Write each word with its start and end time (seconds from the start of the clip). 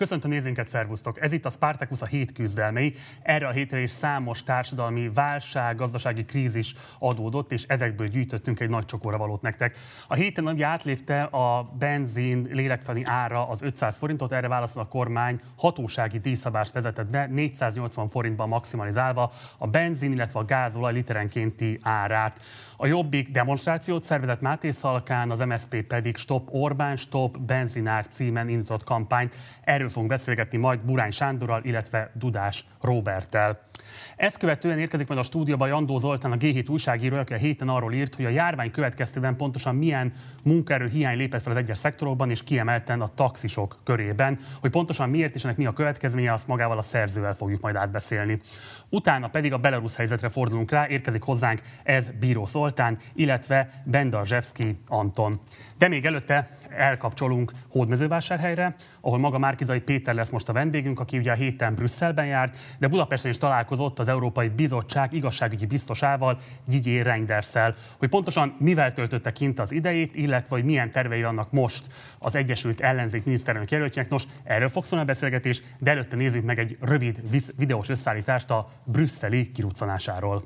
Köszöntöm 0.00 0.30
nézőinket, 0.30 0.66
szervusztok! 0.66 1.20
Ez 1.20 1.32
itt 1.32 1.44
a 1.44 1.50
Spartacus 1.50 2.02
a 2.02 2.06
hét 2.06 2.32
küzdelmei. 2.32 2.94
Erre 3.22 3.46
a 3.46 3.50
hétre 3.50 3.80
is 3.80 3.90
számos 3.90 4.42
társadalmi 4.42 5.08
válság, 5.14 5.76
gazdasági 5.76 6.24
krízis 6.24 6.74
adódott, 6.98 7.52
és 7.52 7.62
ezekből 7.62 8.06
gyűjtöttünk 8.06 8.60
egy 8.60 8.68
nagy 8.68 8.84
csokóra 8.84 9.18
valót 9.18 9.42
nektek. 9.42 9.76
A 10.08 10.14
héten 10.14 10.46
ugye 10.46 10.66
átlépte 10.66 11.22
a 11.22 11.70
benzin 11.78 12.48
lélektani 12.50 13.02
ára 13.04 13.48
az 13.48 13.62
500 13.62 13.96
forintot, 13.96 14.32
erre 14.32 14.48
válaszol 14.48 14.82
a 14.82 14.88
kormány 14.88 15.40
hatósági 15.56 16.18
díjszabást 16.18 16.72
vezetett 16.72 17.10
be, 17.10 17.26
480 17.26 18.08
forintban 18.08 18.48
maximalizálva 18.48 19.32
a 19.58 19.66
benzin, 19.66 20.12
illetve 20.12 20.40
a 20.40 20.44
gázolaj 20.44 20.92
literenkénti 20.92 21.78
árát. 21.82 22.40
A 22.82 22.86
Jobbik 22.86 23.30
demonstrációt 23.30 24.02
szervezett 24.02 24.40
Máté 24.40 24.70
Szalkán, 24.70 25.30
az 25.30 25.40
MSZP 25.40 25.82
pedig 25.82 26.16
Stop 26.16 26.48
Orbán, 26.50 26.96
Stop 26.96 27.38
Benzinár 27.38 28.06
címen 28.06 28.48
indított 28.48 28.84
kampányt. 28.84 29.36
Erről 29.64 29.88
fogunk 29.90 30.10
beszélgetni 30.10 30.58
majd 30.58 30.80
Burány 30.80 31.10
Sándorral, 31.10 31.60
illetve 31.64 32.10
Dudás 32.14 32.64
Roberttel. 32.80 33.68
Ezt 34.16 34.38
követően 34.38 34.78
érkezik 34.78 35.08
majd 35.08 35.20
a 35.20 35.22
stúdióba 35.22 35.66
Jandó 35.66 35.98
Zoltán, 35.98 36.32
a 36.32 36.36
G7 36.36 36.70
újságíró, 36.70 37.16
aki 37.16 37.32
a 37.32 37.36
héten 37.36 37.68
arról 37.68 37.92
írt, 37.92 38.14
hogy 38.14 38.24
a 38.24 38.28
járvány 38.28 38.70
következtében 38.70 39.36
pontosan 39.36 39.74
milyen 39.74 40.12
munkaerő 40.44 40.88
hiány 40.88 41.16
lépett 41.16 41.42
fel 41.42 41.50
az 41.50 41.56
egyes 41.56 41.78
szektorokban, 41.78 42.30
és 42.30 42.42
kiemelten 42.42 43.00
a 43.00 43.14
taxisok 43.14 43.78
körében. 43.84 44.38
Hogy 44.60 44.70
pontosan 44.70 45.10
miért 45.10 45.34
és 45.34 45.44
ennek 45.44 45.56
mi 45.56 45.66
a 45.66 45.72
következménye, 45.72 46.32
azt 46.32 46.46
magával 46.46 46.78
a 46.78 46.82
szerzővel 46.82 47.34
fogjuk 47.34 47.60
majd 47.60 47.76
átbeszélni. 47.76 48.40
Utána 48.88 49.28
pedig 49.28 49.52
a 49.52 49.58
belarusz 49.58 49.96
helyzetre 49.96 50.28
fordulunk 50.28 50.70
rá, 50.70 50.88
érkezik 50.88 51.22
hozzánk 51.22 51.60
ez 51.82 52.10
Bíró 52.20 52.44
Zoltán, 52.44 52.98
illetve 53.14 53.82
Bendarzsevski 53.84 54.80
Anton. 54.86 55.40
De 55.78 55.88
még 55.88 56.04
előtte 56.04 56.50
elkapcsolunk 56.76 57.52
Hódmezővásárhelyre, 57.70 58.74
ahol 59.00 59.18
maga 59.18 59.38
Márkizai 59.38 59.80
Péter 59.80 60.14
lesz 60.14 60.30
most 60.30 60.48
a 60.48 60.52
vendégünk, 60.52 61.00
aki 61.00 61.18
ugye 61.18 61.30
a 61.30 61.34
héten 61.34 61.74
Brüsszelben 61.74 62.26
járt, 62.26 62.56
de 62.78 62.88
Budapesten 62.88 63.30
is 63.30 63.36
találkozott 63.36 63.98
az 63.98 64.08
Európai 64.08 64.48
Bizottság 64.48 65.12
igazságügyi 65.12 65.66
biztosával, 65.66 66.38
Didier 66.66 67.06
Reinderszel, 67.06 67.74
hogy 67.98 68.08
pontosan 68.08 68.56
mivel 68.58 68.92
töltötte 68.92 69.32
kint 69.32 69.58
az 69.58 69.72
idejét, 69.72 70.16
illetve 70.16 70.54
hogy 70.56 70.64
milyen 70.64 70.90
tervei 70.90 71.22
vannak 71.22 71.50
most 71.50 71.86
az 72.18 72.34
Egyesült 72.34 72.80
Ellenzék 72.80 73.24
miniszterelnök 73.24 73.70
jelöltjének. 73.70 74.10
Nos, 74.10 74.24
erről 74.44 74.68
fog 74.68 74.84
szólni 74.84 75.04
a 75.04 75.08
beszélgetés, 75.08 75.62
de 75.78 75.90
előtte 75.90 76.16
nézzük 76.16 76.44
meg 76.44 76.58
egy 76.58 76.76
rövid 76.80 77.20
videós 77.56 77.88
összeállítást 77.88 78.50
a 78.50 78.68
brüsszeli 78.84 79.50
kiruccanásáról. 79.52 80.42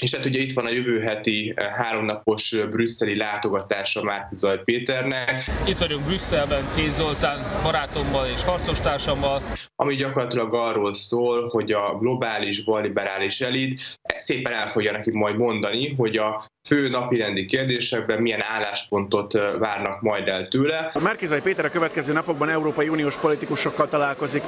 És 0.00 0.14
hát 0.14 0.26
ugye 0.26 0.40
itt 0.40 0.52
van 0.52 0.66
a 0.66 0.70
jövő 0.70 1.00
heti 1.00 1.52
eh, 1.56 1.66
háromnapos 1.66 2.52
eh, 2.52 2.68
brüsszeli 2.68 3.16
látogatása 3.16 4.02
Márki 4.02 4.36
Zaj 4.36 4.60
Péternek. 4.64 5.50
Itt 5.66 5.78
vagyunk 5.78 6.04
Brüsszelben, 6.04 6.64
Kéz 6.76 6.94
Zoltán 6.94 7.62
barátommal 7.62 8.26
és 8.26 8.42
harcostársammal. 8.42 9.42
Ami 9.76 9.94
gyakorlatilag 9.94 10.54
arról 10.54 10.94
szól, 10.94 11.48
hogy 11.48 11.72
a 11.72 11.98
globális 11.98 12.64
balliberális 12.64 13.40
elit 13.40 13.98
szépen 14.16 14.52
el 14.52 14.68
fogja 14.68 14.92
neki 14.92 15.10
majd 15.10 15.36
mondani, 15.36 15.94
hogy 15.94 16.16
a 16.16 16.52
fő 16.68 16.88
napirendi 16.88 17.44
kérdésekben 17.44 18.22
milyen 18.22 18.42
álláspontot 18.42 19.32
várnak 19.58 20.00
majd 20.00 20.28
el 20.28 20.48
tőle. 20.48 20.90
A 20.92 21.00
Márkizai 21.00 21.40
Péter 21.40 21.64
a 21.64 21.70
következő 21.70 22.12
napokban 22.12 22.48
Európai 22.48 22.88
Uniós 22.88 23.16
politikusokkal 23.16 23.88
találkozik. 23.88 24.42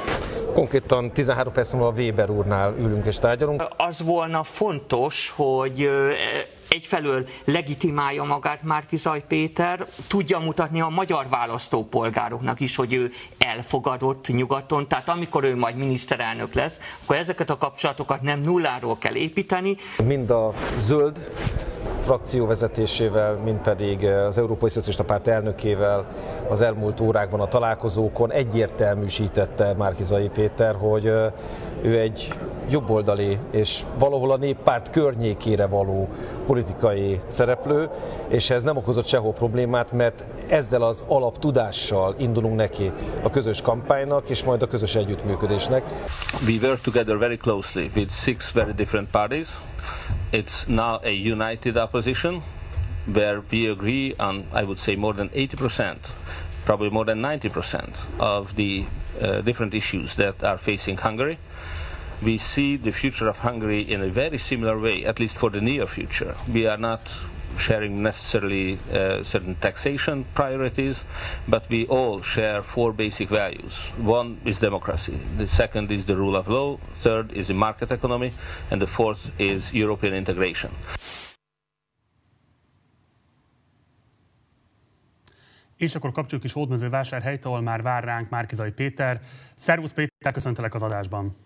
Konkrétan 0.53 1.13
13 1.13 1.53
perc 1.53 1.73
múlva 1.73 1.89
a 1.89 1.93
Weber 1.93 2.31
úrnál 2.31 2.75
ülünk 2.79 3.07
és 3.07 3.19
tárgyalunk. 3.19 3.65
Az 3.77 4.03
volna 4.03 4.43
fontos, 4.43 5.26
hogy 5.29 5.89
egyfelől 6.69 7.27
legitimálja 7.45 8.25
magát 8.25 8.63
Márkizaj 8.63 9.25
Péter, 9.29 9.87
tudja 10.09 10.39
mutatni 10.39 10.81
a 10.81 10.89
magyar 10.89 11.29
választópolgároknak 11.29 12.61
is, 12.61 12.77
hogy 12.77 12.93
ő 12.93 13.11
elfogadott 13.39 14.29
nyugaton, 14.29 14.89
tehát 14.89 15.09
amikor 15.09 15.45
ő 15.45 15.57
majd 15.57 15.77
miniszterelnök 15.77 16.55
lesz, 16.55 16.81
akkor 17.03 17.17
ezeket 17.17 17.51
a 17.51 17.57
kapcsolatokat 17.57 18.23
nem 18.23 18.41
nulláról 18.41 18.99
kell 18.99 19.15
építeni. 19.15 19.77
Mind 20.05 20.31
a 20.31 20.53
zöld 20.79 21.31
frakció 22.07 22.47
vezetésével, 22.47 23.35
mint 23.35 23.63
pedig 23.63 24.05
az 24.05 24.39
Európai 24.39 24.69
Szocialista 24.69 25.05
Párt 25.05 25.27
elnökével 25.27 26.07
az 26.49 26.61
elmúlt 26.61 27.01
órákban 27.01 27.41
a 27.41 27.49
találkozókon 27.49 28.33
egyértelműsítette 28.33 29.75
Márkizai 29.75 30.29
Péter, 30.29 30.75
hogy 30.75 31.05
ő 31.83 31.99
egy 31.99 32.33
jobboldali 32.69 33.39
és 33.51 33.83
valahol 33.99 34.31
a 34.31 34.37
néppárt 34.37 34.91
környékére 34.91 35.67
való 35.67 36.09
politikai 36.47 36.66
szereplő, 37.27 37.89
és 38.29 38.51
ez 38.51 38.63
nem 38.63 38.77
okozott 38.77 39.07
sehol 39.07 39.33
problémát, 39.33 39.93
mert 39.93 40.25
ezzel 40.49 40.83
az 40.83 41.05
alaptudással 41.09 42.15
indulunk 42.19 42.57
neki 42.57 42.93
a 43.23 43.31
közös 43.31 43.61
kampánynak 43.63 44.29
és 44.31 44.45
majd 44.45 44.63
a 44.63 44.67
közös 44.67 44.95
együttműködésnek. 44.95 45.83
We 46.47 46.59
work 46.63 46.81
together 46.81 47.19
very 47.19 47.37
closely 47.37 47.91
with 47.95 48.13
six 48.13 48.53
very 48.53 48.73
different 48.73 49.11
parties. 49.11 49.49
It's 50.33 50.67
now 50.67 50.99
a 51.03 51.11
united 51.35 51.77
opposition 51.77 52.43
where 53.07 53.43
we 53.53 53.71
agree 53.71 54.15
on, 54.19 54.45
I 54.53 54.63
would 54.63 54.79
say, 54.79 54.97
more 54.97 55.15
than 55.15 55.31
80%, 55.31 55.97
probably 56.65 56.91
more 56.91 57.05
than 57.05 57.21
90% 57.21 57.95
of 58.19 58.55
the 58.57 58.85
uh, 59.21 59.41
different 59.43 59.75
issues 59.75 60.15
that 60.17 60.43
are 60.43 60.59
facing 60.59 60.99
Hungary. 60.99 61.39
We 62.23 62.39
see 62.39 62.77
the 62.77 62.93
future 62.93 63.29
of 63.29 63.37
Hungary 63.37 63.93
in 63.93 64.01
a 64.03 64.09
very 64.09 64.39
similar 64.39 64.79
way, 64.79 65.05
at 65.05 65.21
least 65.21 65.37
for 65.37 65.51
the 65.51 65.61
near 65.61 65.87
future. 65.87 66.35
We 66.53 66.67
are 66.67 66.79
not 66.79 67.03
sharing 67.59 68.03
necessarily 68.03 68.79
uh, 68.93 69.23
certain 69.23 69.55
taxation 69.57 70.25
priorities, 70.35 71.05
but 71.49 71.69
we 71.69 71.87
all 71.87 72.23
share 72.23 72.63
four 72.63 72.93
basic 72.93 73.29
values. 73.29 73.75
One 73.99 74.41
is 74.45 74.59
democracy, 74.59 75.19
the 75.37 75.47
second 75.47 75.91
is 75.91 76.05
the 76.05 76.17
rule 76.17 76.37
of 76.37 76.49
law, 76.49 76.79
third 77.03 77.33
is 77.33 77.47
the 77.47 77.55
market 77.55 77.91
economy, 77.91 78.33
and 78.71 78.81
the 78.81 78.87
fourth 78.87 79.21
is 79.39 79.73
European 79.73 80.15
integration. 80.15 80.71
És 85.77 85.95
akkor 85.95 86.13
kapcsoljuk 86.13 86.45
is 86.45 86.53
Hódmező 86.53 86.89
vásárhelyt, 86.89 87.45
ahol 87.45 87.61
már 87.61 87.83
vár 87.83 88.05
ránk 88.05 88.29
Márkizai 88.31 88.71
Péter. 88.71 89.21
Szervusz 89.57 89.93
Péter, 89.93 90.33
köszöntelek 90.33 90.75
az 90.75 90.83
adásban. 90.83 91.46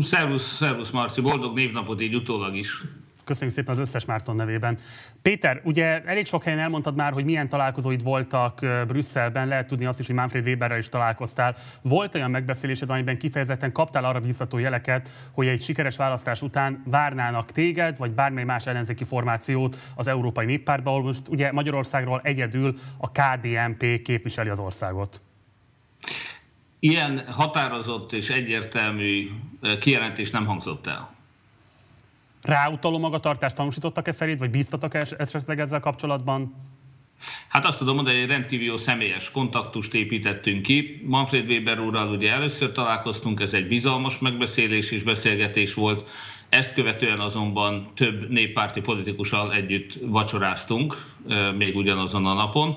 Szervusz, 0.00 0.56
szervusz 0.56 0.90
Marci, 0.90 1.20
boldog 1.20 1.54
névnapot 1.54 2.00
így 2.00 2.14
utólag 2.14 2.56
is. 2.56 2.82
Köszönjük 3.24 3.56
szépen 3.56 3.74
az 3.74 3.80
összes 3.80 4.04
Márton 4.04 4.36
nevében. 4.36 4.78
Péter, 5.22 5.60
ugye 5.64 6.02
elég 6.04 6.26
sok 6.26 6.42
helyen 6.42 6.58
elmondtad 6.58 6.96
már, 6.96 7.12
hogy 7.12 7.24
milyen 7.24 7.48
találkozóid 7.48 8.02
voltak 8.02 8.66
Brüsszelben, 8.86 9.48
lehet 9.48 9.66
tudni 9.66 9.84
azt 9.84 10.00
is, 10.00 10.06
hogy 10.06 10.14
Manfred 10.14 10.46
Weberrel 10.46 10.78
is 10.78 10.88
találkoztál. 10.88 11.56
Volt 11.82 12.14
olyan 12.14 12.30
megbeszélésed, 12.30 12.90
amiben 12.90 13.18
kifejezetten 13.18 13.72
kaptál 13.72 14.04
arra 14.04 14.20
biztató 14.20 14.58
jeleket, 14.58 15.10
hogy 15.32 15.46
egy 15.46 15.62
sikeres 15.62 15.96
választás 15.96 16.42
után 16.42 16.82
várnának 16.86 17.52
téged, 17.52 17.98
vagy 17.98 18.10
bármely 18.10 18.44
más 18.44 18.66
ellenzéki 18.66 19.04
formációt 19.04 19.76
az 19.96 20.08
Európai 20.08 20.44
Néppártba, 20.46 20.90
ahol 20.90 21.02
most 21.02 21.28
ugye 21.28 21.52
Magyarországról 21.52 22.20
egyedül 22.24 22.74
a 22.98 23.10
KDNP 23.10 24.02
képviseli 24.02 24.48
az 24.48 24.58
országot. 24.58 25.20
Ilyen 26.80 27.24
határozott 27.28 28.12
és 28.12 28.30
egyértelmű 28.30 29.30
kijelentés 29.80 30.30
nem 30.30 30.46
hangzott 30.46 30.86
el 30.86 31.18
ráutaló 32.42 32.98
magatartást 32.98 33.56
tanúsítottak-e 33.56 34.12
felét, 34.12 34.38
vagy 34.38 34.50
bíztatok 34.50 34.94
-e 34.94 35.06
esetleg 35.18 35.60
ezzel 35.60 35.80
kapcsolatban? 35.80 36.54
Hát 37.48 37.64
azt 37.64 37.78
tudom 37.78 37.94
mondani, 37.94 38.14
hogy 38.14 38.24
egy 38.24 38.30
rendkívül 38.30 38.66
jó 38.66 38.76
személyes 38.76 39.30
kontaktust 39.30 39.94
építettünk 39.94 40.62
ki. 40.62 41.02
Manfred 41.06 41.48
Weber 41.48 41.80
úrral 41.80 42.08
ugye 42.08 42.32
először 42.32 42.72
találkoztunk, 42.72 43.40
ez 43.40 43.54
egy 43.54 43.68
bizalmas 43.68 44.18
megbeszélés 44.18 44.90
és 44.90 45.02
beszélgetés 45.02 45.74
volt. 45.74 46.08
Ezt 46.48 46.74
követően 46.74 47.18
azonban 47.18 47.90
több 47.94 48.30
néppárti 48.30 48.80
politikussal 48.80 49.52
együtt 49.52 49.98
vacsoráztunk, 50.02 51.04
még 51.56 51.76
ugyanazon 51.76 52.26
a 52.26 52.34
napon 52.34 52.76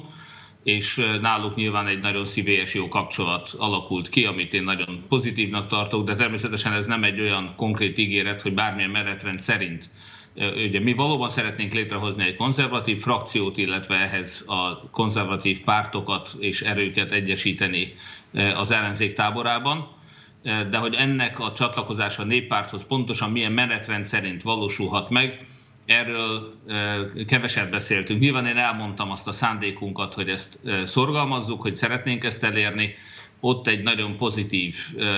és 0.64 1.06
náluk 1.22 1.56
nyilván 1.56 1.88
egy 1.88 2.00
nagyon 2.00 2.26
szívélyes 2.26 2.74
jó 2.74 2.88
kapcsolat 2.88 3.54
alakult 3.58 4.10
ki, 4.10 4.26
amit 4.26 4.54
én 4.54 4.64
nagyon 4.64 5.04
pozitívnak 5.08 5.68
tartok, 5.68 6.06
de 6.06 6.16
természetesen 6.16 6.74
ez 6.74 6.86
nem 6.86 7.04
egy 7.04 7.20
olyan 7.20 7.54
konkrét 7.56 7.98
ígéret, 7.98 8.42
hogy 8.42 8.54
bármilyen 8.54 8.90
menetrend 8.90 9.40
szerint 9.40 9.90
Ugye 10.36 10.80
mi 10.80 10.94
valóban 10.94 11.30
szeretnénk 11.30 11.74
létrehozni 11.74 12.26
egy 12.26 12.36
konzervatív 12.36 13.02
frakciót, 13.02 13.58
illetve 13.58 13.96
ehhez 13.96 14.44
a 14.48 14.90
konzervatív 14.92 15.64
pártokat 15.64 16.36
és 16.40 16.62
erőket 16.62 17.12
egyesíteni 17.12 17.96
az 18.56 18.72
ellenzék 18.72 19.14
táborában, 19.14 19.88
de 20.44 20.78
hogy 20.78 20.94
ennek 20.94 21.40
a 21.40 21.52
csatlakozása 21.52 22.22
a 22.22 22.26
néppárthoz 22.26 22.86
pontosan 22.88 23.32
milyen 23.32 23.52
menetrend 23.52 24.06
szerint 24.06 24.42
valósulhat 24.42 25.10
meg, 25.10 25.46
erről 25.86 26.54
keveset 27.28 27.70
beszéltünk. 27.70 28.20
Nyilván 28.20 28.46
én 28.46 28.58
elmondtam 28.58 29.12
azt 29.12 29.28
a 29.28 29.32
szándékunkat, 29.32 30.14
hogy 30.14 30.30
ezt 30.30 30.60
szorgalmazzuk, 30.86 31.62
hogy 31.62 31.76
szeretnénk 31.76 32.24
ezt 32.24 32.44
elérni. 32.44 32.96
Ott 33.40 33.68
egy 33.68 33.84
nagyon 33.84 34.18
pozitív 34.18 34.76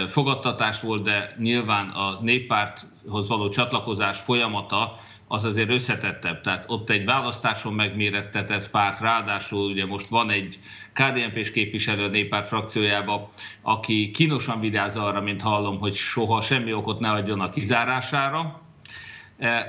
fogadtatás 0.07 0.81
volt, 0.81 1.03
de 1.03 1.35
nyilván 1.39 1.89
a 1.89 2.19
néppárthoz 2.21 3.27
való 3.27 3.49
csatlakozás 3.49 4.19
folyamata 4.19 4.97
az 5.27 5.45
azért 5.45 5.69
összetettebb. 5.69 6.41
Tehát 6.41 6.63
ott 6.67 6.89
egy 6.89 7.05
választáson 7.05 7.73
megmérettetett 7.73 8.69
párt, 8.69 8.99
ráadásul 8.99 9.71
ugye 9.71 9.85
most 9.85 10.07
van 10.07 10.29
egy 10.29 10.59
KDNP-s 10.93 11.51
képviselő 11.51 12.03
a 12.03 12.07
néppárt 12.07 12.47
frakciójába, 12.47 13.29
aki 13.61 14.11
kínosan 14.11 14.59
vigyáz 14.59 14.95
arra, 14.97 15.21
mint 15.21 15.41
hallom, 15.41 15.79
hogy 15.79 15.93
soha 15.93 16.41
semmi 16.41 16.73
okot 16.73 16.99
ne 16.99 17.09
adjon 17.09 17.39
a 17.39 17.49
kizárására, 17.49 18.64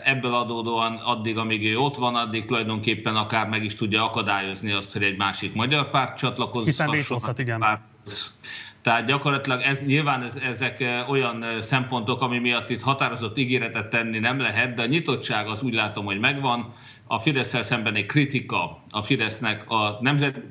Ebből 0.04 0.34
adódóan 0.34 0.94
addig, 0.96 1.38
amíg 1.38 1.64
ő 1.64 1.78
ott 1.78 1.96
van, 1.96 2.14
addig 2.14 2.46
tulajdonképpen 2.46 3.16
akár 3.16 3.48
meg 3.48 3.64
is 3.64 3.74
tudja 3.74 4.04
akadályozni 4.04 4.72
azt, 4.72 4.92
hogy 4.92 5.02
egy 5.02 5.16
másik 5.16 5.54
magyar 5.54 5.90
párt 5.90 6.16
csatlakozzon. 6.16 6.64
Hiszen 6.64 6.90
vétózhat, 6.90 7.38
igen. 7.38 7.58
Párthoz. 7.58 8.34
Tehát 8.82 9.06
gyakorlatilag 9.06 9.60
ez, 9.60 9.86
nyilván 9.86 10.22
ez, 10.22 10.36
ezek 10.36 10.84
olyan 11.08 11.44
szempontok, 11.60 12.20
ami 12.20 12.38
miatt 12.38 12.70
itt 12.70 12.82
határozott 12.82 13.38
ígéretet 13.38 13.88
tenni 13.88 14.18
nem 14.18 14.38
lehet, 14.38 14.74
de 14.74 14.82
a 14.82 14.86
nyitottság 14.86 15.46
az 15.46 15.62
úgy 15.62 15.74
látom, 15.74 16.04
hogy 16.04 16.18
megvan. 16.18 16.72
A 17.06 17.18
Fidesz-szel 17.18 17.62
szembeni 17.62 18.06
kritika 18.06 18.82
a 18.90 19.02
Fidesznek 19.02 19.70
a 19.70 19.98
nemzet 20.00 20.42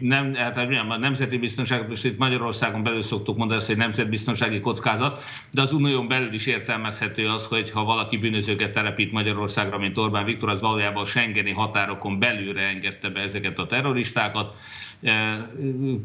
nem, 0.00 0.34
hát 0.34 0.56
a 0.56 0.96
nemzeti 0.96 1.38
biztonság, 1.38 1.88
most 1.88 2.04
itt 2.04 2.18
Magyarországon 2.18 2.82
belül 2.82 3.02
szoktuk 3.02 3.36
mondani 3.36 3.58
ezt, 3.58 3.68
hogy 3.68 3.76
nemzetbiztonsági 3.76 4.60
kockázat, 4.60 5.22
de 5.50 5.62
az 5.62 5.72
unión 5.72 6.08
belül 6.08 6.32
is 6.32 6.46
értelmezhető 6.46 7.28
az, 7.28 7.46
hogy 7.46 7.70
ha 7.70 7.84
valaki 7.84 8.16
bűnözőket 8.16 8.72
telepít 8.72 9.12
Magyarországra, 9.12 9.78
mint 9.78 9.98
Orbán 9.98 10.24
Viktor, 10.24 10.48
az 10.48 10.60
valójában 10.60 11.02
a 11.02 11.06
Schengeni 11.06 11.50
határokon 11.50 12.18
belülre 12.18 12.62
engedte 12.62 13.08
be 13.08 13.20
ezeket 13.20 13.58
a 13.58 13.66
terroristákat, 13.66 14.54
E, 15.02 15.48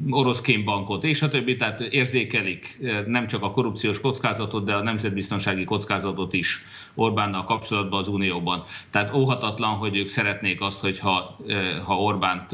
orosz 0.10 0.42
kémbankot 0.42 1.04
és 1.04 1.22
a 1.22 1.30
többi, 1.30 1.56
tehát 1.56 1.80
érzékelik 1.80 2.78
e, 2.84 3.04
nem 3.08 3.28
csak 3.28 3.44
a 3.44 3.52
korrupciós 3.52 4.00
kockázatot, 4.00 4.66
de 4.66 4.74
a 4.74 4.84
nemzetbiztonsági 4.84 5.64
kockázatot 5.64 6.34
is 6.34 6.64
Orbánnal 6.99 7.44
kapcsolatban 7.44 7.99
az 7.99 8.07
Unióban. 8.07 8.63
Tehát 8.89 9.13
óhatatlan, 9.15 9.75
hogy 9.75 9.97
ők 9.97 10.07
szeretnék 10.07 10.61
azt, 10.61 10.79
hogyha 10.79 11.38
ha 11.85 11.99
Orbánt 12.01 12.51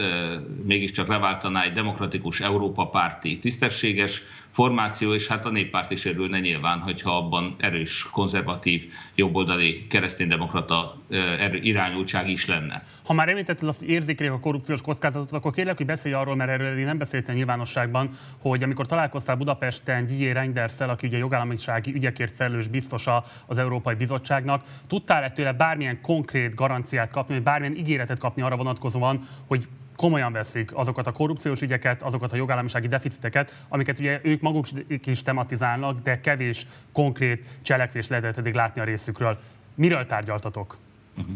mégiscsak 0.64 1.08
leváltaná 1.08 1.64
egy 1.64 1.74
demokratikus 1.74 2.40
Európa 2.42 2.88
párti 2.88 3.38
tisztességes 3.40 4.22
formáció, 4.54 5.14
és 5.14 5.28
hát 5.28 5.46
a 5.46 5.50
néppárt 5.50 5.92
is 5.92 6.06
örülne 6.06 6.40
nyilván, 6.40 6.80
hogyha 6.80 7.18
abban 7.18 7.56
erős, 7.58 8.08
konzervatív, 8.12 8.92
jobboldali 9.16 9.88
kereszténydemokrata 9.88 10.98
irányultság 11.62 12.30
is 12.30 12.46
lenne. 12.46 12.84
Ha 13.06 13.14
már 13.14 13.30
említetted 13.30 13.68
azt, 13.68 13.80
hogy 13.80 13.90
érzékelik 13.90 14.32
a 14.32 14.40
korrupciós 14.40 14.82
kockázatot, 14.82 15.32
akkor 15.32 15.52
kérlek, 15.54 15.78
hogy 15.78 15.86
beszélj 15.86 16.14
arról, 16.14 16.36
mert 16.36 16.50
erről 16.50 16.80
én 16.80 16.86
nem 16.86 16.98
beszéltem 16.98 17.36
nyilvánosságban, 17.36 18.10
hogy 18.42 18.64
amikor 18.64 18.86
találkoztál 18.86 19.36
Budapesten 19.36 20.06
G. 20.06 20.32
Reinderszel, 20.32 20.90
aki 20.90 21.08
ugye 21.08 21.18
jogállamisági 21.18 21.94
ügyekért 21.94 22.36
felelős 22.36 22.68
biztosa 22.68 23.24
az 23.46 23.58
Európai 23.58 23.96
Bizottságnak, 23.96 24.64
tudtál-e 24.88 25.32
tőle 25.32 25.54
bármilyen 25.54 26.02
konkrét 26.02 26.56
garanciát 26.56 27.12
kapni, 27.12 27.34
vagy 27.34 27.44
bármilyen 27.44 27.76
ígéretet 27.76 28.20
kapni 28.20 28.42
arra 28.42 28.56
vonatkozóan, 28.56 29.20
hogy 29.48 29.68
komolyan 29.96 30.32
veszik 30.32 30.76
azokat 30.76 31.08
a 31.08 31.12
korrupciós 31.12 31.62
ügyeket, 31.62 32.02
azokat 32.02 32.32
a 32.32 32.36
jogállamisági 32.36 32.88
deficiteket, 32.88 33.66
amiket 33.70 34.00
ugye 34.00 34.20
ők 34.24 34.42
maguk 34.42 34.66
is 35.06 35.22
tematizálnak, 35.22 36.00
de 36.00 36.20
kevés 36.20 36.68
konkrét 36.92 37.46
cselekvést 37.62 38.10
lehetett 38.10 38.38
eddig 38.38 38.54
látni 38.54 38.82
a 38.82 38.84
részükről. 38.84 39.40
Miről 39.76 40.06
tárgyaltatok? 40.06 40.78
Uh-huh. 41.18 41.34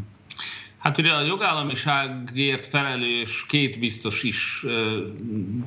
Hát 0.77 0.98
ugye 0.98 1.12
a 1.12 1.21
jogállamiságért 1.21 2.65
felelős 2.65 3.45
két 3.45 3.80
biztos 3.80 4.24
is 4.24 4.65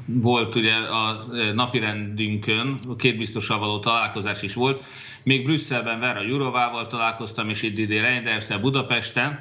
volt 0.07 0.55
ugye 0.55 0.75
a 0.75 1.27
napirendünkön, 1.55 2.79
a 2.89 2.97
két 2.97 3.17
biztossal 3.17 3.59
való 3.59 3.79
találkozás 3.79 4.43
is 4.43 4.55
volt. 4.55 4.83
Még 5.23 5.45
Brüsszelben 5.45 6.01
Vera 6.01 6.23
Jurovával 6.23 6.87
találkoztam, 6.87 7.49
és 7.49 7.63
itt 7.63 7.89
Reinderszel 7.89 8.59
Budapesten, 8.59 9.41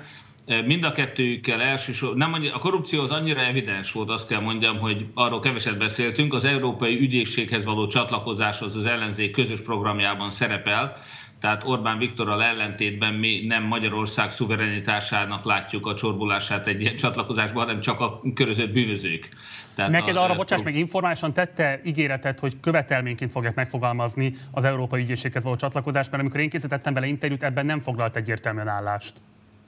Mind 0.65 0.83
a 0.83 0.91
kettőjükkel 0.91 1.61
elsősorban, 1.61 2.17
nem 2.17 2.51
a 2.53 2.59
korrupció 2.59 3.01
az 3.01 3.11
annyira 3.11 3.39
evidens 3.39 3.91
volt, 3.91 4.09
azt 4.09 4.27
kell 4.27 4.39
mondjam, 4.39 4.79
hogy 4.79 5.05
arról 5.13 5.39
keveset 5.39 5.77
beszéltünk, 5.77 6.33
az 6.33 6.45
Európai 6.45 6.99
Ügyészséghez 6.99 7.65
való 7.65 7.87
csatlakozás 7.87 8.61
az 8.61 8.75
az 8.75 8.85
ellenzék 8.85 9.31
közös 9.31 9.61
programjában 9.61 10.31
szerepel, 10.31 10.97
tehát 11.39 11.63
Orbán 11.65 11.97
Viktorral 11.97 12.43
ellentétben 12.43 13.13
mi 13.13 13.45
nem 13.47 13.63
Magyarország 13.63 14.31
szuverenitásának 14.31 15.45
látjuk 15.45 15.85
a 15.85 15.95
csorbulását 15.95 16.67
egy 16.67 16.81
ilyen 16.81 16.95
csatlakozásban, 16.95 17.65
hanem 17.65 17.81
csak 17.81 17.99
a 17.99 18.21
körözött 18.33 18.71
bűnözők. 18.71 19.29
Tehát 19.75 19.91
Neked 19.91 20.15
a, 20.15 20.23
arra, 20.23 20.35
bocsáss 20.35 20.63
meg, 20.63 20.75
informálisan 20.75 21.33
tette 21.33 21.81
ígéretet, 21.85 22.39
hogy 22.39 22.59
követelményként 22.59 23.31
fogják 23.31 23.55
megfogalmazni 23.55 24.33
az 24.51 24.65
Európai 24.65 25.01
Ügyészséghez 25.01 25.43
való 25.43 25.55
csatlakozást, 25.55 26.11
mert 26.11 26.21
amikor 26.21 26.39
én 26.39 26.49
készítettem 26.49 26.93
bele 26.93 27.07
interjút, 27.07 27.43
ebben 27.43 27.65
nem 27.65 27.79
foglalt 27.79 28.15
egyértelműen 28.15 28.67
állást. 28.67 29.13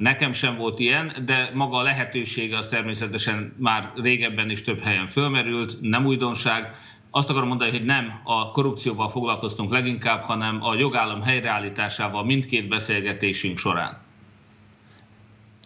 Nekem 0.02 0.34
sem 0.34 0.58
volt 0.58 0.80
ilyen, 0.80 1.14
de 1.26 1.50
maga 1.54 1.78
a 1.78 1.82
lehetősége 1.82 2.58
az 2.58 2.68
természetesen 2.68 3.54
már 3.58 3.92
régebben 3.96 4.50
is 4.50 4.64
több 4.64 4.80
helyen 4.80 5.08
fölmerült, 5.08 5.78
nem 5.82 6.06
újdonság. 6.06 6.76
Azt 7.10 7.30
akarom 7.30 7.48
mondani, 7.48 7.72
hogy 7.72 7.86
nem 7.86 8.20
a 8.24 8.52
korrupcióval 8.52 9.10
foglalkoztunk 9.10 9.72
leginkább, 9.72 10.22
hanem 10.22 10.64
a 10.64 10.76
jogállam 10.76 11.22
helyreállításával 11.22 12.26
mindkét 12.26 12.68
beszélgetésünk 12.68 13.58
során. 13.58 13.98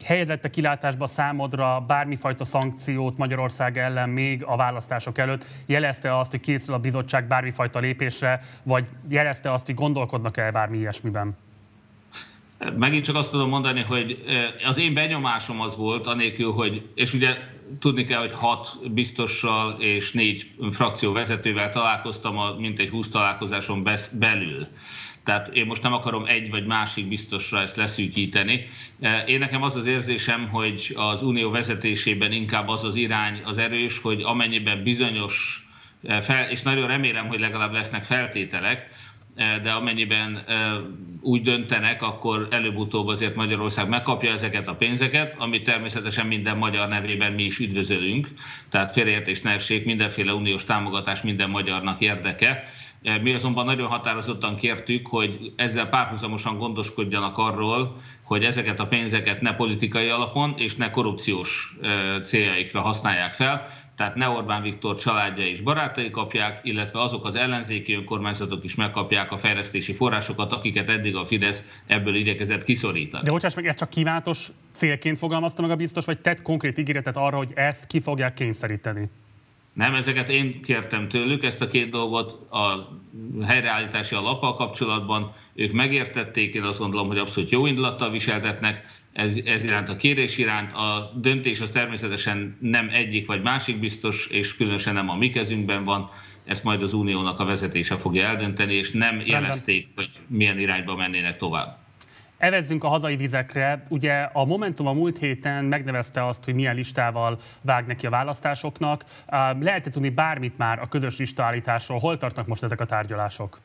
Helyezette 0.04 0.50
kilátásba 0.50 1.08
számodra 1.08 1.84
bármifajta 1.88 2.44
szankciót 2.44 3.18
Magyarország 3.18 3.78
ellen 3.78 4.10
még 4.10 4.44
a 4.46 4.56
választások 4.56 5.18
előtt? 5.18 5.46
Jelezte 5.66 6.18
azt, 6.18 6.32
hogy 6.32 6.40
készül 6.40 6.74
a 6.74 6.80
bizottság 6.80 7.28
bármifajta 7.28 7.80
lépésre, 7.80 8.42
vagy 8.64 8.88
jelezte 9.10 9.54
azt, 9.54 9.66
hogy 9.66 9.76
gondolkodnak 9.76 10.38
el 10.38 10.52
bármi 10.52 10.78
ilyesmiben? 10.78 11.38
Megint 12.78 13.04
csak 13.04 13.16
azt 13.16 13.32
tudom 13.32 13.50
mondani, 13.50 13.82
hogy 13.82 14.24
az 14.66 14.78
én 14.78 14.94
benyomásom 14.94 15.62
az 15.62 15.76
volt, 15.76 16.08
anélkül, 16.08 16.52
hogy, 16.52 16.82
és 16.96 17.14
ugye 17.14 17.38
tudni 17.80 18.04
kell, 18.04 18.20
hogy 18.20 18.32
hat 18.34 18.94
biztossal 18.94 19.72
és 19.80 20.12
négy 20.12 20.52
frakció 20.72 21.12
vezetővel 21.12 21.70
találkoztam 21.70 22.38
a 22.38 22.56
mintegy 22.58 22.90
20 22.90 23.10
találkozáson 23.10 23.84
belül. 24.20 24.68
Tehát 25.24 25.48
én 25.56 25.66
most 25.66 25.84
nem 25.84 25.94
akarom 25.94 26.26
egy 26.26 26.50
vagy 26.50 26.66
másik 26.66 27.08
biztosra 27.08 27.62
ezt 27.62 27.76
leszűkíteni. 27.76 28.66
Én 29.26 29.40
nekem 29.40 29.64
az 29.64 29.76
az 29.76 29.86
érzésem, 29.86 30.50
hogy 30.50 30.94
az 30.96 31.22
unió 31.22 31.50
vezetésében 31.50 32.32
inkább 32.32 32.68
az 32.68 32.84
az 32.84 32.96
irány 32.96 33.42
az 33.44 33.58
erős, 33.58 34.00
hogy 34.00 34.22
amennyiben 34.22 34.84
bizonyos, 34.84 35.66
fel, 36.20 36.50
és 36.50 36.62
nagyon 36.62 36.88
remélem, 36.88 37.28
hogy 37.28 37.40
legalább 37.40 37.74
lesznek 37.74 38.04
feltételek, 38.04 38.90
de 39.36 39.72
amennyiben 39.72 40.44
eh, 40.48 40.74
úgy 41.22 41.42
döntenek, 41.42 42.02
akkor 42.02 42.48
előbb-utóbb 42.52 43.08
azért 43.08 43.36
Magyarország 43.36 43.90
megkapja 43.90 44.32
ezeket 44.32 44.68
a 44.68 44.76
pénzeket, 44.76 45.36
amit 45.38 45.64
természetesen 45.64 46.28
minden 46.28 46.58
magyar 46.58 46.88
nevében 46.88 47.32
mi 47.32 47.44
is 47.44 47.60
üdvözölünk. 47.60 48.28
Tehát 48.70 48.92
félreértés 48.92 49.42
ne 49.42 49.52
essék, 49.52 49.86
mindenféle 49.86 50.34
uniós 50.34 50.64
támogatás 50.64 51.22
minden 51.22 51.50
magyarnak 51.50 52.02
érdeke. 52.02 52.64
Eh, 53.06 53.22
mi 53.22 53.34
azonban 53.34 53.66
nagyon 53.66 53.88
határozottan 53.88 54.56
kértük, 54.56 55.08
hogy 55.08 55.54
ezzel 55.56 55.90
párhuzamosan 55.90 56.58
gondoskodjanak 56.58 57.38
arról, 57.38 57.96
hogy 58.24 58.44
ezeket 58.44 58.80
a 58.80 58.88
pénzeket 58.88 59.42
ne 59.42 59.56
politikai 59.56 60.10
alapon 60.10 60.54
és 60.58 60.76
ne 60.76 60.90
korrupciós 60.90 61.78
céljaikra 62.24 62.82
használják 62.82 63.34
fel, 63.34 63.68
tehát 63.96 64.16
ne 64.16 64.28
Orbán 64.28 64.62
Viktor 64.62 64.96
családja 64.96 65.46
és 65.48 65.62
barátai 65.62 66.10
kapják, 66.10 66.60
illetve 66.64 67.02
azok 67.02 67.26
az 67.26 67.36
ellenzéki 67.36 67.94
önkormányzatok 67.94 68.64
is 68.64 68.76
megkapják 68.76 69.32
a 69.32 69.38
fejlesztési 69.38 69.94
forrásokat, 69.94 70.52
akiket 70.52 70.90
eddig 70.90 71.16
a 71.16 71.26
Fidesz 71.26 71.82
ebből 71.88 72.16
igyekezett 72.16 72.64
kiszorítani. 72.64 73.24
De 73.24 73.32
bocsáss 73.32 73.56
meg, 73.56 73.68
ez 73.68 73.76
csak 73.76 73.90
kívánatos 73.90 74.48
célként 74.72 75.18
fogalmazta 75.18 75.62
meg 75.62 75.72
a 75.72 75.76
biztos, 75.76 76.06
vagy 76.06 76.20
tett 76.20 76.42
konkrét 76.42 76.78
ígéretet 76.78 77.18
arra, 77.18 77.38
hogy 77.38 77.52
ezt 77.54 77.88
ki 77.88 78.00
fogják 78.00 78.34
kényszeríteni? 78.34 79.10
Nem, 79.76 79.96
ezeket 79.96 80.30
én 80.30 80.62
kértem 80.62 81.08
tőlük, 81.08 81.44
ezt 81.44 81.62
a 81.62 81.68
két 81.68 81.90
dolgot 81.90 82.52
a 82.52 82.90
helyreállítási 83.46 84.16
alappal 84.16 84.56
kapcsolatban. 84.56 85.34
Ők 85.54 85.72
megértették, 85.72 86.54
én 86.54 86.64
azt 86.64 86.80
gondolom, 86.80 87.08
hogy 87.08 87.18
abszolút 87.18 87.50
jó 87.50 87.66
indulattal 87.66 88.12
viseltetnek, 88.12 88.86
ez, 89.14 89.38
ez 89.46 89.64
iránt 89.64 89.90
a 89.90 89.96
kérés 89.96 90.38
iránt. 90.38 90.72
A 90.72 91.12
döntés 91.16 91.60
az 91.62 91.72
természetesen 91.72 92.58
nem 92.62 92.90
egyik 92.92 93.28
vagy 93.28 93.42
másik 93.42 93.80
biztos, 93.80 94.28
és 94.28 94.56
különösen 94.56 94.94
nem 94.94 95.10
a 95.10 95.16
mi 95.16 95.30
kezünkben 95.30 95.84
van, 95.84 96.10
ezt 96.46 96.64
majd 96.64 96.82
az 96.82 96.94
uniónak 96.94 97.40
a 97.40 97.46
vezetése 97.46 97.98
fogja 97.98 98.26
eldönteni, 98.26 98.74
és 98.74 98.92
nem 98.92 99.22
jelezték, 99.26 99.88
hogy 99.96 100.10
milyen 100.28 100.60
irányba 100.60 100.96
mennének 100.96 101.38
tovább. 101.38 101.85
Evezzünk 102.38 102.84
a 102.84 102.88
hazai 102.88 103.16
vizekre. 103.16 103.84
Ugye 103.90 104.30
a 104.34 104.46
Momentum 104.46 104.88
a 104.88 104.94
múlt 104.94 105.18
héten 105.18 105.66
megnevezte 105.66 106.28
azt, 106.28 106.46
hogy 106.46 106.54
milyen 106.54 106.76
listával 106.76 107.40
vág 107.62 107.86
neki 107.86 108.06
a 108.06 108.10
választásoknak. 108.10 109.06
Lehet-e 109.60 109.90
tudni 109.90 110.10
bármit 110.10 110.58
már 110.58 110.80
a 110.80 110.88
közös 110.88 111.18
listaállításról? 111.18 112.00
Hol 112.00 112.18
tartnak 112.18 112.48
most 112.48 112.64
ezek 112.64 112.82
a 112.82 112.86
tárgyalások? 112.86 113.60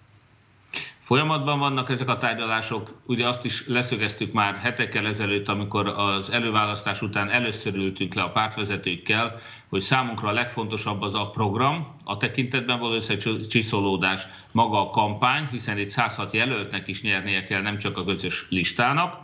Folyamatban 1.11 1.59
vannak 1.59 1.91
ezek 1.91 2.09
a 2.09 2.19
tárgyalások, 2.19 3.01
ugye 3.07 3.29
azt 3.29 3.45
is 3.45 3.67
leszögeztük 3.67 4.33
már 4.33 4.55
hetekkel 4.55 5.07
ezelőtt, 5.07 5.49
amikor 5.49 5.87
az 5.87 6.31
előválasztás 6.31 7.03
után 7.03 7.31
először 7.31 7.75
ültünk 7.75 8.15
le 8.15 8.23
a 8.23 8.31
pártvezetőkkel, 8.31 9.41
hogy 9.69 9.81
számunkra 9.81 10.29
a 10.29 10.33
legfontosabb 10.33 11.03
az 11.03 11.15
a 11.15 11.31
program, 11.31 11.97
a 12.05 12.17
tekintetben 12.17 12.79
való 12.79 12.95
összecsiszolódás, 12.95 14.27
maga 14.53 14.81
a 14.81 14.91
kampány, 14.91 15.49
hiszen 15.51 15.79
itt 15.79 15.89
106 15.89 16.33
jelöltnek 16.33 16.89
is 16.89 17.03
nyernie 17.03 17.45
kell, 17.45 17.63
nem 17.63 17.79
csak 17.79 17.97
a 17.97 18.05
közös 18.05 18.47
listának, 18.49 19.17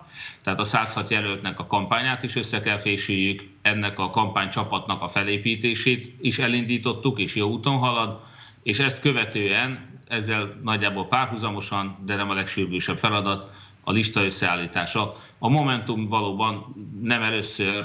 tehát 0.43 0.61
a 0.61 0.65
106 0.65 1.11
jelöltnek 1.11 1.59
a 1.59 1.67
kampányát 1.67 2.23
is 2.23 2.37
össze 2.37 2.61
kell 2.61 2.79
fésüljük, 2.79 3.43
ennek 3.62 3.99
a 3.99 4.11
kampánycsapatnak 4.11 5.03
a 5.03 5.09
felépítését 5.09 6.15
is 6.21 6.38
elindítottuk, 6.38 7.19
és 7.19 7.35
jó 7.35 7.49
úton 7.49 7.79
halad, 7.79 8.21
és 8.62 8.79
ezt 8.79 9.00
követően 9.00 9.96
ezzel 10.09 10.61
nagyjából 10.63 11.07
párhuzamosan, 11.07 11.99
de 12.07 12.17
nem 12.17 12.31
a 12.31 12.35
legsürgősebb 12.35 12.99
feladat, 12.99 13.55
a 13.89 13.93
lista 13.93 14.25
összeállítása. 14.25 15.15
A 15.39 15.49
Momentum 15.49 16.09
valóban 16.09 16.75
nem 17.03 17.23
először 17.23 17.85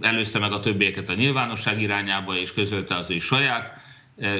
előzte 0.00 0.38
meg 0.38 0.52
a 0.52 0.60
többieket 0.60 1.08
a 1.08 1.14
nyilvánosság 1.14 1.80
irányába, 1.80 2.36
és 2.36 2.52
közölte 2.52 2.96
az 2.96 3.10
ő 3.10 3.18
saját 3.18 3.72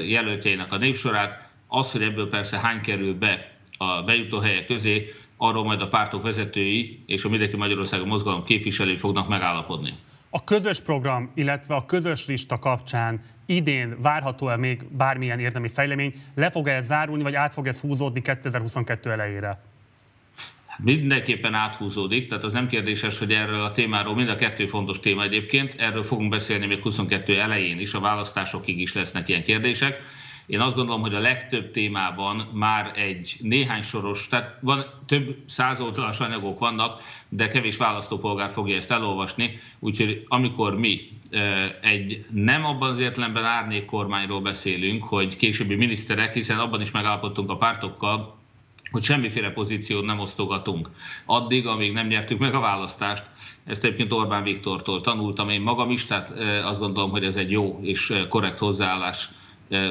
jelöltjeinek 0.06 0.72
a 0.72 0.76
népsorát. 0.76 1.48
Az, 1.66 1.92
hogy 1.92 2.02
ebből 2.02 2.28
persze 2.28 2.58
hány 2.58 2.80
kerül 2.80 3.14
be 3.14 3.56
a 3.78 4.02
bejutó 4.02 4.38
helyek 4.38 4.66
közé, 4.66 5.12
arról 5.36 5.64
majd 5.64 5.80
a 5.80 5.88
pártok 5.88 6.22
vezetői 6.22 7.02
és 7.06 7.24
a 7.24 7.28
Mindenki 7.28 7.56
Magyarországon 7.56 8.08
mozgalom 8.08 8.44
képviselői 8.44 8.96
fognak 8.96 9.28
megállapodni. 9.28 9.94
A 10.30 10.44
közös 10.44 10.80
program, 10.80 11.30
illetve 11.34 11.74
a 11.74 11.84
közös 11.84 12.26
lista 12.26 12.58
kapcsán 12.58 13.20
idén 13.48 13.96
várható-e 14.00 14.56
még 14.56 14.84
bármilyen 14.90 15.38
érdemi 15.38 15.68
fejlemény? 15.68 16.12
Le 16.34 16.50
fog 16.50 16.68
ez 16.68 16.86
zárulni, 16.86 17.22
vagy 17.22 17.34
át 17.34 17.52
fog 17.54 17.66
ez 17.66 17.80
húzódni 17.80 18.22
2022 18.22 19.10
elejére? 19.10 19.62
Mindenképpen 20.78 21.54
áthúzódik, 21.54 22.28
tehát 22.28 22.44
az 22.44 22.52
nem 22.52 22.68
kérdéses, 22.68 23.18
hogy 23.18 23.32
erről 23.32 23.60
a 23.60 23.70
témáról 23.70 24.14
mind 24.14 24.28
a 24.28 24.36
kettő 24.36 24.66
fontos 24.66 25.00
téma 25.00 25.22
egyébként. 25.22 25.74
Erről 25.78 26.02
fogunk 26.02 26.30
beszélni 26.30 26.66
még 26.66 26.82
22 26.82 27.40
elején 27.40 27.80
is, 27.80 27.94
a 27.94 28.00
választásokig 28.00 28.80
is 28.80 28.92
lesznek 28.92 29.28
ilyen 29.28 29.42
kérdések. 29.42 30.00
Én 30.48 30.60
azt 30.60 30.76
gondolom, 30.76 31.00
hogy 31.00 31.14
a 31.14 31.18
legtöbb 31.18 31.70
témában 31.70 32.48
már 32.52 32.92
egy 32.94 33.36
néhány 33.40 33.82
soros, 33.82 34.28
tehát 34.28 34.58
van 34.60 34.84
több 35.06 35.36
száz 35.46 35.80
oldalas 35.80 36.20
anyagok 36.20 36.58
vannak, 36.58 37.02
de 37.28 37.48
kevés 37.48 37.76
választópolgár 37.76 38.50
fogja 38.50 38.76
ezt 38.76 38.90
elolvasni, 38.90 39.58
úgyhogy 39.78 40.24
amikor 40.28 40.78
mi 40.78 41.00
egy 41.80 42.24
nem 42.30 42.64
abban 42.64 42.90
az 42.90 42.98
értelemben 42.98 43.44
árnék 43.44 43.84
kormányról 43.84 44.40
beszélünk, 44.40 45.04
hogy 45.04 45.36
későbbi 45.36 45.74
miniszterek, 45.74 46.34
hiszen 46.34 46.58
abban 46.58 46.80
is 46.80 46.90
megállapodtunk 46.90 47.50
a 47.50 47.56
pártokkal, 47.56 48.36
hogy 48.90 49.02
semmiféle 49.02 49.50
pozíciót 49.50 50.04
nem 50.04 50.18
osztogatunk. 50.18 50.90
Addig, 51.24 51.66
amíg 51.66 51.92
nem 51.92 52.06
nyertük 52.06 52.38
meg 52.38 52.54
a 52.54 52.60
választást, 52.60 53.24
ezt 53.64 53.84
egyébként 53.84 54.12
Orbán 54.12 54.42
Viktortól 54.42 55.00
tanultam 55.00 55.48
én 55.48 55.60
magam 55.60 55.90
is, 55.90 56.06
tehát 56.06 56.30
azt 56.64 56.80
gondolom, 56.80 57.10
hogy 57.10 57.24
ez 57.24 57.36
egy 57.36 57.50
jó 57.50 57.78
és 57.82 58.14
korrekt 58.28 58.58
hozzáállás 58.58 59.28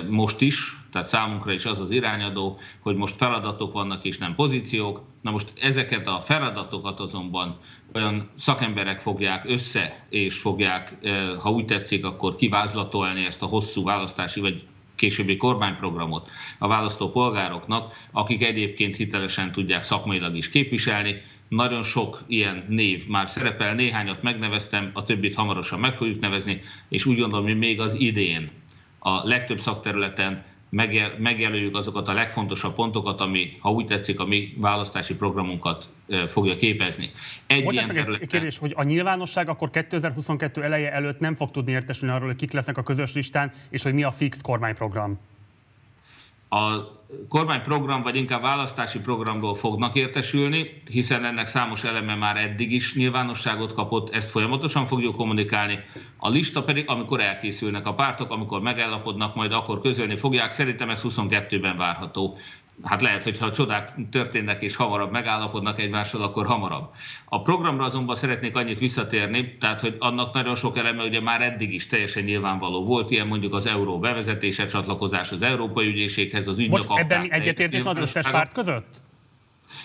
most 0.09 0.41
is, 0.41 0.77
tehát 0.91 1.07
számunkra 1.07 1.51
is 1.51 1.65
az 1.65 1.79
az 1.79 1.91
irányadó, 1.91 2.59
hogy 2.79 2.95
most 2.95 3.15
feladatok 3.15 3.73
vannak 3.73 4.05
és 4.05 4.17
nem 4.17 4.35
pozíciók. 4.35 5.01
Na 5.21 5.31
most 5.31 5.51
ezeket 5.61 6.07
a 6.07 6.21
feladatokat 6.21 6.99
azonban 6.99 7.57
olyan 7.93 8.29
szakemberek 8.35 8.99
fogják 8.99 9.49
össze, 9.49 10.05
és 10.09 10.37
fogják, 10.37 10.93
ha 11.39 11.51
úgy 11.51 11.65
tetszik, 11.65 12.05
akkor 12.05 12.35
kivázlatolni 12.35 13.25
ezt 13.25 13.41
a 13.41 13.45
hosszú 13.45 13.83
választási 13.83 14.39
vagy 14.39 14.63
későbbi 14.95 15.37
kormányprogramot 15.37 16.29
a 16.59 16.67
választópolgároknak, 16.67 17.95
akik 18.11 18.43
egyébként 18.43 18.95
hitelesen 18.95 19.51
tudják 19.51 19.83
szakmailag 19.83 20.35
is 20.35 20.49
képviselni. 20.49 21.21
Nagyon 21.47 21.83
sok 21.83 22.23
ilyen 22.27 22.65
név 22.67 23.07
már 23.07 23.29
szerepel, 23.29 23.73
néhányat 23.75 24.21
megneveztem, 24.21 24.89
a 24.93 25.03
többit 25.03 25.35
hamarosan 25.35 25.79
meg 25.79 25.95
fogjuk 25.95 26.19
nevezni, 26.19 26.61
és 26.89 27.05
úgy 27.05 27.19
gondolom, 27.19 27.45
hogy 27.45 27.57
még 27.57 27.79
az 27.79 27.93
idén 27.93 28.51
a 29.07 29.21
legtöbb 29.23 29.59
szakterületen 29.59 30.43
megjel, 30.69 31.13
megjelöljük 31.17 31.75
azokat 31.75 32.07
a 32.07 32.13
legfontosabb 32.13 32.75
pontokat, 32.75 33.21
ami, 33.21 33.57
ha 33.59 33.71
úgy 33.71 33.85
tetszik, 33.85 34.19
a 34.19 34.25
mi 34.25 34.53
választási 34.57 35.15
programunkat 35.15 35.89
fogja 36.27 36.57
képezni. 36.57 37.11
Egy 37.47 37.63
Bocsáss 37.63 37.85
meg 37.85 37.95
területen... 37.95 38.21
egy 38.21 38.29
kérdés, 38.29 38.57
hogy 38.57 38.73
a 38.75 38.83
nyilvánosság 38.83 39.49
akkor 39.49 39.69
2022 39.69 40.63
eleje 40.63 40.91
előtt 40.91 41.19
nem 41.19 41.35
fog 41.35 41.51
tudni 41.51 41.71
értesülni 41.71 42.15
arról, 42.15 42.27
hogy 42.27 42.35
kik 42.35 42.51
lesznek 42.51 42.77
a 42.77 42.83
közös 42.83 43.13
listán, 43.13 43.51
és 43.69 43.83
hogy 43.83 43.93
mi 43.93 44.03
a 44.03 44.11
fix 44.11 44.41
kormányprogram? 44.41 45.19
A 46.49 46.95
kormányprogram, 47.29 48.01
vagy 48.01 48.15
inkább 48.15 48.41
választási 48.41 48.99
programról 48.99 49.55
fognak 49.55 49.95
értesülni, 49.95 50.81
hiszen 50.89 51.25
ennek 51.25 51.47
számos 51.47 51.83
eleme 51.83 52.15
már 52.15 52.37
eddig 52.37 52.71
is 52.71 52.95
nyilvánosságot 52.95 53.73
kapott, 53.73 54.13
ezt 54.13 54.29
folyamatosan 54.29 54.85
fogjuk 54.85 55.15
kommunikálni. 55.15 55.79
A 56.17 56.29
lista 56.29 56.63
pedig, 56.63 56.89
amikor 56.89 57.19
elkészülnek 57.21 57.85
a 57.85 57.93
pártok, 57.93 58.31
amikor 58.31 58.61
megállapodnak, 58.61 59.35
majd 59.35 59.51
akkor 59.51 59.81
közölni 59.81 60.17
fogják. 60.17 60.51
Szerintem 60.51 60.89
ez 60.89 61.01
22-ben 61.03 61.77
várható 61.77 62.37
hát 62.83 63.01
lehet, 63.01 63.23
hogy 63.23 63.39
ha 63.39 63.51
csodák 63.51 63.93
történnek 64.11 64.61
és 64.61 64.75
hamarabb 64.75 65.11
megállapodnak 65.11 65.79
egymással, 65.79 66.21
akkor 66.21 66.45
hamarabb. 66.45 66.89
A 67.25 67.41
programra 67.41 67.83
azonban 67.83 68.15
szeretnék 68.15 68.55
annyit 68.55 68.79
visszatérni, 68.79 69.57
tehát 69.59 69.81
hogy 69.81 69.95
annak 69.99 70.33
nagyon 70.33 70.55
sok 70.55 70.77
eleme 70.77 71.03
ugye 71.03 71.21
már 71.21 71.41
eddig 71.41 71.73
is 71.73 71.87
teljesen 71.87 72.23
nyilvánvaló 72.23 72.85
volt, 72.85 73.11
ilyen 73.11 73.27
mondjuk 73.27 73.53
az 73.53 73.65
euró 73.65 73.99
bevezetése, 73.99 74.65
csatlakozás 74.65 75.31
az 75.31 75.41
Európai 75.41 75.87
Ügyészséghez, 75.87 76.47
az 76.47 76.59
ügynök 76.59 76.83
Ebben 76.95 77.31
egyetértés 77.31 77.83
az 77.83 77.97
összes 77.97 78.29
párt 78.29 78.53
között? 78.53 79.01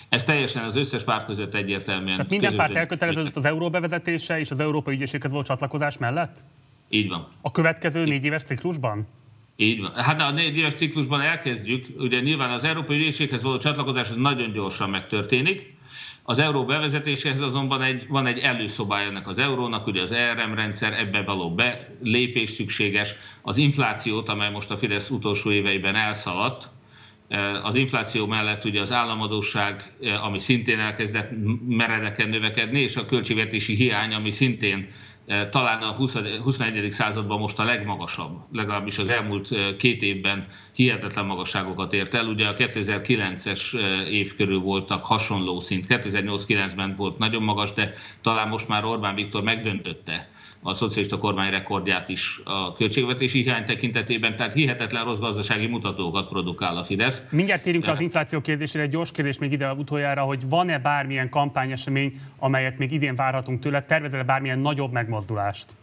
Ez 0.09 0.25
teljesen 0.25 0.65
az 0.65 0.77
összes 0.77 1.05
párt 1.05 1.27
között 1.27 1.55
egyértelműen. 1.55 2.17
Tehát 2.17 2.31
minden 2.31 2.57
párt 2.57 2.75
elköteleződött 2.75 3.37
az 3.37 3.45
euró 3.45 3.71
bevezetése 3.71 4.39
és 4.39 4.51
az 4.51 4.61
Európai 4.61 4.95
Ügyészséghez 4.95 5.31
való 5.31 5.43
csatlakozás 5.43 5.99
mellett? 5.99 6.45
Így 6.89 7.09
van. 7.09 7.29
A 7.41 7.51
következő 7.51 8.05
négy 8.05 8.25
éves 8.25 8.43
ciklusban? 8.43 9.07
Így 9.57 9.81
van. 9.81 9.95
Hát 9.95 10.21
a 10.21 10.31
négy 10.31 10.57
éves 10.57 10.75
ciklusban 10.75 11.21
elkezdjük, 11.21 11.87
ugye 11.99 12.21
nyilván 12.21 12.51
az 12.51 12.65
Európai 12.65 12.97
Ügyészséghez 12.97 13.43
való 13.43 13.57
csatlakozás 13.59 14.09
az 14.11 14.17
nagyon 14.17 14.53
gyorsan 14.53 14.91
megtörténik, 14.91 15.75
az 16.23 16.39
euró 16.39 16.65
bevezetéséhez 16.65 17.41
azonban 17.41 17.83
egy, 17.83 18.07
van 18.09 18.27
egy 18.27 18.39
előszobája 18.39 19.09
ennek 19.09 19.29
az 19.29 19.39
eurónak, 19.39 19.87
ugye 19.87 20.03
az 20.03 20.13
ERM 20.13 20.55
rendszer, 20.55 20.93
ebbe 20.93 21.23
való 21.23 21.55
belépés 21.55 22.51
szükséges, 22.51 23.15
az 23.43 23.57
inflációt, 23.57 24.29
amely 24.29 24.51
most 24.51 24.71
a 24.71 24.77
Fidesz 24.77 25.11
utolsó 25.11 25.51
éveiben 25.51 25.95
elszaladt, 25.95 26.69
eh, 27.29 27.65
az 27.67 27.75
infláció 27.75 28.27
mellett 28.27 28.65
ugye 28.65 28.81
az 28.81 28.93
államadóság, 28.93 29.93
eh, 30.03 30.25
ami 30.25 30.39
szintén 30.39 30.79
elkezdett 30.79 31.31
meredeken 31.69 32.29
növekedni, 32.29 32.81
és 32.81 32.97
a 32.97 33.07
költségvetési 33.07 33.75
hiány, 33.75 34.13
ami 34.15 34.31
szintén 34.31 34.89
talán 35.51 35.83
a 35.83 35.93
21. 36.43 36.91
században 36.91 37.39
most 37.39 37.59
a 37.59 37.65
legmagasabb, 37.65 38.39
legalábbis 38.53 38.99
az 38.99 39.09
elmúlt 39.09 39.53
eh, 39.53 39.77
két 39.77 40.03
évben 40.03 40.49
hihetetlen 40.73 41.25
magasságokat 41.25 41.93
ért 41.93 42.15
el. 42.15 42.27
Ugye 42.27 42.47
a 42.47 42.55
2009-es 42.55 43.75
eh, 43.75 44.13
év 44.13 44.37
körül 44.37 44.61
voltak 44.61 45.05
hasonló 45.05 45.61
szint, 45.61 45.87
2008-9-ben 45.89 46.95
volt 46.97 47.19
nagyon 47.19 47.43
magas, 47.43 47.73
de 47.73 47.93
talán 48.21 48.49
most 48.49 48.69
már 48.69 48.85
Orbán 48.85 49.15
Viktor 49.15 49.43
megdöntötte 49.43 50.31
a 50.63 50.75
szocialista 50.75 51.17
kormány 51.17 51.51
rekordját 51.51 52.09
is 52.09 52.41
a 52.45 52.73
költségvetési 52.73 53.43
hiány 53.43 53.65
tekintetében, 53.65 54.37
tehát 54.37 54.53
hihetetlen 54.53 55.05
rossz 55.05 55.19
gazdasági 55.19 55.67
mutatókat 55.67 56.29
produkál 56.29 56.77
a 56.77 56.85
Fidesz. 56.85 57.23
Mindjárt 57.31 57.63
térjünk 57.63 57.87
az 57.89 58.01
infláció 58.01 58.41
kérdésére, 58.41 58.85
egy 58.85 58.91
gyors 58.91 59.13
kérdés 59.13 59.39
még 59.39 59.53
ide 59.53 59.73
utoljára, 59.73 60.23
hogy 60.23 60.49
van-e 60.49 60.79
bármilyen 60.79 61.29
kampányesemény, 61.29 62.13
amelyet 62.39 62.79
még 62.79 62.93
idén 62.93 63.15
várhatunk 63.15 63.61
tőle, 63.61 63.83
tervezel 63.83 64.25
bármilyen 64.25 64.59
nagyobb 64.59 64.93
megmozdulást? 64.93 65.77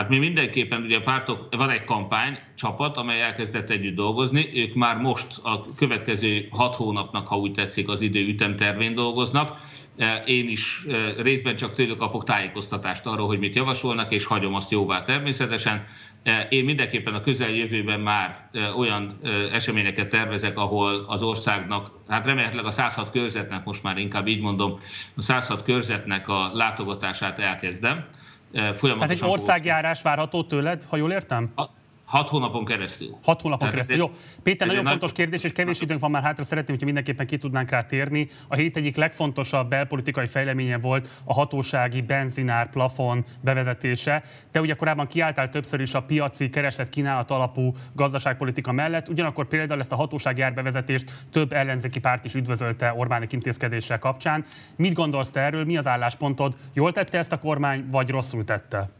Hát 0.00 0.08
mi 0.08 0.18
mindenképpen, 0.18 0.82
ugye 0.82 0.96
a 0.96 1.02
pártok, 1.02 1.54
van 1.56 1.70
egy 1.70 1.84
kampány 1.84 2.38
csapat, 2.54 2.96
amely 2.96 3.22
elkezdett 3.22 3.70
együtt 3.70 3.94
dolgozni, 3.94 4.50
ők 4.54 4.74
már 4.74 4.96
most 4.96 5.26
a 5.42 5.74
következő 5.76 6.48
hat 6.50 6.74
hónapnak, 6.74 7.26
ha 7.26 7.38
úgy 7.38 7.52
tetszik, 7.52 7.88
az 7.88 8.00
idő 8.00 8.26
ütemtervén 8.26 8.94
dolgoznak 8.94 9.58
E, 10.00 10.22
én 10.26 10.48
is 10.48 10.84
e, 10.88 11.22
részben 11.22 11.56
csak 11.56 11.74
tőlük 11.74 11.98
kapok 11.98 12.24
tájékoztatást 12.24 13.06
arról, 13.06 13.26
hogy 13.26 13.38
mit 13.38 13.54
javasolnak, 13.54 14.12
és 14.12 14.24
hagyom 14.24 14.54
azt 14.54 14.70
jóvá 14.70 15.04
természetesen. 15.04 15.86
E, 16.22 16.46
én 16.50 16.64
mindenképpen 16.64 17.14
a 17.14 17.20
közeljövőben 17.20 18.00
már 18.00 18.48
olyan 18.76 19.18
eseményeket 19.52 20.08
tervezek, 20.08 20.58
ahol 20.58 21.04
az 21.08 21.22
országnak, 21.22 21.90
hát 22.08 22.26
remélhetőleg 22.26 22.66
a 22.66 22.70
106 22.70 23.10
körzetnek, 23.10 23.64
most 23.64 23.82
már 23.82 23.98
inkább 23.98 24.26
így 24.26 24.40
mondom, 24.40 24.78
a 25.16 25.22
106 25.22 25.62
körzetnek 25.62 26.28
a 26.28 26.50
látogatását 26.54 27.38
elkezdem. 27.38 28.04
Tehát 28.52 29.10
egy 29.10 29.24
országjárás 29.24 30.02
várható 30.02 30.44
tőled, 30.44 30.82
ha 30.82 30.96
jól 30.96 31.12
értem? 31.12 31.52
A, 31.56 31.62
Hat 32.10 32.28
hónapon 32.28 32.64
keresztül. 32.64 33.16
Hat 33.22 33.40
hónapon 33.40 33.68
Tehát 33.68 33.72
keresztül. 33.72 33.96
Jó. 33.96 34.10
Péter, 34.42 34.66
nagyon 34.66 34.82
nagy... 34.82 34.92
fontos 34.92 35.12
kérdés, 35.12 35.42
és 35.42 35.52
kevés 35.52 35.80
időnk 35.80 36.00
van 36.00 36.10
már 36.10 36.22
hátra. 36.22 36.44
Szeretném, 36.44 36.76
hogy 36.76 36.84
mindenképpen 36.84 37.26
ki 37.26 37.36
tudnánk 37.36 37.70
rá 37.70 37.82
térni. 37.82 38.28
A 38.48 38.54
hét 38.54 38.76
egyik 38.76 38.96
legfontosabb 38.96 39.68
belpolitikai 39.68 40.26
fejleménye 40.26 40.78
volt 40.78 41.08
a 41.24 41.32
hatósági 41.32 42.02
benzinár 42.02 42.70
plafon 42.70 43.24
bevezetése. 43.40 44.22
Te 44.50 44.60
ugye 44.60 44.74
korábban 44.74 45.06
kiálltál 45.06 45.48
többször 45.48 45.80
is 45.80 45.94
a 45.94 46.02
piaci 46.02 46.50
kereslet 46.50 46.88
kínálat 46.88 47.30
alapú 47.30 47.74
gazdaságpolitika 47.92 48.72
mellett, 48.72 49.08
ugyanakkor 49.08 49.46
például 49.46 49.80
ezt 49.80 49.92
a 49.92 49.96
hatósági 49.96 50.42
árbevezetést 50.42 51.12
több 51.32 51.52
ellenzéki 51.52 52.00
párt 52.00 52.24
is 52.24 52.34
üdvözölte 52.34 52.94
Orbánik 52.96 53.32
intézkedéssel 53.32 53.98
kapcsán. 53.98 54.44
Mit 54.76 54.92
gondolsz 54.92 55.30
te 55.30 55.40
erről? 55.40 55.64
Mi 55.64 55.76
az 55.76 55.86
álláspontod? 55.86 56.56
Jól 56.72 56.92
tette 56.92 57.18
ezt 57.18 57.32
a 57.32 57.38
kormány, 57.38 57.84
vagy 57.90 58.10
rosszul 58.10 58.44
tette? 58.44 58.90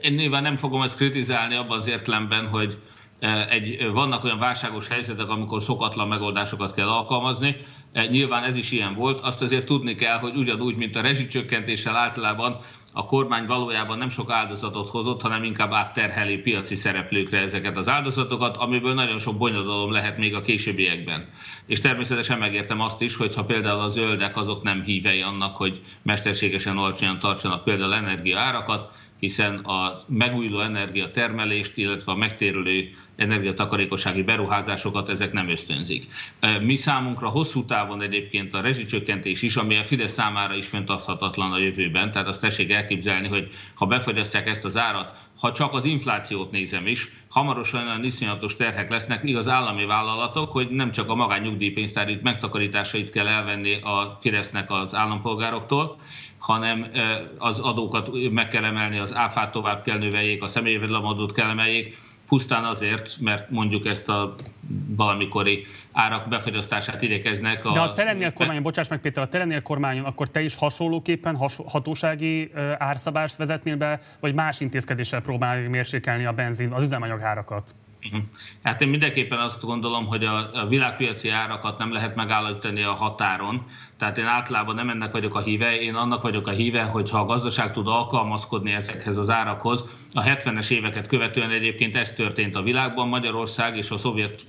Én 0.00 0.12
nyilván 0.12 0.42
nem 0.42 0.56
fogom 0.56 0.82
ezt 0.82 0.96
kritizálni 0.96 1.54
abban 1.54 1.78
az 1.78 1.86
értelemben, 1.86 2.48
hogy 2.48 2.78
e, 3.18 3.46
egy, 3.50 3.90
vannak 3.92 4.24
olyan 4.24 4.38
válságos 4.38 4.88
helyzetek, 4.88 5.28
amikor 5.28 5.62
szokatlan 5.62 6.08
megoldásokat 6.08 6.74
kell 6.74 6.88
alkalmazni. 6.88 7.56
E, 7.92 8.06
nyilván 8.06 8.44
ez 8.44 8.56
is 8.56 8.70
ilyen 8.70 8.94
volt. 8.94 9.20
Azt 9.20 9.42
azért 9.42 9.66
tudni 9.66 9.94
kell, 9.94 10.18
hogy 10.18 10.36
ugyanúgy, 10.36 10.78
mint 10.78 10.96
a 10.96 11.00
rezsicsökkentéssel 11.00 11.96
általában 11.96 12.60
a 12.92 13.04
kormány 13.04 13.46
valójában 13.46 13.98
nem 13.98 14.08
sok 14.08 14.30
áldozatot 14.30 14.88
hozott, 14.88 15.22
hanem 15.22 15.44
inkább 15.44 15.72
átterheli 15.72 16.36
piaci 16.36 16.74
szereplőkre 16.74 17.38
ezeket 17.38 17.76
az 17.76 17.88
áldozatokat, 17.88 18.56
amiből 18.56 18.94
nagyon 18.94 19.18
sok 19.18 19.38
bonyodalom 19.38 19.92
lehet 19.92 20.18
még 20.18 20.34
a 20.34 20.40
későbbiekben. 20.40 21.28
És 21.66 21.80
természetesen 21.80 22.38
megértem 22.38 22.80
azt 22.80 23.00
is, 23.00 23.16
hogy 23.16 23.34
ha 23.34 23.44
például 23.44 23.80
a 23.80 23.88
zöldek 23.88 24.36
azok 24.36 24.62
nem 24.62 24.82
hívei 24.82 25.20
annak, 25.20 25.56
hogy 25.56 25.80
mesterségesen 26.02 26.76
alacsonyan 26.76 27.18
tartsanak 27.18 27.64
például 27.64 27.94
energiaárakat, 27.94 28.90
hiszen 29.22 29.54
a 29.58 30.00
megújuló 30.06 30.60
energiatermelést, 30.60 31.76
illetve 31.76 32.12
a 32.12 32.16
megtérülő 32.16 32.90
energiatakarékossági 33.16 34.22
beruházásokat 34.22 35.08
ezek 35.08 35.32
nem 35.32 35.48
ösztönzik. 35.48 36.06
Mi 36.60 36.76
számunkra 36.76 37.28
hosszú 37.28 37.64
távon 37.64 38.02
egyébként 38.02 38.54
a 38.54 38.60
rezsicsökkentés 38.60 39.42
is, 39.42 39.56
ami 39.56 39.76
a 39.76 39.84
Fidesz 39.84 40.12
számára 40.12 40.54
is 40.54 40.66
fenntarthatatlan 40.66 41.52
a 41.52 41.58
jövőben, 41.58 42.12
tehát 42.12 42.28
azt 42.28 42.40
tessék 42.40 42.70
elképzelni, 42.70 43.28
hogy 43.28 43.50
ha 43.74 43.86
befogyasztják 43.86 44.46
ezt 44.46 44.64
az 44.64 44.76
árat, 44.76 45.16
ha 45.40 45.52
csak 45.52 45.74
az 45.74 45.84
inflációt 45.84 46.50
nézem 46.50 46.86
is, 46.86 47.12
hamarosan 47.28 47.86
olyan 47.86 48.04
iszonyatos 48.04 48.56
terhek 48.56 48.90
lesznek, 48.90 49.22
míg 49.22 49.36
az 49.36 49.48
állami 49.48 49.84
vállalatok, 49.84 50.52
hogy 50.52 50.70
nem 50.70 50.90
csak 50.90 51.08
a 51.08 51.14
magányugdíjpénztári 51.14 52.18
megtakarításait 52.22 53.10
kell 53.10 53.26
elvenni 53.26 53.80
a 53.80 54.18
Fidesznek 54.20 54.70
az 54.70 54.94
állampolgároktól, 54.94 55.96
hanem 56.42 56.86
az 57.38 57.58
adókat 57.60 58.08
meg 58.30 58.48
kell 58.48 58.64
emelni, 58.64 58.98
az 58.98 59.14
áfát 59.14 59.52
tovább 59.52 59.82
kell 59.82 59.98
növeljék, 59.98 60.42
a 60.42 60.46
személyvédelemadót 60.46 61.32
kell 61.32 61.48
emeljék, 61.48 61.98
pusztán 62.28 62.64
azért, 62.64 63.16
mert 63.20 63.50
mondjuk 63.50 63.86
ezt 63.86 64.08
a 64.08 64.34
valamikori 64.96 65.66
árak 65.92 66.28
befogyasztását 66.28 67.02
igyekeznek. 67.02 67.64
A... 67.64 67.72
De 67.72 67.80
a 67.80 67.92
Telennél 67.92 68.32
kormányon, 68.32 68.62
bocsáss 68.62 68.88
meg 68.88 69.00
Péter, 69.00 69.22
a 69.22 69.28
Telennél 69.28 69.62
kormányon, 69.62 70.04
akkor 70.04 70.28
te 70.28 70.42
is 70.42 70.56
hasonlóképpen 70.56 71.36
has, 71.36 71.56
hatósági 71.66 72.50
árszabást 72.78 73.36
vezetnél 73.36 73.76
be, 73.76 74.00
vagy 74.20 74.34
más 74.34 74.60
intézkedéssel 74.60 75.20
próbálni 75.20 75.68
mérsékelni 75.68 76.24
a 76.24 76.32
benzin, 76.32 76.72
az 76.72 76.82
üzemanyag 76.82 77.22
árakat? 77.22 77.74
Mhm. 78.10 78.18
Hát 78.62 78.80
én 78.80 78.88
mindenképpen 78.88 79.38
azt 79.38 79.62
gondolom, 79.62 80.06
hogy 80.06 80.24
a, 80.24 80.66
világpiaci 80.68 81.28
árakat 81.28 81.78
nem 81.78 81.92
lehet 81.92 82.14
megállítani 82.14 82.82
a 82.82 82.92
határon. 82.92 83.66
Tehát 83.98 84.18
én 84.18 84.24
általában 84.24 84.74
nem 84.74 84.90
ennek 84.90 85.12
vagyok 85.12 85.34
a 85.34 85.40
híve, 85.40 85.80
én 85.80 85.94
annak 85.94 86.22
vagyok 86.22 86.46
a 86.46 86.50
híve, 86.50 86.82
hogy 86.82 87.10
ha 87.10 87.18
a 87.18 87.24
gazdaság 87.24 87.72
tud 87.72 87.86
alkalmazkodni 87.86 88.72
ezekhez 88.72 89.16
az 89.16 89.30
árakhoz, 89.30 89.84
a 90.14 90.22
70-es 90.22 90.70
éveket 90.70 91.06
követően 91.06 91.50
egyébként 91.50 91.96
ez 91.96 92.12
történt 92.12 92.54
a 92.54 92.62
világban, 92.62 93.08
Magyarország 93.08 93.76
és 93.76 93.90
a 93.90 93.98
szovjet 93.98 94.46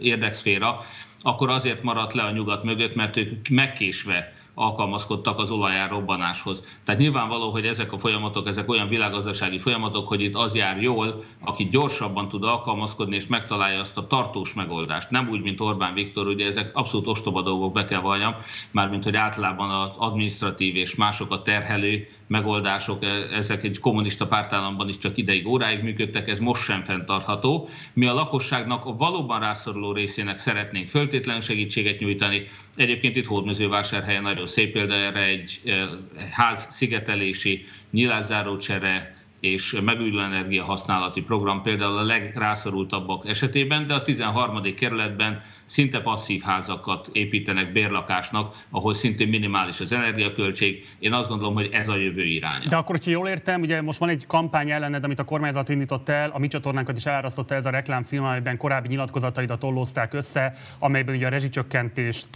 érdekszféra, 0.00 0.80
akkor 1.20 1.50
azért 1.50 1.82
maradt 1.82 2.12
le 2.12 2.22
a 2.22 2.30
nyugat 2.30 2.64
mögött, 2.64 2.94
mert 2.94 3.16
ők 3.16 3.48
megkésve 3.48 4.32
alkalmazkodtak 4.54 5.38
az 5.38 5.50
olajár 5.50 5.90
robbanáshoz. 5.90 6.62
Tehát 6.84 7.00
nyilvánvaló, 7.00 7.50
hogy 7.50 7.66
ezek 7.66 7.92
a 7.92 7.98
folyamatok, 7.98 8.46
ezek 8.46 8.68
olyan 8.68 8.86
világgazdasági 8.86 9.58
folyamatok, 9.58 10.08
hogy 10.08 10.20
itt 10.20 10.34
az 10.34 10.54
jár 10.54 10.82
jól, 10.82 11.24
aki 11.40 11.68
gyorsabban 11.68 12.28
tud 12.28 12.44
alkalmazkodni 12.44 13.14
és 13.14 13.26
megtalálja 13.26 13.80
azt 13.80 13.96
a 13.96 14.06
tartós 14.06 14.54
megoldást. 14.54 15.10
Nem 15.10 15.28
úgy, 15.28 15.42
mint 15.42 15.60
Orbán 15.60 15.94
Viktor, 15.94 16.26
ugye 16.26 16.46
ezek 16.46 16.76
abszolút 16.76 17.06
ostoba 17.06 17.42
dolgok, 17.42 17.72
be 17.72 17.84
kell 17.84 18.00
valljam, 18.00 18.34
mármint 18.70 19.04
hogy 19.04 19.16
általában 19.16 19.70
az 19.70 19.90
administratív 19.96 20.76
és 20.76 20.94
másokat 20.94 21.44
terhelő 21.44 22.08
megoldások, 22.32 23.04
e, 23.04 23.08
ezek 23.32 23.62
egy 23.62 23.78
kommunista 23.78 24.26
pártállamban 24.26 24.88
is 24.88 24.98
csak 24.98 25.16
ideig, 25.16 25.46
óráig 25.46 25.82
működtek, 25.82 26.28
ez 26.28 26.38
most 26.38 26.62
sem 26.62 26.82
fenntartható. 26.82 27.68
Mi 27.92 28.06
a 28.06 28.14
lakosságnak 28.14 28.84
a 28.84 28.96
valóban 28.96 29.40
rászoruló 29.40 29.92
részének 29.92 30.38
szeretnénk 30.38 30.88
föltétlenül 30.88 31.40
segítséget 31.40 31.98
nyújtani. 31.98 32.44
Egyébként 32.74 33.16
itt 33.16 33.26
Hódmezővásárhelyen 33.26 34.22
nagyon 34.22 34.46
szép 34.46 34.72
példa 34.72 34.94
erre 34.94 35.24
egy 35.24 35.60
e, 35.64 35.88
ház 36.30 36.66
szigetelési, 36.70 37.64
nyilászárócsere, 37.90 39.20
és 39.40 39.78
megújuló 39.84 40.20
energia 40.20 40.64
használati 40.64 41.22
program 41.22 41.62
például 41.62 41.98
a 41.98 42.02
legrászorultabbak 42.02 43.28
esetében, 43.28 43.86
de 43.86 43.94
a 43.94 44.02
13. 44.02 44.74
kerületben 44.74 45.42
szinte 45.72 46.00
passzív 46.00 46.42
házakat 46.42 47.08
építenek 47.12 47.72
bérlakásnak, 47.72 48.64
ahol 48.70 48.94
szintén 48.94 49.28
minimális 49.28 49.80
az 49.80 49.92
energiaköltség. 49.92 50.86
Én 50.98 51.12
azt 51.12 51.28
gondolom, 51.28 51.54
hogy 51.54 51.68
ez 51.72 51.88
a 51.88 51.96
jövő 51.96 52.24
iránya. 52.24 52.68
De 52.68 52.76
akkor, 52.76 52.96
hogyha 52.96 53.10
jól 53.10 53.28
értem, 53.28 53.60
ugye 53.60 53.82
most 53.82 53.98
van 53.98 54.08
egy 54.08 54.26
kampány 54.26 54.70
ellened, 54.70 55.04
amit 55.04 55.18
a 55.18 55.24
kormányzat 55.24 55.68
indított 55.68 56.08
el, 56.08 56.30
a 56.30 56.38
mi 56.38 56.48
csatornánkat 56.48 56.96
is 56.96 57.06
elárasztotta 57.06 57.54
ez 57.54 57.66
a 57.66 57.70
reklámfilm, 57.70 58.24
amelyben 58.24 58.56
korábbi 58.56 58.88
nyilatkozataidat 58.88 59.58
tollózták 59.58 60.12
össze, 60.12 60.52
amelyben 60.78 61.14
ugye 61.14 61.26
a 61.26 61.30
rezsicsökkentést 61.30 62.28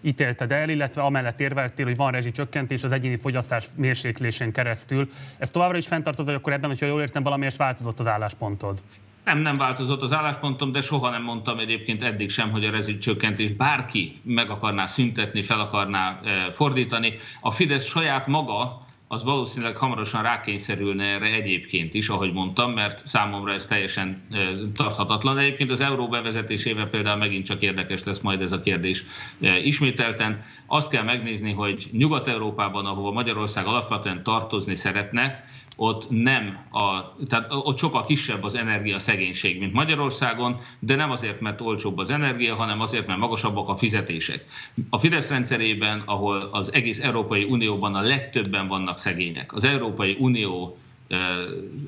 ítélted 0.00 0.52
el, 0.52 0.68
illetve 0.68 1.02
amellett 1.02 1.40
érveltél, 1.40 1.84
hogy 1.84 1.96
van 1.96 2.12
rezsicsökkentés 2.12 2.84
az 2.84 2.92
egyéni 2.92 3.16
fogyasztás 3.16 3.66
mérséklésén 3.76 4.52
keresztül. 4.52 5.08
Ez 5.38 5.50
továbbra 5.50 5.76
is 5.76 5.86
fenntartod, 5.86 6.24
vagy 6.24 6.34
akkor 6.34 6.52
ebben, 6.52 6.70
hogyha 6.70 6.86
jól 6.86 7.00
értem, 7.00 7.22
valamiért 7.22 7.56
változott 7.56 7.98
az 7.98 8.06
álláspontod? 8.06 8.82
Nem, 9.26 9.38
nem 9.38 9.54
változott 9.54 10.02
az 10.02 10.12
álláspontom, 10.12 10.72
de 10.72 10.80
soha 10.80 11.10
nem 11.10 11.22
mondtam 11.22 11.58
egyébként 11.58 12.02
eddig 12.02 12.30
sem, 12.30 12.50
hogy 12.50 12.64
a 12.64 12.70
rezsicsökkentés 12.70 13.52
bárki 13.52 14.12
meg 14.22 14.50
akarná 14.50 14.86
szüntetni, 14.86 15.42
fel 15.42 15.60
akarná 15.60 16.20
eh, 16.24 16.46
fordítani. 16.52 17.14
A 17.40 17.50
Fidesz 17.50 17.86
saját 17.86 18.26
maga 18.26 18.86
az 19.08 19.24
valószínűleg 19.24 19.76
hamarosan 19.76 20.22
rákényszerülne 20.22 21.04
erre 21.04 21.26
egyébként 21.26 21.94
is, 21.94 22.08
ahogy 22.08 22.32
mondtam, 22.32 22.72
mert 22.72 23.06
számomra 23.06 23.52
ez 23.52 23.66
teljesen 23.66 24.22
eh, 24.30 24.48
tarthatatlan. 24.74 25.38
Egyébként 25.38 25.70
az 25.70 25.80
euró 25.80 26.08
bevezetésével 26.08 26.88
például 26.88 27.16
megint 27.18 27.46
csak 27.46 27.62
érdekes 27.62 28.04
lesz 28.04 28.20
majd 28.20 28.40
ez 28.40 28.52
a 28.52 28.60
kérdés 28.60 29.04
eh, 29.40 29.66
ismételten. 29.66 30.42
Azt 30.66 30.90
kell 30.90 31.02
megnézni, 31.02 31.52
hogy 31.52 31.88
Nyugat-Európában, 31.92 32.86
ahova 32.86 33.10
Magyarország 33.12 33.66
alapvetően 33.66 34.22
tartozni 34.22 34.74
szeretne, 34.74 35.44
ott 35.76 36.10
nem 36.10 36.66
a, 36.70 37.14
tehát 37.28 37.46
ott 37.50 37.78
sokkal 37.78 38.04
kisebb 38.04 38.42
az 38.42 38.54
energia 38.54 38.98
szegénység, 38.98 39.58
mint 39.58 39.72
Magyarországon, 39.72 40.58
de 40.78 40.94
nem 40.94 41.10
azért, 41.10 41.40
mert 41.40 41.60
olcsóbb 41.60 41.98
az 41.98 42.10
energia, 42.10 42.54
hanem 42.54 42.80
azért, 42.80 43.06
mert 43.06 43.18
magasabbak 43.18 43.68
a 43.68 43.76
fizetések. 43.76 44.44
A 44.90 44.98
Fidesz 44.98 45.28
rendszerében, 45.28 46.02
ahol 46.06 46.48
az 46.52 46.72
egész 46.72 47.00
Európai 47.00 47.44
Unióban 47.44 47.94
a 47.94 48.00
legtöbben 48.00 48.68
vannak 48.68 48.98
szegények, 48.98 49.52
az 49.52 49.64
Európai 49.64 50.16
Unió 50.18 50.78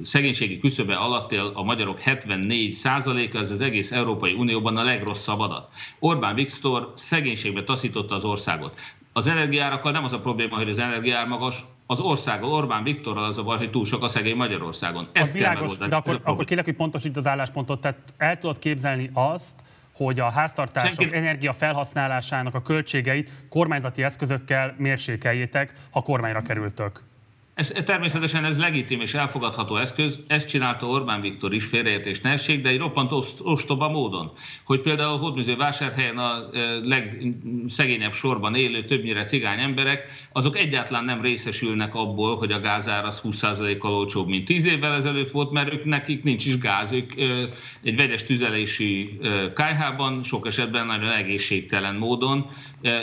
szegénységi 0.03 0.59
küszöbe 0.59 0.95
alatt 0.95 1.33
él 1.33 1.51
a 1.55 1.63
magyarok 1.63 2.01
74 2.01 2.73
százaléka, 2.73 3.39
ez 3.39 3.51
az 3.51 3.61
egész 3.61 3.93
Európai 3.93 4.33
Unióban 4.33 4.77
a 4.77 4.83
legrosszabb 4.83 5.41
adat. 5.41 5.69
Orbán 5.99 6.35
Viktor 6.35 6.93
szegénységbe 6.95 7.65
taszította 7.65 8.15
az 8.15 8.25
országot. 8.25 8.79
Az 9.19 9.27
energiárakkal 9.27 9.93
nem 9.93 10.05
az 10.05 10.13
a 10.13 10.21
probléma, 10.21 10.57
hogy 10.57 10.69
az 10.69 10.79
energiár 10.79 11.27
magas, 11.27 11.65
az 11.87 12.01
országgal, 12.01 12.51
Orbán 12.51 12.83
Viktorral 12.83 13.25
az 13.25 13.39
a 13.39 13.43
baj, 13.43 13.57
hogy 13.57 13.71
túl 13.71 13.85
sok 13.85 14.03
a 14.03 14.09
szegény 14.09 14.37
Magyarországon. 14.37 15.09
Ez 15.13 15.33
világos, 15.33 15.77
de 15.77 15.97
akkor, 15.97 16.21
akkor 16.23 16.45
kérlek, 16.45 16.65
hogy 16.65 16.75
pontosít 16.75 17.17
az 17.17 17.27
álláspontot. 17.27 17.81
Tehát 17.81 17.99
el 18.17 18.39
tudod 18.39 18.59
képzelni 18.59 19.11
azt, 19.13 19.61
hogy 19.93 20.21
a 20.21 20.31
háztartások 20.31 20.93
Senki... 20.93 21.17
energia 21.17 21.53
felhasználásának 21.53 22.55
a 22.55 22.63
költségeit 22.63 23.31
kormányzati 23.49 24.03
eszközökkel 24.03 24.75
mérsékeljétek, 24.77 25.73
ha 25.91 26.03
kormányra 26.03 26.43
kerültök. 26.43 27.01
Ez, 27.59 27.73
természetesen 27.85 28.45
ez 28.45 28.59
legitim 28.59 29.01
és 29.01 29.15
elfogadható 29.15 29.77
eszköz, 29.77 30.21
ezt 30.27 30.49
csinálta 30.49 30.87
Orbán 30.87 31.21
Viktor 31.21 31.55
is, 31.55 31.65
félreértés 31.65 32.21
ne 32.21 32.31
essék, 32.31 32.63
de 32.63 32.69
egy 32.69 32.79
roppant 32.79 33.13
ostoba 33.43 33.89
módon. 33.89 34.31
Hogy 34.65 34.81
például 34.81 35.13
a 35.13 35.17
Hódműző 35.17 35.57
vásárhelyen 35.57 36.19
a 36.19 36.49
e, 36.53 36.79
legszegényebb 36.83 38.13
sorban 38.13 38.55
élő, 38.55 38.85
többnyire 38.85 39.25
cigány 39.25 39.61
emberek, 39.61 40.11
azok 40.33 40.57
egyáltalán 40.57 41.05
nem 41.05 41.21
részesülnek 41.21 41.95
abból, 41.95 42.37
hogy 42.37 42.53
a 42.53 42.61
gázár 42.61 43.05
az 43.05 43.21
20%-kal 43.25 43.93
olcsóbb, 43.93 44.29
mint 44.29 44.45
10 44.45 44.65
évvel 44.65 44.95
ezelőtt 44.95 45.31
volt, 45.31 45.51
mert 45.51 45.73
ők 45.73 45.85
nekik 45.85 46.23
nincs 46.23 46.47
is 46.47 46.59
gáz. 46.59 46.93
Ők 46.93 47.21
e, 47.21 47.49
egy 47.83 47.97
vegyes 47.97 48.25
tüzelési 48.25 49.19
e, 49.23 49.53
kájhában 49.53 50.23
sok 50.23 50.47
esetben 50.47 50.87
nagyon 50.87 51.11
egészségtelen 51.11 51.95
módon 51.95 52.47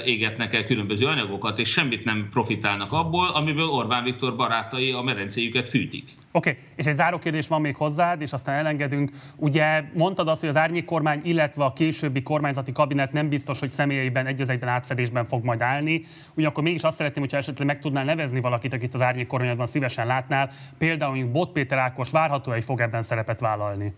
égetnek 0.05 0.53
el 0.53 0.65
különböző 0.65 1.05
anyagokat, 1.05 1.59
és 1.59 1.69
semmit 1.69 2.03
nem 2.03 2.27
profitálnak 2.31 2.91
abból, 2.91 3.27
amiből 3.27 3.67
Orbán 3.67 4.03
Viktor 4.03 4.35
barátai 4.47 4.91
a 4.91 5.01
medencéjüket 5.01 5.69
fűtik. 5.69 6.03
Oké, 6.31 6.49
okay. 6.49 6.61
és 6.75 6.85
egy 6.85 6.93
záró 6.93 7.19
kérdés 7.19 7.47
van 7.47 7.61
még 7.61 7.75
hozzád, 7.75 8.21
és 8.21 8.33
aztán 8.33 8.55
elengedünk. 8.55 9.11
Ugye 9.35 9.83
mondtad 9.93 10.27
azt, 10.27 10.39
hogy 10.39 10.49
az 10.49 10.57
árnyék 10.57 10.85
kormány, 10.85 11.21
illetve 11.23 11.63
a 11.63 11.73
későbbi 11.73 12.21
kormányzati 12.21 12.71
kabinet 12.71 13.11
nem 13.11 13.29
biztos, 13.29 13.59
hogy 13.59 13.69
személyeiben 13.69 14.25
egyezekben 14.25 14.69
átfedésben 14.69 15.25
fog 15.25 15.43
majd 15.43 15.61
állni. 15.61 16.03
Ugyanakkor 16.35 16.63
mégis 16.63 16.81
azt 16.81 16.95
szeretném, 16.95 17.23
hogyha 17.23 17.37
esetleg 17.37 17.67
meg 17.67 17.79
tudnál 17.79 18.03
nevezni 18.03 18.39
valakit, 18.39 18.73
akit 18.73 18.93
az 18.93 19.01
árnyék 19.01 19.27
kormányban 19.27 19.65
szívesen 19.65 20.07
látnál. 20.07 20.49
Például 20.77 21.11
mondjuk 21.11 21.31
Bot 21.31 21.51
Péter 21.51 21.77
Ákos 21.77 22.11
várható, 22.11 22.51
hogy 22.51 22.63
fog 22.63 22.81
ebben 22.81 23.01
szerepet 23.01 23.39
vállalni. 23.39 23.93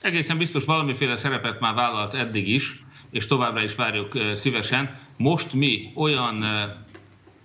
Egészen 0.00 0.38
biztos 0.38 0.64
valamiféle 0.64 1.16
szerepet 1.16 1.60
már 1.60 1.74
vállalt 1.74 2.14
eddig 2.14 2.48
is, 2.48 2.84
és 3.10 3.26
továbbra 3.26 3.62
is 3.62 3.74
várjuk 3.74 4.18
szívesen. 4.34 4.98
Most 5.16 5.52
mi 5.52 5.92
olyan, 5.94 6.44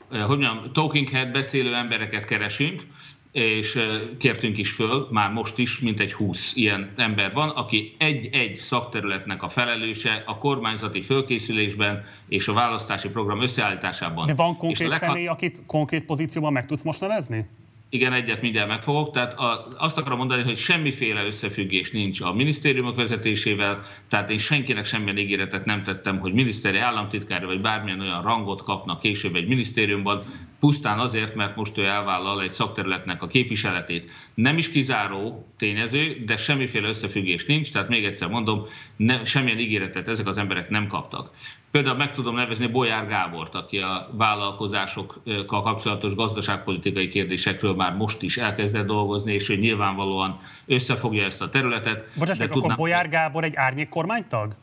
hogy 0.10 0.28
mondjam, 0.28 0.72
talking 0.74 1.10
head 1.10 1.32
beszélő 1.32 1.76
embereket 1.76 2.26
keresünk, 2.26 2.84
és 3.32 3.80
kértünk 4.18 4.58
is 4.58 4.72
föl, 4.72 5.08
már 5.12 5.32
most 5.32 5.58
is, 5.58 5.80
mint 5.80 6.00
egy 6.00 6.14
20 6.14 6.56
ilyen 6.56 6.94
ember 6.96 7.34
van, 7.34 7.50
aki 7.50 7.96
egy-egy 7.98 8.56
szakterületnek 8.56 9.44
a 9.44 9.50
felelőse 9.50 10.24
a 10.26 10.38
kormányzati 10.38 11.02
fölkészülésben 11.02 12.06
és 12.28 12.48
a 12.48 12.54
választási 12.54 13.10
program 13.10 13.42
összeállításában. 13.42 14.26
De 14.26 14.34
van 14.34 14.58
konkrét 14.58 14.88
leghat... 14.88 15.10
személy, 15.10 15.28
akit 15.28 15.64
konkrét 15.66 16.06
pozícióban 16.06 16.54
meg 16.54 16.66
tudsz 16.66 16.84
most 16.84 17.02
nevezni? 17.02 17.46
Igen, 17.90 18.14
egyet 18.14 18.42
mindjárt 18.42 18.68
megfogok. 18.68 19.12
Tehát 19.12 19.34
a, 19.34 19.68
azt 19.78 19.98
akarom 19.98 20.18
mondani, 20.18 20.44
hogy 20.44 20.58
semmiféle 20.58 21.26
összefüggés 21.26 21.92
nincs 21.92 22.22
a 22.22 22.34
minisztériumok 22.34 22.96
vezetésével, 22.96 23.82
tehát 24.10 24.30
én 24.30 24.38
senkinek 24.38 24.86
semmilyen 24.86 25.18
ígéretet 25.18 25.66
nem 25.66 25.84
tettem, 25.84 26.20
hogy 26.20 26.34
miniszteri 26.34 26.78
államtitkár 26.78 27.46
vagy 27.46 27.62
bármilyen 27.62 28.00
olyan 28.00 28.22
rangot 28.22 28.64
kapnak 28.64 29.02
később 29.02 29.36
egy 29.36 29.48
minisztériumban, 29.48 30.24
pusztán 30.60 31.00
azért, 31.00 31.36
mert 31.36 31.56
most 31.56 31.78
ő 31.78 31.86
elvállal 31.86 32.42
egy 32.42 32.52
szakterületnek 32.52 33.22
a 33.22 33.28
képviseletét. 33.28 34.12
Nem 34.34 34.58
is 34.58 34.72
kizáró 34.72 35.48
tényező, 35.58 36.24
de 36.26 36.38
semmiféle 36.38 36.88
összefüggés 36.88 37.46
nincs, 37.46 37.72
tehát 37.72 37.90
még 37.90 38.06
egyszer 38.06 38.30
mondom, 38.30 38.66
ne, 38.96 39.26
semmilyen 39.26 39.60
ígéretet 39.60 40.08
ezek 40.08 40.28
az 40.28 40.38
emberek 40.38 40.70
nem 40.70 40.88
kaptak. 40.88 41.30
Például 41.76 41.98
meg 41.98 42.14
tudom 42.14 42.36
nevezni 42.36 42.68
Bolyár 42.68 43.08
Gábort, 43.08 43.56
aki 43.56 43.78
a 43.78 44.10
vállalkozásokkal 44.12 45.62
kapcsolatos 45.62 46.16
gazdaságpolitikai 46.16 47.10
kérdésekről 47.10 47.76
már 47.76 47.96
most 47.96 48.22
is 48.22 48.38
elkezdett 48.38 48.86
dolgozni, 48.86 49.34
és 49.34 49.48
hogy 49.48 49.60
nyilvánvalóan 49.60 50.40
összefogja 50.66 51.24
ezt 51.24 51.42
a 51.42 51.50
területet. 51.50 52.10
Bocsás, 52.18 52.40
akkor 52.40 52.54
tudnám... 52.54 52.78
Bolyár 52.78 53.10
Gábor 53.10 53.44
egy 53.44 53.56
árnyék 53.56 53.90
kormánytag? 53.90 54.56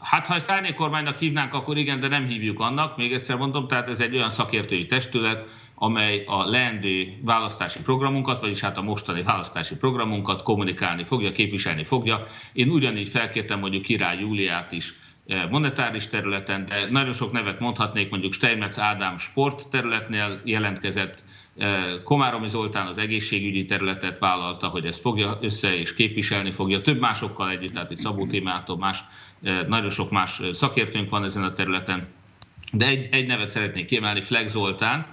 Hát, 0.00 0.26
ha 0.26 0.34
ezt 0.34 0.50
árnyékkormánynak 0.50 1.18
hívnánk, 1.18 1.54
akkor 1.54 1.76
igen, 1.76 2.00
de 2.00 2.08
nem 2.08 2.26
hívjuk 2.26 2.60
annak. 2.60 2.96
Még 2.96 3.12
egyszer 3.12 3.36
mondom, 3.36 3.68
tehát 3.68 3.88
ez 3.88 4.00
egy 4.00 4.14
olyan 4.14 4.30
szakértői 4.30 4.86
testület, 4.86 5.46
amely 5.74 6.24
a 6.26 6.44
leendő 6.44 7.18
választási 7.24 7.82
programunkat, 7.82 8.40
vagyis 8.40 8.60
hát 8.60 8.76
a 8.76 8.82
mostani 8.82 9.22
választási 9.22 9.76
programunkat 9.76 10.42
kommunikálni 10.42 11.04
fogja, 11.04 11.32
képviselni 11.32 11.84
fogja. 11.84 12.26
Én 12.52 12.68
ugyanígy 12.68 13.08
felkértem 13.08 13.58
mondjuk 13.58 13.82
Király 13.82 14.18
Júliát 14.18 14.72
is 14.72 14.94
monetáris 15.50 16.08
területen, 16.08 16.66
de 16.66 16.90
nagyon 16.90 17.12
sok 17.12 17.32
nevet 17.32 17.60
mondhatnék, 17.60 18.10
mondjuk 18.10 18.32
Steinmetz 18.32 18.78
Ádám 18.78 19.18
sport 19.18 19.68
területnél 19.68 20.40
jelentkezett, 20.44 21.24
eh, 21.56 21.84
Komáromi 22.04 22.48
Zoltán 22.48 22.86
az 22.86 22.98
egészségügyi 22.98 23.64
területet 23.64 24.18
vállalta, 24.18 24.68
hogy 24.68 24.86
ezt 24.86 25.00
fogja 25.00 25.38
össze 25.40 25.76
és 25.78 25.94
képviselni 25.94 26.50
fogja, 26.50 26.80
több 26.80 27.00
másokkal 27.00 27.50
együtt, 27.50 27.72
tehát 27.72 27.90
egy 27.90 27.96
Szabó 27.96 28.26
Témától 28.26 28.78
más 28.78 29.04
nagyon 29.66 29.90
sok 29.90 30.10
más 30.10 30.40
szakértőnk 30.52 31.10
van 31.10 31.24
ezen 31.24 31.44
a 31.44 31.52
területen, 31.52 32.06
de 32.72 32.86
egy, 32.86 33.08
egy 33.10 33.26
nevet 33.26 33.48
szeretnék 33.48 33.86
kiemelni, 33.86 34.22
Flex 34.22 34.52
Zoltán, 34.52 35.06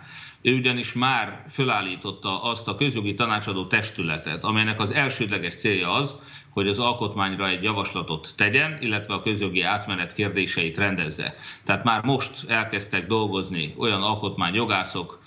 ő 0.46 0.56
ugyanis 0.56 0.94
már 0.94 1.46
fölállította 1.50 2.44
azt 2.44 2.68
a 2.68 2.76
közjogi 2.76 3.14
tanácsadó 3.14 3.66
testületet, 3.66 4.44
amelynek 4.44 4.80
az 4.80 4.92
elsődleges 4.92 5.56
célja 5.56 5.94
az, 5.94 6.16
hogy 6.50 6.68
az 6.68 6.80
alkotmányra 6.80 7.48
egy 7.48 7.64
javaslatot 7.64 8.34
tegyen, 8.38 8.78
illetve 8.82 9.14
a 9.14 9.22
közjogi 9.22 9.62
átmenet 9.62 10.14
kérdéseit 10.14 10.78
rendezze. 10.78 11.36
Tehát 11.64 11.84
már 11.84 12.04
most 12.04 12.50
elkezdtek 12.50 13.08
dolgozni 13.08 13.74
olyan 13.78 14.02
alkotmányjogászok, 14.02 15.20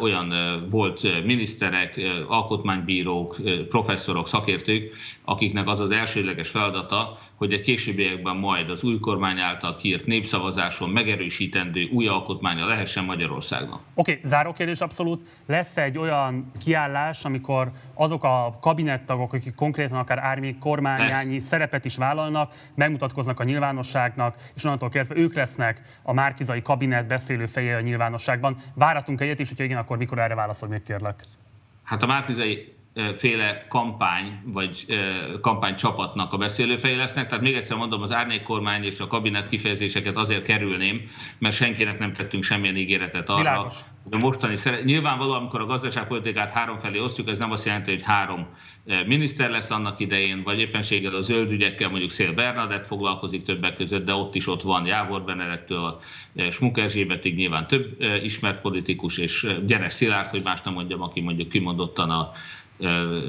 olyan 0.00 0.32
volt 0.70 1.24
miniszterek, 1.24 2.00
alkotmánybírók, 2.28 3.36
professzorok, 3.68 4.28
szakértők, 4.28 4.94
akiknek 5.24 5.68
az 5.68 5.80
az 5.80 5.90
elsődleges 5.90 6.48
feladata, 6.48 7.18
hogy 7.34 7.52
a 7.52 7.60
későbbiekben 7.60 8.36
majd 8.36 8.70
az 8.70 8.82
új 8.82 8.98
kormány 8.98 9.38
által 9.38 9.76
kiírt 9.76 10.06
népszavazáson 10.06 10.90
megerősítendő 10.90 11.88
új 11.92 12.06
alkotmánya 12.06 12.66
lehessen 12.66 13.04
Magyarországnak. 13.04 13.80
Oké, 13.94 14.12
okay, 14.12 14.24
záró 14.24 14.52
kérdés 14.52 14.80
abszolút. 14.80 15.26
Lesz 15.46 15.76
egy 15.76 15.98
olyan 15.98 16.50
kiállás, 16.64 17.24
amikor 17.24 17.70
azok 17.94 18.24
a 18.24 18.58
kabinettagok, 18.60 19.32
akik 19.32 19.54
konkrétan 19.54 19.98
akár 19.98 20.18
ármi 20.18 20.56
kormányányi 20.60 21.34
lesz. 21.34 21.44
szerepet 21.44 21.84
is 21.84 21.96
vállalnak, 21.96 22.52
megmutatkoznak 22.74 23.40
a 23.40 23.44
nyilvánosságnak, 23.44 24.34
és 24.54 24.64
onnantól 24.64 24.88
kezdve 24.88 25.16
ők 25.16 25.34
lesznek 25.34 25.82
a 26.02 26.12
márkizai 26.12 26.62
kabinet 26.62 27.06
beszélő 27.06 27.46
feje 27.46 27.76
a 27.76 27.80
nyilvánosságban. 27.80 28.56
Váratunk 28.74 29.20
egyet 29.20 29.38
is, 29.38 29.48
hogyha 29.48 29.64
igen, 29.68 29.80
akkor 29.80 29.96
mikor 29.96 30.18
erre 30.18 30.34
válaszol 30.34 30.68
még 30.68 30.82
kérlek? 30.82 31.22
Hát 31.82 32.02
a 32.02 32.06
márkizai 32.06 32.72
féle 33.16 33.66
kampány, 33.68 34.40
vagy 34.44 34.86
kampánycsapatnak 35.40 36.32
a 36.32 36.36
beszélőfej 36.36 36.96
lesznek. 36.96 37.28
Tehát 37.28 37.44
még 37.44 37.54
egyszer 37.54 37.76
mondom, 37.76 38.02
az 38.02 38.12
árnyék 38.12 38.42
kormány 38.42 38.84
és 38.84 39.00
a 39.00 39.06
kabinet 39.06 39.48
kifejezéseket 39.48 40.16
azért 40.16 40.44
kerülném, 40.44 41.10
mert 41.38 41.54
senkinek 41.54 41.98
nem 41.98 42.12
tettünk 42.12 42.42
semmilyen 42.42 42.76
ígéretet 42.76 43.28
arra, 43.28 43.38
Világos. 43.38 43.78
Mostani 44.16 44.56
szere... 44.56 44.82
Nyilvánvalóan, 44.82 45.38
amikor 45.38 45.60
a 45.60 45.66
gazdaságpolitikát 45.66 46.50
három 46.50 46.78
felé 46.78 46.98
osztjuk, 46.98 47.28
ez 47.28 47.38
nem 47.38 47.50
azt 47.50 47.64
jelenti, 47.66 47.90
hogy 47.90 48.02
három 48.02 48.46
miniszter 49.06 49.50
lesz 49.50 49.70
annak 49.70 50.00
idején, 50.00 50.42
vagy 50.42 50.58
éppenséggel 50.58 51.14
a 51.14 51.20
zöld 51.20 51.50
ügyekkel, 51.50 51.88
mondjuk 51.88 52.10
Szél 52.10 52.32
Bernadett 52.32 52.86
foglalkozik 52.86 53.42
többek 53.42 53.74
között, 53.74 54.04
de 54.04 54.14
ott 54.14 54.34
is 54.34 54.46
ott 54.46 54.62
van 54.62 54.86
Jávor 54.86 55.22
Benedektől, 55.22 55.84
a 55.84 56.00
Smuk 56.50 56.78
Erzsébetig 56.78 57.34
nyilván 57.34 57.66
több 57.66 57.96
ismert 58.22 58.60
politikus, 58.60 59.18
és 59.18 59.46
Gyenes 59.66 59.92
Szilárd, 59.92 60.28
hogy 60.28 60.42
más 60.42 60.62
nem 60.62 60.74
mondjam, 60.74 61.02
aki 61.02 61.20
mondjuk 61.20 61.48
kimondottan 61.48 62.10
a 62.10 62.30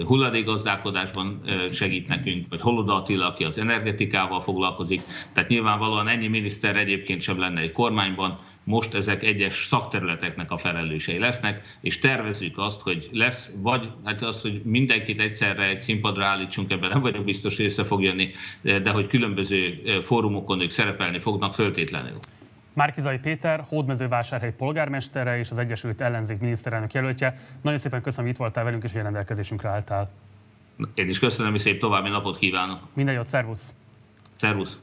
hulladékgazdálkodásban 0.05 1.41
segít 1.71 2.07
nekünk, 2.07 2.45
vagy 2.49 2.61
Holoda 2.61 2.95
Attila, 2.95 3.27
aki 3.27 3.43
az 3.43 3.57
energetikával 3.57 4.41
foglalkozik. 4.41 5.01
Tehát 5.33 5.49
nyilvánvalóan 5.49 6.07
ennyi 6.07 6.27
miniszter 6.27 6.75
egyébként 6.75 7.21
sem 7.21 7.39
lenne 7.39 7.61
egy 7.61 7.71
kormányban, 7.71 8.39
most 8.63 8.93
ezek 8.93 9.23
egyes 9.23 9.65
szakterületeknek 9.65 10.51
a 10.51 10.57
felelősei 10.57 11.17
lesznek, 11.17 11.77
és 11.81 11.99
tervezzük 11.99 12.57
azt, 12.57 12.81
hogy 12.81 13.09
lesz, 13.11 13.51
vagy 13.57 13.89
hát 14.03 14.21
azt, 14.21 14.41
hogy 14.41 14.61
mindenkit 14.63 15.19
egyszerre 15.19 15.67
egy 15.67 15.79
színpadra 15.79 16.25
állítsunk, 16.25 16.71
ebben 16.71 16.89
nem 16.89 17.01
vagyok 17.01 17.23
biztos, 17.23 17.55
hogy 17.55 17.65
össze 17.65 17.83
fog 17.83 18.03
jönni, 18.03 18.31
de 18.61 18.89
hogy 18.89 19.07
különböző 19.07 19.81
fórumokon 20.01 20.61
ők 20.61 20.71
szerepelni 20.71 21.19
fognak 21.19 21.53
föltétlenül. 21.53 22.17
Márkizai 22.79 23.17
Péter, 23.17 23.63
Hódmezővásárhely 23.67 24.53
polgármestere 24.53 25.37
és 25.37 25.49
az 25.49 25.57
Egyesült 25.57 26.01
Ellenzék 26.01 26.39
miniszterelnök 26.39 26.93
jelöltje. 26.93 27.35
Nagyon 27.61 27.79
szépen 27.79 28.01
köszönöm, 28.01 28.25
hogy 28.25 28.33
itt 28.33 28.39
voltál 28.39 28.63
velünk, 28.63 28.83
és 28.83 28.91
hogy 28.91 29.01
rendelkezésünkre 29.01 29.69
álltál. 29.69 30.09
Én 30.93 31.09
is 31.09 31.19
köszönöm, 31.19 31.55
és 31.55 31.61
szép 31.61 31.79
további 31.79 32.09
napot 32.09 32.37
kívánok. 32.37 32.79
Minden 32.93 33.13
jót, 33.13 33.25
szervusz! 33.25 33.75
Szervusz! 34.35 34.79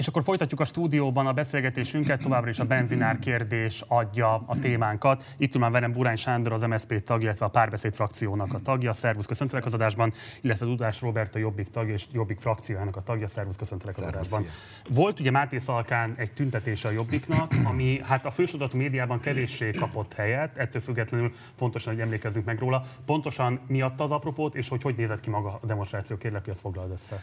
És 0.00 0.06
akkor 0.06 0.22
folytatjuk 0.22 0.60
a 0.60 0.64
stúdióban 0.64 1.26
a 1.26 1.32
beszélgetésünket, 1.32 2.20
továbbra 2.20 2.50
is 2.50 2.58
a 2.58 2.64
benzinár 2.64 3.18
kérdés 3.18 3.84
adja 3.86 4.42
a 4.46 4.58
témánkat. 4.58 5.24
Itt 5.36 5.58
már 5.58 5.70
velem 5.70 5.92
Burány 5.92 6.16
Sándor, 6.16 6.52
az 6.52 6.62
MSZP 6.62 7.02
tagja, 7.02 7.24
illetve 7.26 7.46
a 7.46 7.48
párbeszéd 7.48 7.94
frakciónak 7.94 8.54
a 8.54 8.58
tagja. 8.58 8.92
Szervusz, 8.92 9.26
köszöntelek 9.26 9.64
az 9.64 9.74
adásban, 9.74 10.12
illetve 10.40 10.66
Dudás 10.66 11.00
Robert 11.00 11.34
a 11.34 11.38
Jobbik 11.38 11.70
tagja 11.70 11.94
és 11.94 12.06
Jobbik 12.12 12.40
frakciójának 12.40 12.96
a 12.96 13.02
tagja. 13.02 13.26
Szervusz, 13.26 13.56
köszöntelek 13.56 13.96
az 13.96 14.02
adásban. 14.02 14.46
Volt 14.90 15.20
ugye 15.20 15.30
Máté 15.30 15.58
Szalkán 15.58 16.14
egy 16.16 16.32
tüntetése 16.32 16.88
a 16.88 16.92
Jobbiknak, 16.92 17.52
ami 17.64 18.00
hát 18.04 18.26
a 18.26 18.30
fősodatú 18.30 18.76
médiában 18.76 19.20
kevéssé 19.20 19.70
kapott 19.70 20.14
helyet, 20.14 20.58
ettől 20.58 20.82
függetlenül 20.82 21.32
fontos, 21.56 21.84
hogy 21.84 22.00
emlékezzünk 22.00 22.44
meg 22.44 22.58
róla. 22.58 22.84
Pontosan 23.06 23.60
miatt 23.66 24.00
az 24.00 24.10
apropót, 24.10 24.54
és 24.54 24.68
hogy 24.68 24.82
hogy 24.82 24.94
nézett 24.96 25.20
ki 25.20 25.30
maga 25.30 25.58
a 25.62 25.66
demonstráció, 25.66 26.16
kérlek, 26.16 26.40
hogy 26.40 26.52
ezt 26.52 26.60
foglald 26.60 26.90
össze. 26.90 27.22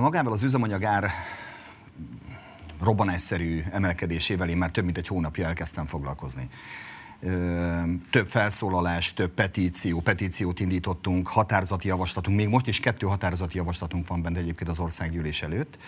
Magával 0.00 0.32
az 0.32 0.42
üzemanyagár 0.42 1.10
robbanásszerű 2.80 3.62
emelkedésével 3.70 4.48
én 4.48 4.56
már 4.56 4.70
több 4.70 4.84
mint 4.84 4.98
egy 4.98 5.06
hónapja 5.06 5.46
elkezdtem 5.46 5.86
foglalkozni. 5.86 6.48
Több 8.10 8.26
felszólalás, 8.26 9.14
több 9.14 9.30
petíció, 9.30 10.00
petíciót 10.00 10.60
indítottunk, 10.60 11.28
határozati 11.28 11.88
javaslatunk, 11.88 12.36
még 12.36 12.48
most 12.48 12.66
is 12.66 12.80
kettő 12.80 13.06
határozati 13.06 13.56
javaslatunk 13.56 14.08
van 14.08 14.22
benne 14.22 14.38
egyébként 14.38 14.70
az 14.70 14.78
országgyűlés 14.78 15.42
előtt. 15.42 15.78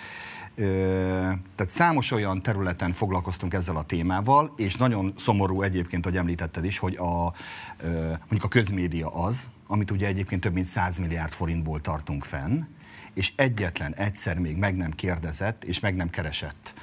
Tehát 1.54 1.68
számos 1.68 2.10
olyan 2.10 2.42
területen 2.42 2.92
foglalkoztunk 2.92 3.54
ezzel 3.54 3.76
a 3.76 3.82
témával, 3.82 4.52
és 4.56 4.76
nagyon 4.76 5.12
szomorú 5.16 5.62
egyébként, 5.62 6.04
hogy 6.04 6.16
említetted 6.16 6.64
is, 6.64 6.78
hogy 6.78 6.96
a, 6.96 7.32
mondjuk 8.18 8.44
a 8.44 8.48
közmédia 8.48 9.08
az, 9.08 9.50
amit 9.66 9.90
ugye 9.90 10.06
egyébként 10.06 10.40
több 10.40 10.52
mint 10.52 10.66
100 10.66 10.98
milliárd 10.98 11.32
forintból 11.32 11.80
tartunk 11.80 12.24
fenn, 12.24 12.62
és 13.14 13.32
egyetlen 13.36 13.94
egyszer 13.94 14.38
még 14.38 14.56
meg 14.56 14.76
nem 14.76 14.90
kérdezett 14.90 15.64
és 15.64 15.80
meg 15.80 15.96
nem 15.96 16.10
keresett 16.10 16.74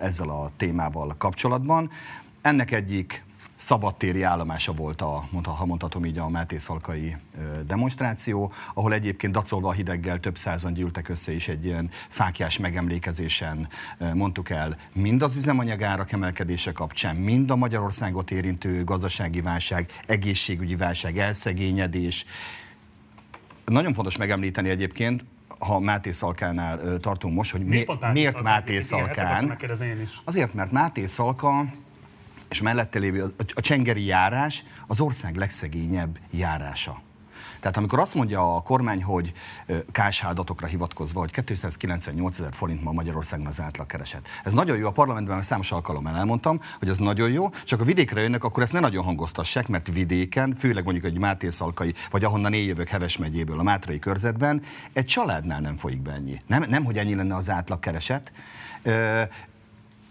ezzel 0.00 0.28
a 0.28 0.50
témával 0.56 1.14
kapcsolatban. 1.18 1.90
Ennek 2.40 2.72
egyik 2.72 3.26
szabadtéri 3.56 4.22
állomása 4.22 4.72
volt 4.72 5.02
a, 5.02 5.28
ha 5.42 5.66
mondhatom 5.66 6.04
így, 6.04 6.18
a 6.18 6.28
Máté 6.28 6.58
Szalkai 6.58 7.16
demonstráció, 7.66 8.52
ahol 8.74 8.92
egyébként 8.92 9.32
dacolva 9.32 9.68
a 9.68 9.72
hideggel 9.72 10.20
több 10.20 10.38
százan 10.38 10.72
gyűltek 10.72 11.08
össze, 11.08 11.32
és 11.32 11.48
egy 11.48 11.64
ilyen 11.64 11.90
fákjás 12.08 12.58
megemlékezésen 12.58 13.68
mondtuk 14.14 14.50
el 14.50 14.76
mind 14.92 15.22
az 15.22 15.36
üzemanyagárak 15.36 16.12
emelkedése 16.12 16.72
kapcsán, 16.72 17.16
mind 17.16 17.50
a 17.50 17.56
Magyarországot 17.56 18.30
érintő 18.30 18.84
gazdasági 18.84 19.40
válság, 19.40 19.90
egészségügyi 20.06 20.76
válság, 20.76 21.18
elszegényedés. 21.18 22.24
Nagyon 23.64 23.92
fontos 23.92 24.16
megemlíteni 24.16 24.68
egyébként, 24.68 25.24
ha 25.58 25.78
Máté 25.78 26.10
Szalkánál 26.10 26.98
tartunk 26.98 27.34
most, 27.34 27.52
hogy 27.52 27.64
miért, 27.64 27.88
mi, 27.88 27.96
miért 28.12 28.42
Máté 28.42 28.80
Szalkán? 28.80 29.58
Azért, 30.24 30.54
mert 30.54 30.70
Máté 30.70 31.06
Szalka 31.06 31.64
és 32.50 32.62
mellette 32.62 32.98
lévő 32.98 33.34
a 33.54 33.60
csengeri 33.60 34.04
járás 34.04 34.64
az 34.86 35.00
ország 35.00 35.36
legszegényebb 35.36 36.18
járása. 36.30 37.02
Tehát 37.60 37.76
amikor 37.76 37.98
azt 37.98 38.14
mondja 38.14 38.56
a 38.56 38.60
kormány, 38.60 39.02
hogy 39.02 39.32
KSH 39.92 40.28
adatokra 40.28 40.66
hivatkozva, 40.66 41.20
hogy 41.20 41.44
298 41.44 42.38
ezer 42.38 42.52
forint 42.52 42.82
ma 42.82 42.92
Magyarországon 42.92 43.46
az 43.46 43.60
átlagkereset. 43.60 44.28
Ez 44.44 44.52
nagyon 44.52 44.76
jó, 44.76 44.86
a 44.86 44.90
parlamentben 44.90 45.42
számos 45.42 45.72
alkalommal 45.72 46.16
elmondtam, 46.16 46.60
hogy 46.78 46.88
ez 46.88 46.96
nagyon 46.96 47.30
jó, 47.30 47.48
csak 47.64 47.80
a 47.80 47.84
vidékre 47.84 48.20
jönnek, 48.20 48.44
akkor 48.44 48.62
ezt 48.62 48.72
ne 48.72 48.80
nagyon 48.80 49.04
hangoztassák, 49.04 49.68
mert 49.68 49.92
vidéken, 49.92 50.54
főleg 50.58 50.84
mondjuk 50.84 51.04
egy 51.04 51.18
Máté 51.18 51.48
Szalkai, 51.50 51.94
vagy 52.10 52.24
ahonnan 52.24 52.52
én 52.52 52.66
jövök 52.66 52.88
Heves 52.88 53.16
megyéből, 53.16 53.58
a 53.58 53.62
Mátrai 53.62 53.98
körzetben, 53.98 54.62
egy 54.92 55.04
családnál 55.04 55.60
nem 55.60 55.76
folyik 55.76 56.02
be 56.02 56.12
ennyi. 56.12 56.42
Nem, 56.46 56.64
nem 56.68 56.84
hogy 56.84 56.98
ennyi 56.98 57.14
lenne 57.14 57.36
az 57.36 57.50
átlagkereset. 57.50 58.32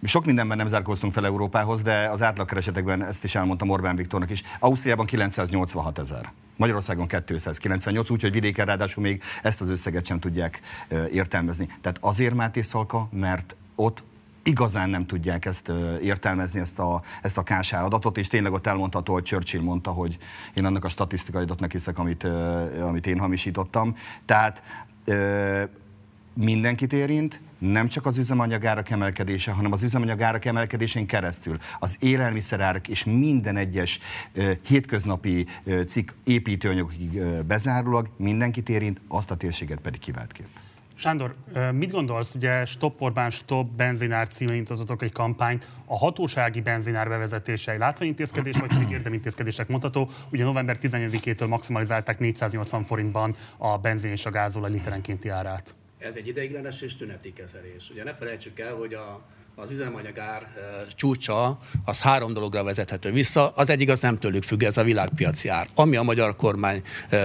Sok 0.03 0.25
mindenben 0.25 0.57
nem 0.57 0.67
zárkóztunk 0.67 1.13
fel 1.13 1.25
Európához, 1.25 1.81
de 1.81 2.07
az 2.07 2.21
átlagkeresetekben 2.21 3.05
ezt 3.05 3.23
is 3.23 3.35
elmondtam 3.35 3.69
Orbán 3.69 3.95
Viktornak 3.95 4.29
is. 4.29 4.43
Ausztriában 4.59 5.05
986 5.05 5.99
ezer. 5.99 6.31
Magyarországon 6.57 7.07
298, 7.07 8.09
úgyhogy 8.09 8.31
vidéken 8.31 8.65
ráadásul 8.65 9.03
még 9.03 9.23
ezt 9.43 9.61
az 9.61 9.69
összeget 9.69 10.05
sem 10.05 10.19
tudják 10.19 10.61
értelmezni. 11.11 11.65
Tehát 11.81 11.97
azért 12.01 12.33
Máté 12.33 12.61
Szalka, 12.61 13.07
mert 13.11 13.55
ott 13.75 14.03
igazán 14.43 14.89
nem 14.89 15.05
tudják 15.05 15.45
ezt 15.45 15.71
értelmezni, 16.01 16.59
ezt 16.59 16.79
a, 16.79 17.01
ezt 17.21 17.37
a 17.37 17.43
KSH 17.43 17.83
adatot, 17.83 18.17
és 18.17 18.27
tényleg 18.27 18.51
ott 18.51 18.67
elmondható, 18.67 19.13
hogy 19.13 19.23
Churchill 19.23 19.61
mondta, 19.61 19.91
hogy 19.91 20.17
én 20.53 20.65
annak 20.65 20.83
a 20.83 20.89
statisztikai 20.89 21.41
adatnak 21.41 21.71
hiszek, 21.71 21.99
amit, 21.99 22.23
amit 22.81 23.07
én 23.07 23.19
hamisítottam. 23.19 23.95
Tehát 24.25 24.63
mindenkit 26.33 26.93
érint, 26.93 27.41
nem 27.57 27.87
csak 27.87 28.05
az 28.05 28.17
üzemanyagárak 28.17 28.89
emelkedése, 28.89 29.51
hanem 29.51 29.71
az 29.71 29.83
üzemanyagárak 29.83 30.45
emelkedésén 30.45 31.05
keresztül 31.05 31.57
az 31.79 31.97
élelmiszerárak 31.99 32.87
és 32.87 33.03
minden 33.03 33.57
egyes 33.57 33.99
uh, 34.35 34.51
hétköznapi 34.65 35.45
uh, 35.65 35.83
cikk 35.83 36.09
építőanyagig 36.23 37.13
uh, 37.13 37.39
bezárólag 37.43 38.09
mindenkit 38.17 38.69
érint, 38.69 39.01
azt 39.07 39.31
a 39.31 39.35
térséget 39.35 39.79
pedig 39.79 39.99
kivált 39.99 40.31
kép. 40.31 40.47
Sándor, 40.99 41.35
mit 41.71 41.91
gondolsz, 41.91 42.35
ugye 42.35 42.65
Stop 42.65 43.01
Orbán, 43.01 43.29
Stop 43.29 43.67
benzinár 43.67 44.27
címén 44.27 44.55
indítottak 44.55 45.01
egy 45.01 45.11
kampányt, 45.11 45.67
a 45.85 45.97
hatósági 45.97 46.61
benzinár 46.61 47.09
bevezetése 47.09 47.71
egy 47.71 47.79
látványintézkedés, 47.79 48.57
vagy 48.57 48.69
pedig 48.69 48.89
érdemíntézkedések 48.89 49.67
mondható. 49.67 50.09
Ugye 50.31 50.43
november 50.43 50.77
11-től 50.81 51.47
maximalizálták 51.47 52.19
480 52.19 52.83
forintban 52.83 53.35
a 53.57 53.77
benzin 53.77 54.11
és 54.11 54.25
a 54.25 54.29
gázolaj 54.29 54.71
literenkénti 54.71 55.29
árát 55.29 55.75
ez 55.99 56.15
egy 56.15 56.27
ideiglenes 56.27 56.81
és 56.81 56.95
tüneti 56.95 57.33
kezelés. 57.33 57.89
Ugye 57.91 58.03
ne 58.03 58.13
felejtsük 58.13 58.59
el, 58.59 58.73
hogy 58.73 58.93
a, 58.93 59.21
az 59.55 59.71
üzemanyagár 59.71 60.53
csúcsa 60.95 61.59
az 61.85 62.01
három 62.01 62.33
dologra 62.33 62.63
vezethető 62.63 63.11
vissza. 63.11 63.51
Az 63.55 63.69
egyik 63.69 63.89
az 63.89 63.99
nem 63.99 64.17
tőlük 64.17 64.43
függ, 64.43 64.63
ez 64.63 64.77
a 64.77 64.83
világpiaci 64.83 65.47
ár. 65.47 65.67
Ami 65.75 65.95
a 65.95 66.03
magyar 66.03 66.35
kormány 66.35 66.81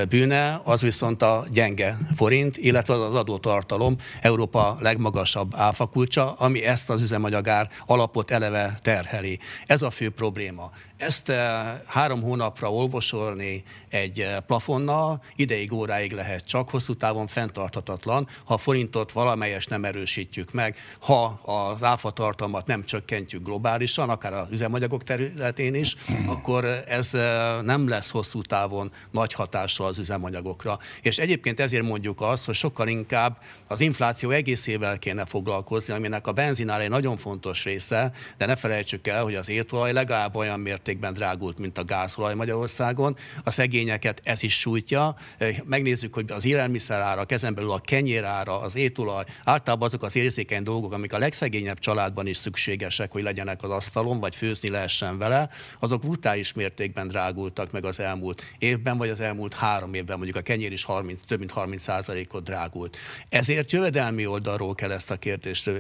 bűne, 0.09 0.61
az 0.65 0.81
viszont 0.81 1.23
a 1.23 1.47
gyenge 1.51 1.99
forint, 2.17 2.57
illetve 2.57 2.95
az 2.95 3.15
adótartalom 3.15 3.97
Európa 4.21 4.77
legmagasabb 4.81 5.53
áfakulcsa, 5.57 6.33
ami 6.33 6.65
ezt 6.65 6.91
az 6.91 7.01
üzemanyagár 7.01 7.71
alapot 7.87 8.31
eleve 8.31 8.79
terheli. 8.83 9.39
Ez 9.67 9.83
a 9.83 9.91
fő 9.91 10.11
probléma. 10.11 10.71
Ezt 11.03 11.29
eh, 11.29 11.81
három 11.87 12.23
hónapra 12.23 12.73
olvasolni 12.73 13.63
egy 13.89 14.21
eh, 14.21 14.37
plafonnal, 14.47 15.23
ideig, 15.37 15.73
óráig 15.73 16.13
lehet 16.13 16.47
csak, 16.47 16.71
hosszú 16.71 16.95
távon 16.95 17.27
fenntarthatatlan, 17.27 18.29
ha 18.45 18.55
a 18.55 18.59
forintot 18.59 19.13
valamelyes 19.13 19.67
nem 19.67 19.85
erősítjük 19.85 20.53
meg, 20.53 20.77
ha 20.99 21.25
az 21.45 21.83
áfa 21.83 22.11
tartalmat 22.11 22.67
nem 22.67 22.85
csökkentjük 22.85 23.45
globálisan, 23.45 24.11
akár 24.11 24.33
az 24.33 24.47
üzemanyagok 24.51 25.05
területén 25.05 25.75
is, 25.75 25.97
akkor 26.27 26.65
ez 26.87 27.15
eh, 27.15 27.63
nem 27.63 27.89
lesz 27.89 28.11
hosszú 28.11 28.43
távon 28.43 28.93
nagy 29.11 29.33
hatással 29.33 29.87
az 29.87 29.99
üzemanyagokra. 29.99 30.79
És 31.01 31.19
egyébként 31.19 31.61
ezért 31.61 31.85
mondjuk 31.85 32.21
azt, 32.21 32.45
hogy 32.45 32.55
sokkal 32.55 32.89
inkább 32.89 33.37
az 33.69 33.81
infláció 33.81 34.31
egészével 34.31 34.99
kéne 34.99 35.25
foglalkozni, 35.25 35.95
aminek 35.95 36.27
a 36.27 36.33
benzinár 36.33 36.81
egy 36.81 36.89
nagyon 36.89 37.17
fontos 37.17 37.65
része, 37.65 38.13
de 38.39 38.47
ne 38.47 38.57
felejtsük 38.57 39.07
el, 39.07 39.23
hogy 39.23 39.35
az 39.35 39.49
étolaj 39.49 39.93
legalább 39.93 40.37
olyan 40.37 40.61
mértékben 40.61 40.91
mértékben 40.93 41.13
drágult, 41.13 41.59
mint 41.59 41.79
a 41.79 41.85
gázolaj 41.85 42.35
Magyarországon. 42.35 43.17
A 43.45 43.51
szegényeket 43.51 44.21
ez 44.25 44.43
is 44.43 44.59
sújtja. 44.59 45.17
Megnézzük, 45.65 46.15
hogy 46.15 46.31
az 46.31 46.45
élelmiszerára, 46.45 47.25
ezen 47.29 47.55
belül 47.55 47.71
a 47.71 47.81
kenyérára, 47.81 48.61
az 48.61 48.77
étolaj, 48.77 49.25
általában 49.45 49.89
azok 49.89 50.03
az 50.03 50.17
érzékeny 50.17 50.63
dolgok, 50.63 50.93
amik 50.93 51.13
a 51.13 51.19
legszegényebb 51.19 51.79
családban 51.79 52.27
is 52.27 52.37
szükségesek, 52.37 53.13
hogy 53.13 53.23
legyenek 53.23 53.63
az 53.63 53.71
asztalon, 53.71 54.21
vagy 54.21 54.35
főzni 54.35 54.69
lehessen 54.69 55.19
vele, 55.19 55.49
azok 55.79 56.01
brutális 56.01 56.53
mértékben 56.53 57.09
drágultak 57.09 57.71
meg 57.71 57.85
az 57.85 58.01
elmúlt 58.01 58.43
évben, 58.59 58.99
vagy 58.99 59.09
az 59.09 59.21
elmúlt 59.21 59.55
három 59.55 59.95
évben, 59.95 60.17
mondjuk 60.17 60.37
a 60.37 60.41
kenyér 60.41 60.73
is 60.73 60.85
30, 60.85 61.21
több 61.21 61.39
mint 61.39 61.53
30% 61.57 62.33
ot 62.33 62.45
drágult. 62.45 62.97
Ezért 63.29 63.73
jövedelmi 63.73 64.27
oldalról 64.27 64.75
kell 64.75 64.91
ezt 64.91 65.11
a 65.11 65.17
kérdést 65.17 65.71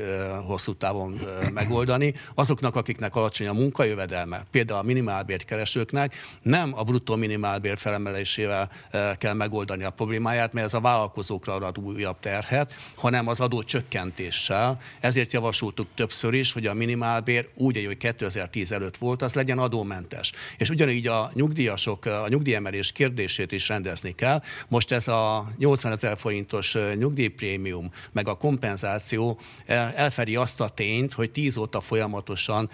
hosszú 0.46 0.74
távon 0.74 1.20
megoldani. 1.52 2.14
Azoknak, 2.34 2.76
akiknek 2.76 3.14
alacsony 3.14 3.46
a 3.46 3.52
munkajövedelme, 3.52 4.44
például 4.50 4.78
a 4.78 4.82
minimálbért 5.02 5.44
keresőknek 5.44 6.14
nem 6.42 6.72
a 6.74 6.82
bruttó 6.82 7.16
minimálbér 7.16 7.78
felemelésével 7.78 8.70
eh, 8.90 9.10
kell 9.18 9.32
megoldani 9.32 9.84
a 9.84 9.90
problémáját, 9.90 10.52
mert 10.52 10.66
ez 10.66 10.74
a 10.74 10.80
vállalkozókra 10.80 11.54
ad 11.54 11.78
újabb 11.78 12.20
terhet, 12.20 12.74
hanem 12.96 13.28
az 13.28 13.40
adó 13.40 13.62
csökkentéssel. 13.62 14.80
Ezért 15.00 15.32
javasoltuk 15.32 15.88
többször 15.94 16.34
is, 16.34 16.52
hogy 16.52 16.66
a 16.66 16.74
minimálbér 16.74 17.48
úgy, 17.54 17.84
hogy 17.86 17.96
2010 17.96 18.72
előtt 18.72 18.96
volt, 18.96 19.22
az 19.22 19.34
legyen 19.34 19.58
adómentes. 19.58 20.32
És 20.58 20.70
ugyanígy 20.70 21.06
a 21.06 21.30
nyugdíjasok, 21.34 22.04
a 22.04 22.28
nyugdíjemelés 22.28 22.92
kérdését 22.92 23.52
is 23.52 23.68
rendezni 23.68 24.14
kell. 24.14 24.42
Most 24.68 24.92
ez 24.92 25.08
a 25.08 25.52
80 25.58 25.92
ezer 25.92 26.18
forintos 26.18 26.74
eh, 26.74 26.94
nyugdíjprémium, 26.94 27.90
meg 28.12 28.28
a 28.28 28.34
kompenzáció 28.34 29.40
eh, 29.66 29.92
elfedi 29.94 30.36
azt 30.36 30.60
a 30.60 30.68
tényt, 30.68 31.12
hogy 31.12 31.30
10 31.30 31.56
óta 31.56 31.80
folyamatosan 31.80 32.70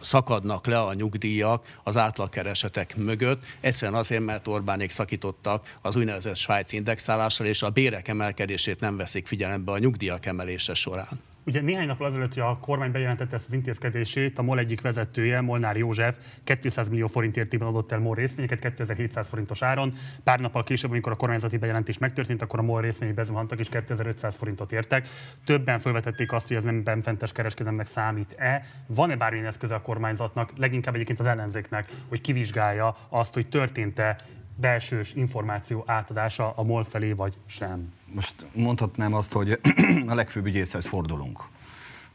szakadnak 0.00 0.66
le 0.66 0.80
a 0.80 0.94
nyugdíj 0.94 1.35
díjak 1.36 1.80
az 1.82 1.96
átlagkeresetek 1.96 2.96
mögött, 2.96 3.42
egyszerűen 3.60 3.98
azért, 3.98 4.24
mert 4.24 4.46
Orbánék 4.46 4.90
szakítottak 4.90 5.78
az 5.82 5.96
úgynevezett 5.96 6.36
svájci 6.36 6.76
indexálással, 6.76 7.46
és 7.46 7.62
a 7.62 7.70
bérek 7.70 8.08
emelkedését 8.08 8.80
nem 8.80 8.96
veszik 8.96 9.26
figyelembe 9.26 9.72
a 9.72 9.78
nyugdíjak 9.78 10.26
emelése 10.26 10.74
során. 10.74 11.35
Ugye 11.46 11.60
néhány 11.60 11.86
nap 11.86 12.00
azelőtt, 12.00 12.34
hogy 12.34 12.42
a 12.42 12.58
kormány 12.60 12.90
bejelentette 12.90 13.34
ezt 13.34 13.46
az 13.46 13.52
intézkedését, 13.52 14.38
a 14.38 14.42
MOL 14.42 14.58
egyik 14.58 14.80
vezetője, 14.80 15.40
Molnár 15.40 15.76
József 15.76 16.16
200 16.44 16.88
millió 16.88 17.06
forint 17.06 17.36
értékben 17.36 17.68
adott 17.68 17.92
el 17.92 17.98
MOL 17.98 18.14
részvényeket 18.14 18.58
2700 18.58 19.28
forintos 19.28 19.62
áron. 19.62 19.92
Pár 20.24 20.40
nappal 20.40 20.62
később, 20.62 20.90
amikor 20.90 21.12
a 21.12 21.16
kormányzati 21.16 21.56
bejelentés 21.56 21.98
megtörtént, 21.98 22.42
akkor 22.42 22.58
a 22.58 22.62
MOL 22.62 22.80
részvényei 22.80 23.14
bezuhantak 23.14 23.58
és 23.58 23.68
2500 23.68 24.36
forintot 24.36 24.72
értek. 24.72 25.08
Többen 25.44 25.78
felvetették 25.78 26.32
azt, 26.32 26.48
hogy 26.48 26.56
ez 26.56 26.64
nem 26.64 26.82
benfentes 26.82 27.32
kereskedelemnek 27.32 27.86
számít-e. 27.86 28.66
Van-e 28.86 29.16
bármilyen 29.16 29.46
eszköze 29.46 29.74
a 29.74 29.80
kormányzatnak, 29.80 30.52
leginkább 30.56 30.94
egyébként 30.94 31.20
az 31.20 31.26
ellenzéknek, 31.26 31.90
hogy 32.08 32.20
kivizsgálja 32.20 32.96
azt, 33.08 33.34
hogy 33.34 33.48
történt-e 33.48 34.16
belsős 34.56 35.14
információ 35.14 35.84
átadása 35.86 36.52
a 36.56 36.62
MOL 36.62 36.84
felé, 36.84 37.12
vagy 37.12 37.34
sem? 37.46 37.92
Most 38.14 38.34
mondhatnám 38.52 39.14
azt, 39.14 39.32
hogy 39.32 39.60
a 40.06 40.14
legfőbb 40.14 40.46
ügyészhez 40.46 40.86
fordulunk 40.86 41.40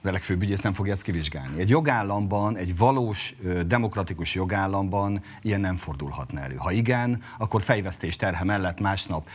de 0.01 0.11
legfőbb 0.11 0.41
ügyész 0.41 0.61
nem 0.61 0.73
fogja 0.73 0.91
ezt 0.91 1.01
kivizsgálni. 1.01 1.59
Egy 1.59 1.69
jogállamban, 1.69 2.57
egy 2.57 2.77
valós 2.77 3.35
demokratikus 3.65 4.35
jogállamban 4.35 5.21
ilyen 5.41 5.59
nem 5.59 5.77
fordulhatna 5.77 6.39
elő. 6.39 6.55
Ha 6.55 6.71
igen, 6.71 7.21
akkor 7.37 7.61
fejvesztés 7.61 8.15
terhe 8.15 8.43
mellett 8.43 8.79
másnap 8.79 9.27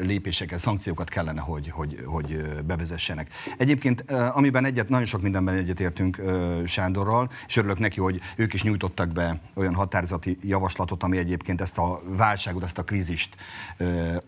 lépéseket, 0.00 0.58
szankciókat 0.58 1.08
kellene, 1.08 1.40
hogy, 1.40 1.70
hogy, 1.70 2.02
hogy 2.04 2.42
bevezessenek. 2.66 3.28
Egyébként, 3.56 4.10
amiben 4.10 4.64
egyet, 4.64 4.88
nagyon 4.88 5.06
sok 5.06 5.22
mindenben 5.22 5.54
egyetértünk 5.54 6.22
Sándorral, 6.66 7.30
és 7.46 7.56
örülök 7.56 7.78
neki, 7.78 8.00
hogy 8.00 8.20
ők 8.36 8.52
is 8.52 8.62
nyújtottak 8.62 9.08
be 9.08 9.40
olyan 9.54 9.74
határozati 9.74 10.38
javaslatot, 10.42 11.02
ami 11.02 11.18
egyébként 11.18 11.60
ezt 11.60 11.78
a 11.78 12.02
válságot, 12.04 12.62
ezt 12.62 12.78
a 12.78 12.84
krízist 12.84 13.36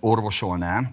orvosolná, 0.00 0.90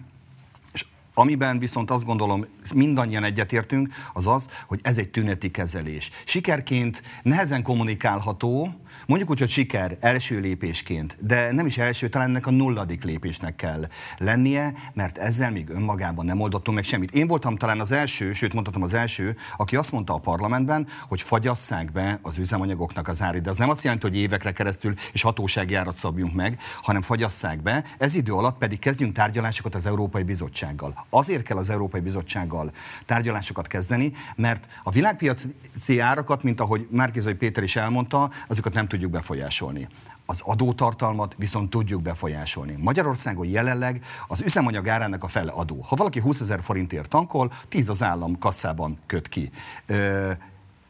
Amiben 1.14 1.58
viszont 1.58 1.90
azt 1.90 2.04
gondolom, 2.04 2.46
mindannyian 2.74 3.24
egyetértünk, 3.24 3.94
az 4.12 4.26
az, 4.26 4.48
hogy 4.66 4.80
ez 4.82 4.98
egy 4.98 5.10
tüneti 5.10 5.50
kezelés. 5.50 6.10
Sikerként 6.24 7.02
nehezen 7.22 7.62
kommunikálható, 7.62 8.74
Mondjuk 9.06 9.30
úgy, 9.30 9.38
hogy 9.38 9.48
siker 9.48 9.96
első 10.00 10.40
lépésként, 10.40 11.16
de 11.20 11.52
nem 11.52 11.66
is 11.66 11.78
első, 11.78 12.08
talán 12.08 12.28
ennek 12.28 12.46
a 12.46 12.50
nulladik 12.50 13.04
lépésnek 13.04 13.56
kell 13.56 13.88
lennie, 14.18 14.74
mert 14.92 15.18
ezzel 15.18 15.50
még 15.50 15.68
önmagában 15.68 16.24
nem 16.24 16.40
oldottunk 16.40 16.76
meg 16.76 16.86
semmit. 16.86 17.10
Én 17.10 17.26
voltam 17.26 17.56
talán 17.56 17.80
az 17.80 17.92
első, 17.92 18.32
sőt 18.32 18.52
mondhatom 18.52 18.82
az 18.82 18.94
első, 18.94 19.36
aki 19.56 19.76
azt 19.76 19.92
mondta 19.92 20.14
a 20.14 20.18
parlamentben, 20.18 20.86
hogy 21.08 21.22
fagyasszák 21.22 21.92
be 21.92 22.18
az 22.22 22.38
üzemanyagoknak 22.38 23.08
az 23.08 23.22
árit. 23.22 23.42
De 23.42 23.50
az 23.50 23.56
nem 23.56 23.70
azt 23.70 23.82
jelenti, 23.82 24.06
hogy 24.06 24.16
évekre 24.16 24.52
keresztül 24.52 24.94
és 25.12 25.22
hatósági 25.22 25.74
árat 25.74 25.96
szabjunk 25.96 26.34
meg, 26.34 26.60
hanem 26.82 27.02
fagyasszák 27.02 27.62
be. 27.62 27.84
Ez 27.98 28.14
idő 28.14 28.32
alatt 28.32 28.58
pedig 28.58 28.78
kezdjünk 28.78 29.12
tárgyalásokat 29.14 29.74
az 29.74 29.86
Európai 29.86 30.22
Bizottsággal. 30.22 31.06
Azért 31.10 31.42
kell 31.42 31.56
az 31.56 31.70
Európai 31.70 32.00
Bizottsággal 32.00 32.72
tárgyalásokat 33.06 33.66
kezdeni, 33.66 34.12
mert 34.36 34.68
a 34.82 34.90
világpiaci 34.90 35.98
árakat, 35.98 36.42
mint 36.42 36.60
ahogy 36.60 36.86
Márkizai 36.90 37.34
Péter 37.34 37.62
is 37.62 37.76
elmondta, 37.76 38.30
azokat 38.48 38.72
nem 38.72 38.88
tudjuk 38.94 39.10
befolyásolni. 39.10 39.88
Az 40.26 40.40
adótartalmat 40.40 41.34
viszont 41.38 41.70
tudjuk 41.70 42.02
befolyásolni. 42.02 42.74
Magyarországon 42.78 43.46
jelenleg 43.46 44.04
az 44.28 44.40
üzemanyag 44.40 44.88
árának 44.88 45.24
a 45.24 45.28
fele 45.28 45.50
adó. 45.50 45.84
Ha 45.88 45.96
valaki 45.96 46.20
20 46.20 46.40
ezer 46.40 46.62
forintért 46.62 47.08
tankol, 47.08 47.52
10 47.68 47.88
az 47.88 48.02
állam 48.02 48.38
kasszában 48.38 48.98
köt 49.06 49.28
ki. 49.28 49.50
Ö, 49.86 50.32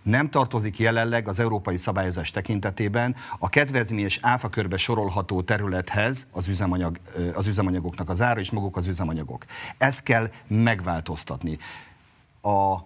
nem 0.03 0.31
tartozik 0.31 0.79
jelenleg 0.79 1.29
az 1.29 1.39
európai 1.39 1.77
szabályozás 1.77 2.31
tekintetében 2.31 3.17
a 3.39 3.49
kedvezményes 3.49 4.19
áfa 4.23 4.49
körbe 4.49 4.77
sorolható 4.77 5.43
területhez 5.43 6.27
az, 6.33 6.49
üzemanyag, 6.49 6.99
az 7.35 7.47
üzemanyagoknak 7.47 8.09
az 8.09 8.23
ára 8.23 8.41
és 8.41 8.51
maguk 8.51 8.77
az 8.77 8.87
üzemanyagok. 8.87 9.45
Ezt 9.79 10.03
kell 10.03 10.31
megváltoztatni. 10.47 11.59
A 12.43 12.79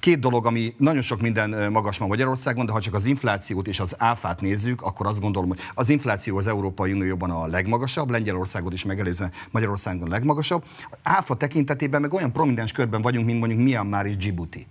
két 0.00 0.18
dolog, 0.18 0.46
ami 0.46 0.74
nagyon 0.76 1.02
sok 1.02 1.20
minden 1.20 1.72
magas 1.72 1.98
ma 1.98 2.06
Magyarországon, 2.06 2.66
de 2.66 2.72
ha 2.72 2.80
csak 2.80 2.94
az 2.94 3.04
inflációt 3.04 3.68
és 3.68 3.80
az 3.80 3.94
áfát 3.98 4.40
nézzük, 4.40 4.82
akkor 4.82 5.06
azt 5.06 5.20
gondolom, 5.20 5.48
hogy 5.48 5.58
az 5.74 5.88
infláció 5.88 6.36
az 6.36 6.46
Európai 6.46 6.92
Unióban 6.92 7.30
a 7.30 7.46
legmagasabb, 7.46 8.10
Lengyelországot 8.10 8.72
is 8.72 8.84
megelőzve 8.84 9.30
Magyarországon 9.50 10.06
a 10.06 10.10
legmagasabb. 10.10 10.64
Áfa 11.02 11.34
tekintetében 11.34 12.00
meg 12.00 12.12
olyan 12.12 12.32
prominens 12.32 12.72
körben 12.72 13.02
vagyunk, 13.02 13.26
mint 13.26 13.38
mondjuk 13.38 13.60
Myanmar 13.60 14.06
és 14.06 14.16
Djibouti. 14.16 14.66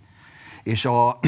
És 0.64 0.86
a, 0.86 1.20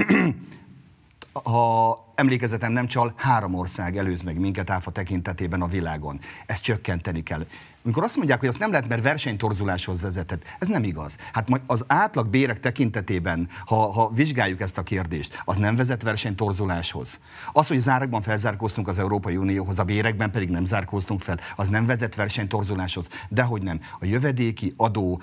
ha 1.49 2.10
emlékezetem 2.15 2.71
nem 2.71 2.87
csal, 2.87 3.13
három 3.15 3.53
ország 3.53 3.97
előz 3.97 4.21
meg 4.21 4.39
minket 4.39 4.69
áfa 4.69 4.91
tekintetében 4.91 5.61
a 5.61 5.67
világon. 5.67 6.19
Ezt 6.45 6.63
csökkenteni 6.63 7.23
kell. 7.23 7.45
Amikor 7.83 8.03
azt 8.03 8.15
mondják, 8.15 8.39
hogy 8.39 8.47
azt 8.47 8.59
nem 8.59 8.71
lehet, 8.71 8.87
mert 8.87 9.03
versenytorzuláshoz 9.03 10.01
vezetett, 10.01 10.43
ez 10.59 10.67
nem 10.67 10.83
igaz. 10.83 11.15
Hát 11.33 11.61
az 11.67 11.83
átlag 11.87 12.27
bérek 12.27 12.59
tekintetében, 12.59 13.49
ha, 13.65 13.91
ha 13.91 14.11
vizsgáljuk 14.13 14.61
ezt 14.61 14.77
a 14.77 14.83
kérdést, 14.83 15.41
az 15.45 15.57
nem 15.57 15.75
vezet 15.75 16.03
versenytorzuláshoz. 16.03 17.19
Az, 17.53 17.67
hogy 17.67 17.79
zárakban 17.79 18.21
felzárkóztunk 18.21 18.87
az 18.87 18.99
Európai 18.99 19.37
Unióhoz, 19.37 19.79
a 19.79 19.83
bérekben 19.83 20.31
pedig 20.31 20.49
nem 20.49 20.65
zárkóztunk 20.65 21.21
fel, 21.21 21.39
az 21.55 21.67
nem 21.67 21.85
vezet 21.85 22.15
versenytorzuláshoz. 22.15 23.07
Dehogy 23.29 23.63
nem. 23.63 23.79
A 23.99 24.05
jövedéki 24.05 24.73
adó 24.77 25.21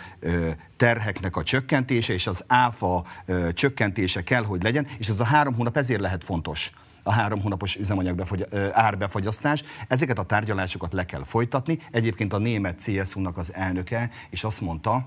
terheknek 0.77 1.37
a 1.37 1.43
csökkentése 1.43 2.13
és 2.13 2.27
az 2.27 2.45
áfa 2.47 3.05
csökkentése 3.53 4.23
kell, 4.23 4.45
hogy 4.45 4.63
legyen, 4.63 4.87
és 4.99 5.09
ez 5.09 5.21
a 5.21 5.25
három 5.25 5.55
hónap 5.55 5.77
ezért 5.77 6.01
lehet 6.01 6.25
fontos 6.25 6.73
a 7.09 7.13
három 7.13 7.41
hónapos 7.41 7.77
üzemanyag 7.77 8.17
befogy, 8.17 8.47
árbefagyasztás. 8.73 9.63
Ezeket 9.89 10.19
a 10.19 10.23
tárgyalásokat 10.23 10.93
le 10.93 11.05
kell 11.05 11.25
folytatni. 11.25 11.79
Egyébként 11.91 12.33
a 12.33 12.39
német 12.39 12.83
CSU-nak 12.83 13.37
az 13.37 13.55
elnöke, 13.55 14.11
és 14.31 14.45
azt 14.45 14.61
mondta, 14.61 15.07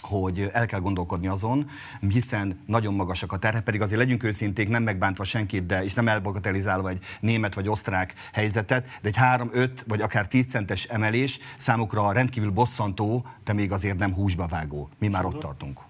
hogy 0.00 0.50
el 0.52 0.66
kell 0.66 0.80
gondolkodni 0.80 1.26
azon, 1.26 1.70
hiszen 2.08 2.60
nagyon 2.66 2.94
magasak 2.94 3.32
a 3.32 3.38
terhe, 3.38 3.60
pedig 3.60 3.80
azért 3.80 4.00
legyünk 4.00 4.22
őszinték, 4.22 4.68
nem 4.68 4.82
megbántva 4.82 5.24
senkit, 5.24 5.66
de 5.66 5.84
és 5.84 5.94
nem 5.94 6.08
elbagatelizálva 6.08 6.88
egy 6.88 7.04
német 7.20 7.54
vagy 7.54 7.68
osztrák 7.68 8.14
helyzetet, 8.32 8.86
de 9.02 9.08
egy 9.08 9.16
3-5 9.20 9.70
vagy 9.86 10.00
akár 10.00 10.28
10 10.28 10.46
centes 10.46 10.84
emelés 10.84 11.38
számukra 11.56 12.12
rendkívül 12.12 12.50
bosszantó, 12.50 13.26
de 13.44 13.52
még 13.52 13.72
azért 13.72 13.98
nem 13.98 14.14
húsba 14.14 14.46
vágó. 14.46 14.88
Mi 14.98 15.08
már 15.08 15.24
ott 15.24 15.40
tartunk. 15.40 15.80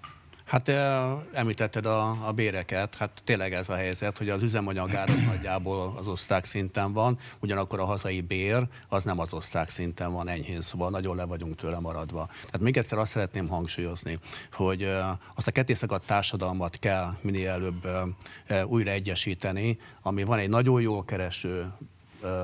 Hát 0.45 0.69
említetted 1.33 1.85
a, 1.85 2.27
a 2.27 2.31
béreket, 2.31 2.95
hát 2.95 3.21
tényleg 3.23 3.53
ez 3.53 3.69
a 3.69 3.75
helyzet, 3.75 4.17
hogy 4.17 4.29
az 4.29 4.43
üzemanyagár 4.43 5.09
az 5.09 5.21
nagyjából 5.21 5.95
az 5.97 6.07
osztrák 6.07 6.45
szinten 6.45 6.93
van, 6.93 7.17
ugyanakkor 7.39 7.79
a 7.79 7.85
hazai 7.85 8.21
bér 8.21 8.67
az 8.87 9.03
nem 9.03 9.19
az 9.19 9.33
osztrák 9.33 9.69
szinten 9.69 10.11
van 10.11 10.27
enyhén, 10.27 10.61
szóval 10.61 10.89
nagyon 10.89 11.15
le 11.15 11.23
vagyunk 11.23 11.55
tőle 11.55 11.79
maradva. 11.79 12.25
Tehát 12.27 12.59
még 12.59 12.77
egyszer 12.77 12.97
azt 12.97 13.11
szeretném 13.11 13.47
hangsúlyozni, 13.47 14.19
hogy 14.51 14.83
azt 15.35 15.47
a 15.47 15.51
kettészakadt 15.51 16.05
társadalmat 16.05 16.79
kell 16.79 17.13
minél 17.21 17.49
előbb 17.49 17.87
újra 18.65 18.91
egyesíteni, 18.91 19.79
ami 20.01 20.23
van 20.23 20.39
egy 20.39 20.49
nagyon 20.49 20.81
jól 20.81 21.05
kereső 21.05 21.71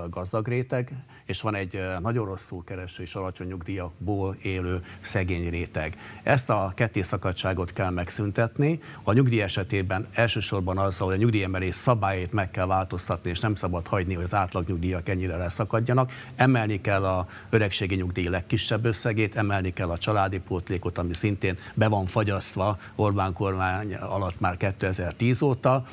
gazdag 0.09 0.47
réteg, 0.47 0.93
és 1.25 1.41
van 1.41 1.55
egy 1.55 1.81
nagyon 1.99 2.25
rosszul 2.25 2.63
kereső 2.63 3.03
és 3.03 3.15
alacsony 3.15 3.47
nyugdíjakból 3.47 4.35
élő 4.41 4.83
szegény 5.01 5.49
réteg. 5.49 5.97
Ezt 6.23 6.49
a 6.49 6.71
kettészakadságot 6.75 7.73
kell 7.73 7.89
megszüntetni. 7.89 8.79
A 9.03 9.13
nyugdíj 9.13 9.41
esetében 9.41 10.07
elsősorban 10.13 10.77
azzal, 10.77 11.07
hogy 11.07 11.15
a 11.15 11.19
nyugdíjemelés 11.19 11.75
szabályait 11.75 12.33
meg 12.33 12.51
kell 12.51 12.65
változtatni, 12.65 13.29
és 13.29 13.39
nem 13.39 13.55
szabad 13.55 13.87
hagyni, 13.87 14.13
hogy 14.13 14.23
az 14.23 14.33
átlag 14.33 14.67
nyugdíjak 14.67 15.09
ennyire 15.09 15.35
leszakadjanak. 15.35 16.11
Emelni 16.35 16.81
kell 16.81 17.05
a 17.05 17.27
öregségi 17.49 17.95
nyugdíj 17.95 18.27
legkisebb 18.27 18.85
összegét, 18.85 19.35
emelni 19.35 19.73
kell 19.73 19.89
a 19.89 19.97
családi 19.97 20.39
pótlékot, 20.39 20.97
ami 20.97 21.13
szintén 21.13 21.57
be 21.73 21.87
van 21.87 22.05
fagyasztva 22.05 22.77
Orbán 22.95 23.33
kormány 23.33 23.95
alatt 23.95 24.39
már 24.39 24.57
2010 24.57 25.41
óta. 25.41 25.85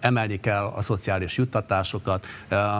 Emelni 0.00 0.40
kell 0.40 0.64
a 0.64 0.82
szociális 0.82 1.36
juttatásokat, 1.36 2.26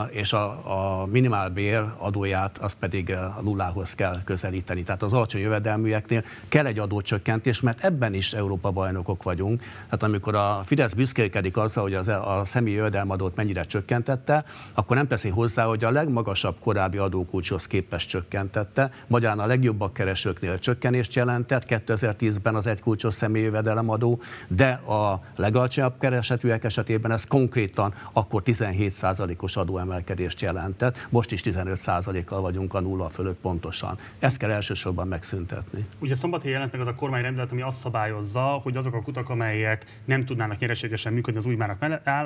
és 0.09 0.33
a, 0.33 1.01
a 1.01 1.05
minimálbér 1.05 1.66
bér 1.67 1.83
adóját, 1.97 2.57
az 2.57 2.73
pedig 2.73 3.11
a 3.11 3.39
nullához 3.41 3.95
kell 3.95 4.23
közelíteni. 4.23 4.83
Tehát 4.83 5.03
az 5.03 5.13
alacsony 5.13 5.41
jövedelműeknél 5.41 6.23
kell 6.47 6.65
egy 6.65 6.79
adócsökkentés, 6.79 7.61
mert 7.61 7.83
ebben 7.83 8.13
is 8.13 8.33
Európa 8.33 8.71
bajnokok 8.71 9.23
vagyunk. 9.23 9.61
Tehát 9.83 10.03
amikor 10.03 10.35
a 10.35 10.61
Fidesz 10.65 10.93
büszkélkedik 10.93 11.57
azzal, 11.57 11.83
hogy 11.83 11.93
az, 11.93 12.07
a 12.07 12.41
személyi 12.45 12.75
jövedelmadót 12.75 13.35
mennyire 13.35 13.63
csökkentette, 13.63 14.45
akkor 14.73 14.95
nem 14.95 15.07
teszi 15.07 15.29
hozzá, 15.29 15.65
hogy 15.65 15.83
a 15.83 15.91
legmagasabb 15.91 16.55
korábbi 16.59 16.97
adókulcshoz 16.97 17.67
képest 17.67 18.09
csökkentette. 18.09 18.91
Magyarán 19.07 19.39
a 19.39 19.45
legjobbak 19.45 19.93
keresőknél 19.93 20.59
csökkenést 20.59 21.13
jelentett 21.13 21.63
2010-ben 21.67 22.55
az 22.55 22.67
egykulcsos 22.67 23.13
személyi 23.13 23.45
jövedelemadó, 23.45 24.21
de 24.47 24.69
a 24.69 25.21
legalacsonyabb 25.35 25.99
keresetűek 25.99 26.63
esetében 26.63 27.11
ez 27.11 27.25
konkrétan 27.25 27.93
akkor 28.13 28.41
17%-os 28.45 29.55
adóemelkedést 29.55 30.41
jelentett, 30.41 31.07
most 31.09 31.31
is 31.31 31.41
15%-kal 31.65 32.41
vagyunk 32.41 32.73
a 32.73 32.79
nulla 32.79 33.09
fölött 33.09 33.39
pontosan. 33.39 33.97
Ezt 34.19 34.37
kell 34.37 34.51
elsősorban 34.51 35.07
megszüntetni. 35.07 35.85
Ugye 35.99 36.15
szombathelyen 36.15 36.55
jelent 36.55 36.71
meg 36.71 36.81
az 36.81 36.87
a 36.87 36.95
kormányrendelet, 36.95 37.51
ami 37.51 37.61
azt 37.61 37.79
szabályozza, 37.79 38.41
hogy 38.41 38.77
azok 38.77 38.93
a 38.93 39.01
kutak, 39.01 39.29
amelyek 39.29 40.01
nem 40.05 40.25
tudnának 40.25 40.59
nyereségesen 40.59 41.13
működni 41.13 41.39
az 41.39 41.45
új 41.45 41.57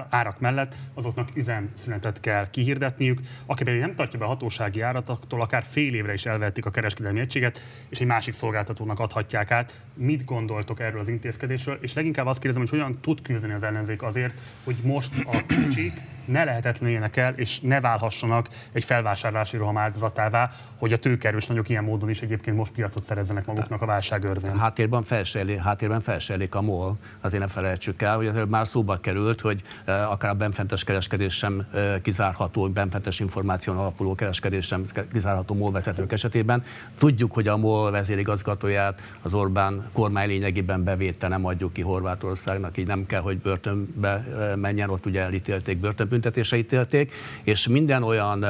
árak 0.10 0.40
mellett, 0.40 0.76
azoknak 0.94 1.36
üzemszünetet 1.36 2.20
kell 2.20 2.50
kihirdetniük. 2.50 3.20
Aki 3.46 3.64
pedig 3.64 3.80
nem 3.80 3.96
tartja 3.96 4.20
be 4.20 4.26
a 4.26 4.28
hatósági 4.28 4.82
áratoktól, 4.82 5.42
akár 5.42 5.64
fél 5.64 5.94
évre 5.94 6.14
is 6.14 6.26
elvehetik 6.26 6.66
a 6.66 6.70
kereskedelmi 6.70 7.20
egységet, 7.20 7.60
és 7.90 8.00
egy 8.00 8.08
másik 8.08 8.34
szolgáltatónak 8.34 9.00
adhatják 9.00 9.52
át. 9.52 9.82
Mit 9.94 10.26
gondoltok 10.26 10.80
erről 10.80 11.00
az 11.00 11.08
intézkedésről? 11.08 11.78
És 11.82 11.94
leginkább 11.94 12.26
azt 12.26 12.40
kérdezem, 12.40 12.68
hogy 12.68 12.80
hogyan 12.80 13.00
tud 13.02 13.22
küzdeni 13.22 13.54
az 13.54 13.64
ellenzék 13.64 14.02
azért, 14.02 14.42
hogy 14.64 14.78
most 14.84 15.12
a 15.26 15.46
kicsik 15.46 16.02
ne 16.26 16.44
lehetetlenüljenek 16.44 17.18
el, 17.18 17.34
és 17.36 17.60
ne 17.60 17.82
válhassanak 17.82 18.50
egy 18.72 18.84
felvásárlási 19.22 19.58
roham 19.58 19.78
áldozatává, 19.78 20.52
hogy 20.78 20.94
a 20.94 20.98
tőkerős 20.98 21.48
nagyok 21.48 21.70
ilyen 21.70 21.84
módon 21.84 22.10
is 22.10 22.22
egyébként 22.22 22.58
most 22.58 22.72
piacot 22.72 23.04
szerezzenek 23.04 23.46
maguknak 23.46 23.82
a 23.82 23.86
válság 23.86 24.24
örvén. 24.24 24.58
Háttérben 24.58 25.04
felsejlik, 25.04 25.58
háttérben 25.58 26.02
felsejlik 26.02 26.56
a 26.56 26.62
MOL, 26.62 26.96
azért 27.22 27.44
ne 27.44 27.48
felejtsük 27.48 28.02
el, 28.02 28.16
hogy 28.16 28.48
már 28.48 28.68
szóba 28.68 28.98
került, 28.98 29.42
hogy 29.42 29.64
akár 29.86 30.32
a 30.32 30.34
benfentes 30.34 30.84
kereskedés 30.84 31.34
sem 31.34 31.64
kizárható, 32.02 32.70
benfentes 32.70 33.20
információn 33.20 33.78
alapuló 33.78 34.16
kereskedés 34.16 34.66
sem 34.66 34.84
kizárható 35.12 35.56
MOL 35.56 35.72
vezetők 35.72 36.12
esetében. 36.12 36.64
Tudjuk, 36.98 37.34
hogy 37.34 37.48
a 37.48 37.58
MOL 37.58 37.92
vezérigazgatóját 37.92 39.02
az 39.22 39.34
Orbán 39.34 39.90
kormány 39.94 40.28
lényegében 40.28 40.84
bevétel 40.84 41.30
nem 41.30 41.46
adjuk 41.46 41.74
ki 41.74 41.82
Horvátországnak, 41.82 42.78
így 42.78 42.88
nem 42.88 43.06
kell, 43.06 43.22
hogy 43.22 43.38
börtönbe 43.38 44.26
menjen, 44.56 44.90
ott 44.90 45.06
ugye 45.06 45.22
elítélték 45.22 45.78
börtön 45.78 46.08
büntetésre 46.08 46.58
ítélték, 46.58 47.14
és 47.44 47.68
minden 47.68 48.04
olyan 48.04 48.46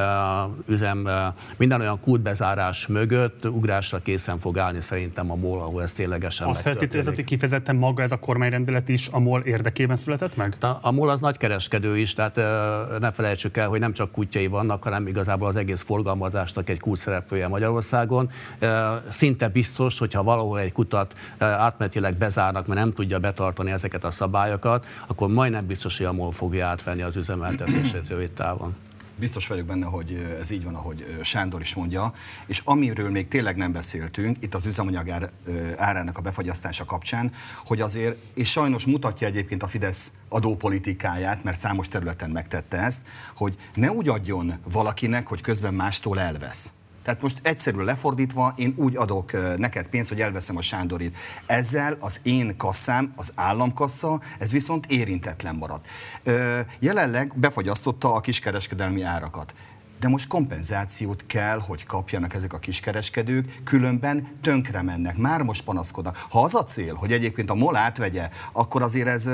üzem, 0.66 1.08
minden 1.56 1.80
olyan 1.80 2.00
kútbezárás 2.00 2.86
mögött 2.86 3.48
ugrásra 3.48 3.98
készen 3.98 4.38
fog 4.38 4.58
állni 4.58 4.80
szerintem 4.80 5.30
a 5.30 5.34
MOL, 5.34 5.60
ahol 5.60 5.82
ez 5.82 5.92
ténylegesen 5.92 6.48
Azt 6.48 6.60
feltételezett, 6.60 7.14
hogy 7.14 7.24
kifejezetten 7.24 7.76
maga 7.76 8.02
ez 8.02 8.12
a 8.12 8.16
kormányrendelet 8.18 8.88
is 8.88 9.08
a 9.08 9.18
MOL 9.18 9.40
érdekében 9.40 9.96
született 9.96 10.36
meg? 10.36 10.56
A, 10.60 10.66
a 10.80 10.90
MOL 10.92 11.08
az 11.08 11.20
nagy 11.20 11.36
kereskedő 11.36 11.98
is, 11.98 12.14
tehát 12.14 12.36
ne 13.00 13.12
felejtsük 13.12 13.56
el, 13.56 13.68
hogy 13.68 13.80
nem 13.80 13.92
csak 13.92 14.12
kutyai 14.12 14.46
vannak, 14.46 14.82
hanem 14.82 15.06
igazából 15.06 15.48
az 15.48 15.56
egész 15.56 15.82
forgalmazásnak 15.82 16.68
egy 16.68 16.80
kult 16.80 16.98
szereplője 16.98 17.48
Magyarországon. 17.48 18.30
Szinte 19.08 19.48
biztos, 19.48 19.98
hogyha 19.98 20.22
valahol 20.22 20.58
egy 20.58 20.72
kutat 20.72 21.14
átmenetileg 21.38 22.14
bezárnak, 22.14 22.66
mert 22.66 22.80
nem 22.80 22.92
tudja 22.92 23.18
betartani 23.18 23.70
ezeket 23.70 24.04
a 24.04 24.10
szabályokat, 24.10 24.86
akkor 25.06 25.28
majdnem 25.28 25.66
biztos, 25.66 25.96
hogy 25.96 26.06
a 26.06 26.12
MOL 26.12 26.32
fogja 26.32 26.66
átvenni 26.66 27.02
az 27.02 27.16
üzemeltetését 27.16 28.08
rövid 28.08 28.32
távon. 28.32 28.74
Biztos 29.22 29.46
vagyok 29.46 29.66
benne, 29.66 29.86
hogy 29.86 30.36
ez 30.40 30.50
így 30.50 30.64
van, 30.64 30.74
ahogy 30.74 31.18
Sándor 31.22 31.60
is 31.60 31.74
mondja, 31.74 32.12
és 32.46 32.60
amiről 32.64 33.10
még 33.10 33.28
tényleg 33.28 33.56
nem 33.56 33.72
beszéltünk, 33.72 34.36
itt 34.40 34.54
az 34.54 34.66
üzemanyag 34.66 35.08
ár, 35.08 35.30
árának 35.76 36.18
a 36.18 36.20
befagyasztása 36.20 36.84
kapcsán, 36.84 37.32
hogy 37.64 37.80
azért, 37.80 38.18
és 38.34 38.50
sajnos 38.50 38.86
mutatja 38.86 39.26
egyébként 39.26 39.62
a 39.62 39.68
Fidesz 39.68 40.12
adópolitikáját, 40.28 41.44
mert 41.44 41.58
számos 41.58 41.88
területen 41.88 42.30
megtette 42.30 42.76
ezt, 42.76 43.00
hogy 43.34 43.56
ne 43.74 43.90
úgy 43.90 44.08
adjon 44.08 44.54
valakinek, 44.72 45.26
hogy 45.26 45.40
közben 45.40 45.74
mástól 45.74 46.20
elvesz. 46.20 46.72
Tehát 47.02 47.22
most 47.22 47.38
egyszerűen 47.42 47.84
lefordítva, 47.84 48.52
én 48.56 48.74
úgy 48.76 48.96
adok 48.96 49.56
neked 49.58 49.86
pénzt, 49.86 50.08
hogy 50.08 50.20
elveszem 50.20 50.56
a 50.56 50.62
Sándorit. 50.62 51.16
Ezzel 51.46 51.96
az 52.00 52.20
én 52.22 52.56
kasszám, 52.56 53.12
az 53.16 53.32
államkassa, 53.34 54.20
ez 54.38 54.50
viszont 54.50 54.86
érintetlen 54.86 55.54
marad. 55.54 55.80
Jelenleg 56.78 57.32
befagyasztotta 57.38 58.14
a 58.14 58.20
kiskereskedelmi 58.20 59.02
árakat 59.02 59.54
de 60.02 60.08
most 60.08 60.26
kompenzációt 60.26 61.24
kell, 61.26 61.58
hogy 61.58 61.86
kapjanak 61.86 62.34
ezek 62.34 62.52
a 62.52 62.58
kiskereskedők, 62.58 63.60
különben 63.64 64.28
tönkre 64.40 64.82
mennek, 64.82 65.16
már 65.16 65.42
most 65.42 65.64
panaszkodnak. 65.64 66.26
Ha 66.28 66.42
az 66.42 66.54
a 66.54 66.64
cél, 66.64 66.94
hogy 66.94 67.12
egyébként 67.12 67.50
a 67.50 67.54
MOL 67.54 67.76
átvegye, 67.76 68.28
akkor 68.52 68.82
azért 68.82 69.06
ez 69.06 69.28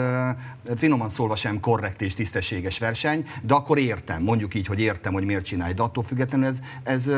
finoman 0.77 1.09
szólva 1.09 1.37
sem 1.37 1.61
korrekt 1.61 2.03
és 2.03 2.15
tisztességes 2.15 2.79
verseny, 2.79 3.27
de 3.43 3.55
akkor 3.55 3.79
értem, 3.79 4.23
mondjuk 4.23 4.55
így, 4.55 4.67
hogy 4.67 4.81
értem, 4.81 5.13
hogy 5.13 5.25
miért 5.25 5.45
csinálj, 5.45 5.73
de 5.73 5.83
attól 5.83 6.05
függetlenül 6.05 6.47
ez, 6.47 6.59
ez 6.83 7.11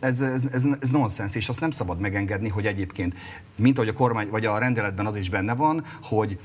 ez, 0.00 0.20
ez, 0.20 0.44
ez, 0.52 0.64
ez 0.80 0.90
nonsens, 0.90 1.34
és 1.34 1.48
azt 1.48 1.60
nem 1.60 1.70
szabad 1.70 2.00
megengedni, 2.00 2.48
hogy 2.48 2.66
egyébként, 2.66 3.14
mint 3.56 3.76
ahogy 3.76 3.88
a 3.88 3.92
kormány, 3.92 4.28
vagy 4.30 4.46
a 4.46 4.58
rendeletben 4.58 5.06
az 5.06 5.16
is 5.16 5.30
benne 5.30 5.54
van, 5.54 5.84
hogy 6.02 6.38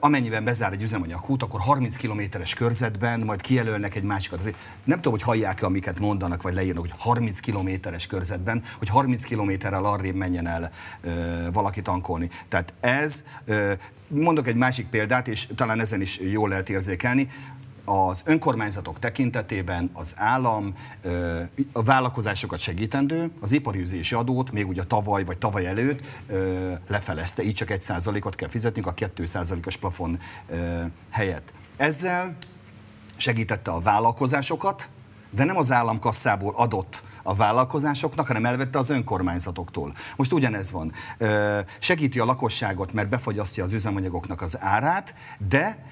amennyiben 0.00 0.44
bezár 0.44 0.72
egy 0.72 0.82
üzemanyagút, 0.82 1.42
akkor 1.42 1.60
30 1.60 1.96
kilométeres 1.96 2.54
körzetben 2.54 3.20
majd 3.20 3.40
kijelölnek 3.40 3.94
egy 3.94 4.02
másikat. 4.02 4.38
Azért 4.38 4.56
nem 4.84 4.96
tudom, 4.96 5.12
hogy 5.12 5.22
hallják-e, 5.22 5.66
amiket 5.66 5.98
mondanak, 5.98 6.42
vagy 6.42 6.54
leírnak, 6.54 6.80
hogy 6.80 6.94
30 6.98 7.40
kilométeres 7.40 8.06
körzetben, 8.06 8.62
hogy 8.78 8.88
30 8.88 9.24
kilométerrel 9.24 9.84
arrébb 9.84 10.14
menjen 10.14 10.46
el 10.46 10.70
ö, 11.00 11.10
valaki 11.52 11.82
tankolni. 11.82 12.30
Tehát 12.48 12.72
ez, 12.80 13.24
ö, 13.44 13.72
mondok 14.08 14.46
egy 14.46 14.56
másik 14.56 14.86
példát, 14.86 15.28
és 15.28 15.48
talán 15.54 15.80
ezen 15.80 16.00
is 16.00 16.18
jól 16.18 16.48
lehet 16.48 16.68
érzékelni, 16.68 17.28
az 17.84 18.22
önkormányzatok 18.24 18.98
tekintetében 18.98 19.90
az 19.92 20.14
állam 20.16 20.74
a 21.72 21.82
vállalkozásokat 21.82 22.58
segítendő, 22.58 23.30
az 23.40 23.52
iparűzési 23.52 24.14
adót 24.14 24.50
még 24.50 24.68
ugye 24.68 24.82
tavaly 24.82 25.24
vagy 25.24 25.38
tavaly 25.38 25.66
előtt 25.66 26.00
lefelezte, 26.86 27.42
így 27.42 27.54
csak 27.54 27.70
egy 27.70 27.82
százalékot 27.82 28.34
kell 28.34 28.48
fizetnünk 28.48 28.86
a 28.86 28.94
2 28.94 29.26
százalékos 29.26 29.76
plafon 29.76 30.18
helyett. 31.10 31.52
Ezzel 31.76 32.36
segítette 33.16 33.70
a 33.70 33.80
vállalkozásokat, 33.80 34.88
de 35.30 35.44
nem 35.44 35.56
az 35.56 35.72
államkasszából 35.72 36.54
adott 36.56 37.02
a 37.22 37.34
vállalkozásoknak, 37.34 38.26
hanem 38.26 38.44
elvette 38.44 38.78
az 38.78 38.90
önkormányzatoktól. 38.90 39.94
Most 40.16 40.32
ugyanez 40.32 40.70
van. 40.70 40.92
Segíti 41.78 42.18
a 42.18 42.24
lakosságot, 42.24 42.92
mert 42.92 43.08
befogyasztja 43.08 43.64
az 43.64 43.72
üzemanyagoknak 43.72 44.42
az 44.42 44.58
árát, 44.60 45.14
de 45.48 45.84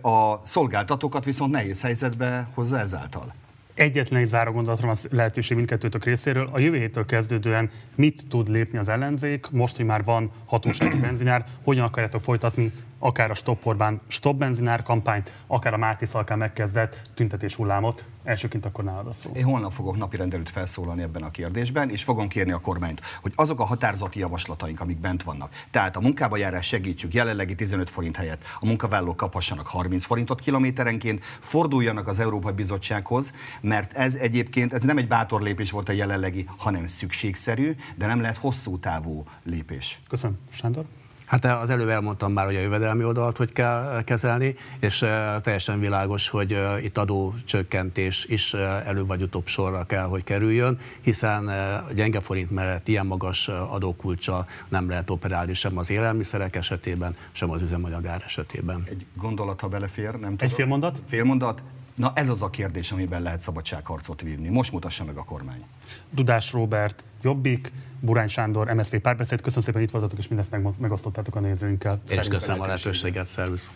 a 0.00 0.40
szolgáltatókat 0.44 1.24
viszont 1.24 1.52
nehéz 1.52 1.80
helyzetbe 1.80 2.48
hozza 2.54 2.78
ezáltal. 2.78 3.32
Egyetlen 3.74 4.20
egy 4.20 4.26
záró 4.26 4.52
gondolatra 4.52 4.86
van 4.86 4.96
lehetőség 5.10 5.56
mindkettőtök 5.56 6.04
részéről. 6.04 6.48
A 6.52 6.58
jövő 6.58 6.76
héttől 6.78 7.04
kezdődően 7.04 7.70
mit 7.94 8.22
tud 8.28 8.48
lépni 8.48 8.78
az 8.78 8.88
ellenzék, 8.88 9.50
most, 9.50 9.76
hogy 9.76 9.84
már 9.84 10.04
van 10.04 10.30
hatósági 10.46 10.98
benzinár, 11.06 11.44
hogyan 11.64 11.84
akarjátok 11.84 12.20
folytatni 12.20 12.72
akár 12.98 13.30
a 13.30 13.34
Stop 13.34 13.66
Orbán 13.66 14.00
Stop 14.08 14.36
benzinár 14.36 14.82
kampányt, 14.82 15.32
akár 15.46 15.74
a 15.74 15.76
Máté 15.76 16.04
Szalkán 16.04 16.38
megkezdett 16.38 17.10
tüntetés 17.14 17.54
hullámot. 17.54 18.04
Elsőként 18.24 18.64
akkor 18.64 18.84
nálad 18.84 19.06
a 19.06 19.12
szó. 19.12 19.30
Én 19.34 19.44
holnap 19.44 19.72
fogok 19.72 19.96
napi 19.96 20.16
rendelőt 20.16 20.50
felszólalni 20.50 21.02
ebben 21.02 21.22
a 21.22 21.30
kérdésben, 21.30 21.90
és 21.90 22.02
fogom 22.02 22.28
kérni 22.28 22.52
a 22.52 22.58
kormányt, 22.58 23.00
hogy 23.22 23.32
azok 23.36 23.60
a 23.60 23.64
határozati 23.64 24.18
javaslataink, 24.18 24.80
amik 24.80 24.98
bent 24.98 25.22
vannak, 25.22 25.54
tehát 25.70 25.96
a 25.96 26.00
munkába 26.00 26.36
járás 26.36 26.66
segítsük 26.66 27.14
jelenlegi 27.14 27.54
15 27.54 27.90
forint 27.90 28.16
helyett 28.16 28.44
a 28.60 28.66
munkavállalók 28.66 29.16
kaphassanak 29.16 29.66
30 29.66 30.04
forintot 30.04 30.40
kilométerenként, 30.40 31.24
forduljanak 31.24 32.08
az 32.08 32.18
Európai 32.18 32.52
Bizottsághoz, 32.52 33.32
mert 33.60 33.92
ez 33.92 34.14
egyébként 34.14 34.72
ez 34.72 34.82
nem 34.82 34.98
egy 34.98 35.08
bátor 35.08 35.42
lépés 35.42 35.70
volt 35.70 35.88
a 35.88 35.92
jelenlegi, 35.92 36.48
hanem 36.56 36.86
szükségszerű, 36.86 37.74
de 37.96 38.06
nem 38.06 38.20
lehet 38.20 38.36
hosszú 38.36 38.78
távú 38.78 39.24
lépés. 39.44 40.00
Köszönöm. 40.08 40.38
Sándor? 40.50 40.84
Hát 41.32 41.44
az 41.44 41.70
előbb 41.70 41.88
elmondtam 41.88 42.32
már, 42.32 42.44
hogy 42.44 42.56
a 42.56 42.60
jövedelmi 42.60 43.04
oldalt 43.04 43.36
hogy 43.36 43.52
kell 43.52 44.02
kezelni, 44.04 44.54
és 44.80 44.98
teljesen 45.42 45.80
világos, 45.80 46.28
hogy 46.28 46.58
itt 46.82 46.98
adócsökkentés 46.98 48.24
is 48.24 48.54
előbb 48.54 49.06
vagy 49.06 49.22
utóbb 49.22 49.46
sorra 49.46 49.84
kell, 49.84 50.04
hogy 50.04 50.24
kerüljön, 50.24 50.78
hiszen 51.00 51.48
a 51.88 51.92
gyenge 51.92 52.20
forint 52.20 52.50
mellett 52.50 52.88
ilyen 52.88 53.06
magas 53.06 53.48
adókulcsa 53.48 54.46
nem 54.68 54.88
lehet 54.88 55.10
operálni 55.10 55.54
sem 55.54 55.78
az 55.78 55.90
élelmiszerek 55.90 56.56
esetében, 56.56 57.16
sem 57.32 57.50
az 57.50 57.62
üzemanyagár 57.62 58.22
esetében. 58.26 58.82
Egy 58.88 59.06
gondolat, 59.16 59.60
ha 59.60 59.68
belefér, 59.68 60.10
nem 60.10 60.20
tudom. 60.20 60.36
Egy 60.38 60.52
félmondat? 60.52 61.02
Félmondat. 61.06 61.62
Na 61.94 62.12
ez 62.14 62.28
az 62.28 62.42
a 62.42 62.50
kérdés, 62.50 62.92
amiben 62.92 63.22
lehet 63.22 63.40
szabadságharcot 63.40 64.20
vívni. 64.20 64.48
Most 64.48 64.72
mutassa 64.72 65.04
meg 65.04 65.16
a 65.16 65.24
kormány. 65.24 65.64
Dudás 66.10 66.52
Robert, 66.52 67.04
Jobbik, 67.22 67.72
Burány 68.00 68.28
Sándor, 68.28 68.74
MSZP 68.74 68.98
párbeszéd. 68.98 69.40
Köszönöm 69.40 69.64
szépen, 69.64 69.80
hogy 69.80 69.88
itt 69.88 69.90
voltatok, 69.90 70.18
és 70.18 70.28
mindezt 70.28 70.78
megosztottátok 70.78 71.36
a 71.36 71.40
nézőinkkel. 71.40 72.00
Én 72.10 72.20
is 72.20 72.28
köszönöm 72.28 72.60
a 72.60 72.66
lehetőséget, 72.66 73.26
szervusz. 73.26 73.70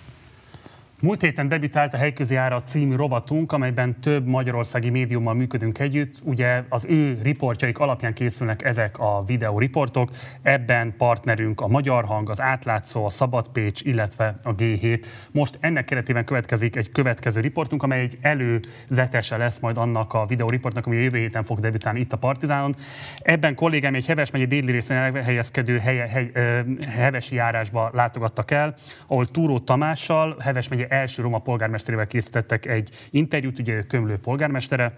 Múlt 1.00 1.20
héten 1.20 1.48
debütált 1.48 1.94
a 1.94 1.96
Helyközi 1.96 2.36
Ára 2.36 2.62
című 2.62 2.94
rovatunk, 2.94 3.52
amelyben 3.52 4.00
több 4.00 4.26
magyarországi 4.26 4.90
médiummal 4.90 5.34
működünk 5.34 5.78
együtt. 5.78 6.14
Ugye 6.22 6.62
az 6.68 6.86
ő 6.88 7.18
riportjaik 7.22 7.78
alapján 7.78 8.14
készülnek 8.14 8.64
ezek 8.64 8.98
a 8.98 9.24
videóriportok. 9.26 10.10
Ebben 10.42 10.94
partnerünk 10.98 11.60
a 11.60 11.68
Magyar 11.68 12.04
Hang, 12.04 12.30
az 12.30 12.40
Átlátszó, 12.40 13.04
a 13.04 13.08
Szabad 13.08 13.48
Pécs, 13.48 13.82
illetve 13.82 14.34
a 14.42 14.54
G7. 14.54 15.04
Most 15.30 15.58
ennek 15.60 15.84
keretében 15.84 16.24
következik 16.24 16.76
egy 16.76 16.92
következő 16.92 17.40
riportunk, 17.40 17.82
amely 17.82 18.00
egy 18.00 18.18
előzetese 18.20 19.36
lesz 19.36 19.58
majd 19.58 19.76
annak 19.76 20.12
a 20.12 20.26
videóriportnak, 20.26 20.86
ami 20.86 20.96
a 20.96 21.00
jövő 21.00 21.18
héten 21.18 21.44
fog 21.44 21.60
debütálni 21.60 22.00
itt 22.00 22.12
a 22.12 22.16
Partizánon. 22.16 22.74
Ebben 23.18 23.54
kollégám 23.54 23.94
egy 23.94 24.06
Heves 24.06 24.30
megye 24.30 24.46
déli 24.46 24.72
részén 24.72 24.96
elhelyezkedő 24.96 25.78
hely, 25.78 25.96
hely, 25.96 26.30
hevesi 26.88 27.34
járásba 27.34 27.90
látogattak 27.92 28.50
el, 28.50 28.74
ahol 29.06 29.26
Túró 29.26 29.58
Tamással, 29.58 30.36
Heves 30.40 30.68
megye 30.68 30.85
első 30.88 31.22
roma 31.22 31.38
polgármesterével 31.38 32.06
készítettek 32.06 32.66
egy 32.66 32.90
interjút, 33.10 33.58
ugye 33.58 33.82
Kömlő 33.82 34.16
polgármestere, 34.18 34.92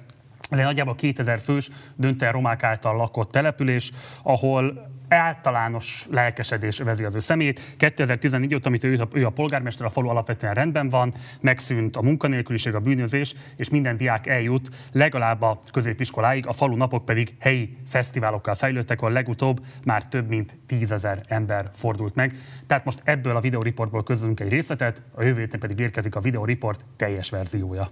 ez 0.51 0.59
egy 0.59 0.65
nagyjából 0.65 0.95
2000 0.95 1.41
fős, 1.41 1.71
döntően 1.97 2.33
romák 2.33 2.63
által 2.63 2.97
lakott 2.97 3.31
település, 3.31 3.93
ahol 4.23 4.97
általános 5.09 6.07
lelkesedés 6.11 6.79
vezi 6.79 7.05
az 7.05 7.15
ő 7.15 7.19
szemét. 7.19 7.75
2014 7.77 8.55
óta, 8.55 8.69
amit 8.69 8.85
ő, 8.85 9.07
ő 9.13 9.27
a 9.27 9.31
polgármester, 9.31 9.87
a 9.87 9.89
falu 9.89 10.09
alapvetően 10.09 10.55
rendben 10.55 10.89
van, 10.89 11.15
megszűnt 11.41 11.97
a 11.97 12.03
munkanélküliség, 12.03 12.75
a 12.75 12.81
bűnözés, 12.81 13.35
és 13.57 13.69
minden 13.69 13.97
diák 13.97 14.27
eljut 14.27 14.69
legalább 14.93 15.43
a 15.43 15.61
középiskoláig, 15.73 16.47
a 16.47 16.53
falu 16.53 16.77
napok 16.77 17.05
pedig 17.05 17.37
helyi 17.41 17.77
fesztiválokkal 17.89 18.55
fejlődtek, 18.55 19.01
ahol 19.01 19.13
legutóbb 19.13 19.61
már 19.85 20.09
több 20.09 20.29
mint 20.29 20.57
tízezer 20.67 21.21
ember 21.29 21.71
fordult 21.75 22.15
meg. 22.15 22.35
Tehát 22.67 22.85
most 22.85 23.01
ebből 23.05 23.37
a 23.37 23.41
videóriportból 23.41 24.03
közölünk 24.03 24.41
egy 24.41 24.49
részletet, 24.49 25.03
a 25.15 25.23
jövő 25.23 25.41
héten 25.41 25.61
pedig 25.61 25.79
érkezik 25.79 26.15
a 26.15 26.21
videóriport 26.21 26.85
teljes 26.97 27.31
verziója 27.31 27.91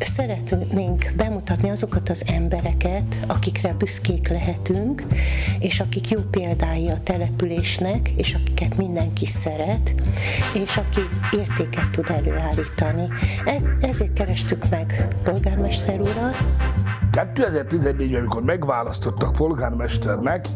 szeretnénk 0.00 1.12
bemutatni 1.16 1.70
azokat 1.70 2.08
az 2.08 2.24
embereket, 2.26 3.02
akikre 3.26 3.72
büszkék 3.72 4.28
lehetünk, 4.28 5.04
és 5.58 5.80
akik 5.80 6.08
jó 6.08 6.20
példái 6.30 6.88
a 6.88 7.02
településnek, 7.02 8.08
és 8.08 8.34
akiket 8.34 8.76
mindenki 8.76 9.26
szeret, 9.26 9.94
és 10.54 10.76
aki 10.76 11.00
értéket 11.38 11.90
tud 11.90 12.10
előállítani. 12.10 13.08
Ezért 13.80 14.12
kerestük 14.12 14.68
meg 14.70 15.16
polgármester 15.22 16.00
urat. 16.00 16.36
2014-ben, 17.12 18.18
amikor 18.18 18.42
megválasztottak 18.42 19.32
polgármesternek, 19.32 20.46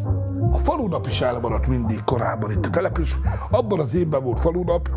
a 0.50 0.56
falunap 0.56 1.06
is 1.06 1.20
elmaradt 1.20 1.66
mindig 1.66 2.04
korábban 2.04 2.50
itt 2.50 2.66
a 2.66 2.70
település. 2.70 3.18
Abban 3.50 3.80
az 3.80 3.94
évben 3.94 4.22
volt 4.22 4.40
falunap, 4.40 4.90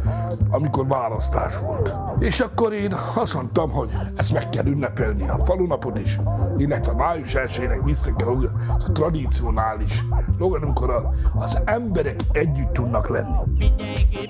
amikor 0.50 0.88
választás 0.88 1.60
volt. 1.60 1.96
És 2.20 2.40
akkor 2.40 2.74
én 2.74 2.94
azt 3.16 3.34
mondtam, 3.34 3.72
hogy 3.72 3.90
ezt 4.16 4.34
meg 4.34 4.50
kell 4.50 4.66
ünnepelni 4.66 5.30
a 5.30 5.38
falunapot 5.38 5.98
is, 5.98 6.20
illetve 6.58 6.94
május 6.94 7.34
1-nek 7.36 7.80
vissza 7.84 8.16
kell 8.16 8.28
az 8.28 8.44
a 8.70 8.92
tradicionális 8.92 10.04
dolog, 10.38 10.64
amikor 10.64 11.12
az 11.40 11.60
emberek 11.66 12.20
együtt 12.32 12.74
tudnak 12.74 13.10
lenni. 13.10 13.38
Mindenki 13.58 14.28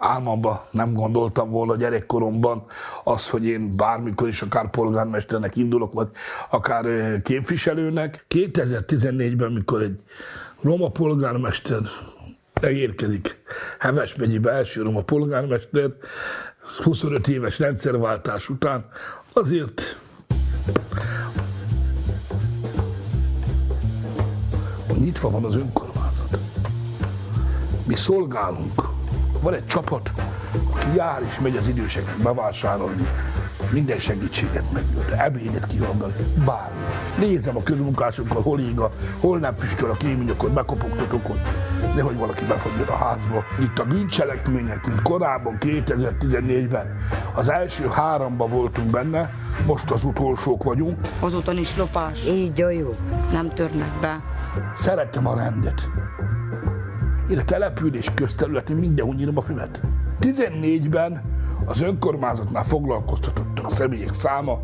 álmamba 0.00 0.66
nem 0.70 0.92
gondoltam 0.92 1.50
volna 1.50 1.76
gyerekkoromban 1.76 2.64
az, 3.04 3.28
hogy 3.28 3.46
én 3.46 3.76
bármikor 3.76 4.28
is 4.28 4.42
akár 4.42 4.70
polgármesternek 4.70 5.56
indulok, 5.56 5.92
vagy 5.92 6.08
akár 6.50 6.86
képviselőnek. 7.22 8.24
2014-ben, 8.28 9.52
mikor 9.52 9.82
egy 9.82 10.02
roma 10.60 10.88
polgármester 10.88 11.80
megérkezik 12.60 13.42
Heves 13.78 14.14
megyébe 14.14 14.50
első 14.50 14.82
roma 14.82 15.02
polgármester, 15.02 15.90
25 16.82 17.28
éves 17.28 17.58
rendszerváltás 17.58 18.48
után, 18.48 18.86
azért 19.32 19.96
nyitva 24.98 25.30
van 25.30 25.44
az 25.44 25.56
önkormányzat. 25.56 26.38
Mi 27.86 27.94
szolgálunk. 27.94 28.99
Van 29.42 29.54
egy 29.54 29.66
csapat, 29.66 30.10
aki 30.74 30.96
jár 30.96 31.22
és 31.28 31.38
megy 31.38 31.56
az 31.56 31.68
időseket 31.68 32.22
bevásárolni, 32.22 33.06
minden 33.72 33.98
segítséget 33.98 34.72
megnyújt, 34.72 35.10
ebédet 35.10 35.66
kihallgatni, 35.66 36.24
bármi. 36.44 36.80
Nézem 37.18 37.56
a 37.56 37.62
közmunkásokkal, 37.62 38.42
hol 38.42 38.60
ég 38.60 38.80
a, 38.80 38.90
hol 39.20 39.38
nem 39.38 39.54
füstöl 39.54 39.90
a 39.90 39.96
kémény, 39.96 40.30
akkor 40.30 40.50
bekopogtatok, 40.50 41.26
hogy 41.26 41.40
nehogy 41.94 42.16
valaki 42.16 42.44
befogjon 42.44 42.88
a 42.88 42.96
házba. 42.96 43.44
Itt 43.60 43.78
a 43.78 43.84
bűncselekmények, 43.84 44.86
mint 44.86 45.02
korábban 45.02 45.56
2014-ben, 45.60 46.96
az 47.34 47.50
első 47.50 47.88
háromba 47.88 48.46
voltunk 48.46 48.90
benne, 48.90 49.34
most 49.66 49.90
az 49.90 50.04
utolsók 50.04 50.62
vagyunk. 50.62 50.98
Azóta 51.20 51.52
is 51.52 51.76
lopás. 51.76 52.26
Így 52.26 52.58
jó. 52.58 52.94
Nem 53.32 53.48
törnek 53.48 53.92
be. 54.00 54.20
Szeretem 54.74 55.26
a 55.26 55.34
rendet. 55.34 55.88
Én 57.30 57.38
a 57.38 57.44
település 57.44 58.10
közterületén 58.14 58.76
mindenhol 58.76 59.14
nyírom 59.14 59.36
a 59.36 59.40
füvet. 59.40 59.80
14-ben 60.20 61.22
az 61.64 61.80
önkormányzatnál 61.82 62.64
foglalkoztatottak 62.64 63.66
a 63.66 63.70
személyek 63.70 64.14
száma 64.14 64.60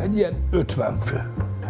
egy 0.00 0.16
ilyen 0.16 0.48
50 0.50 1.00
fő. 1.00 1.22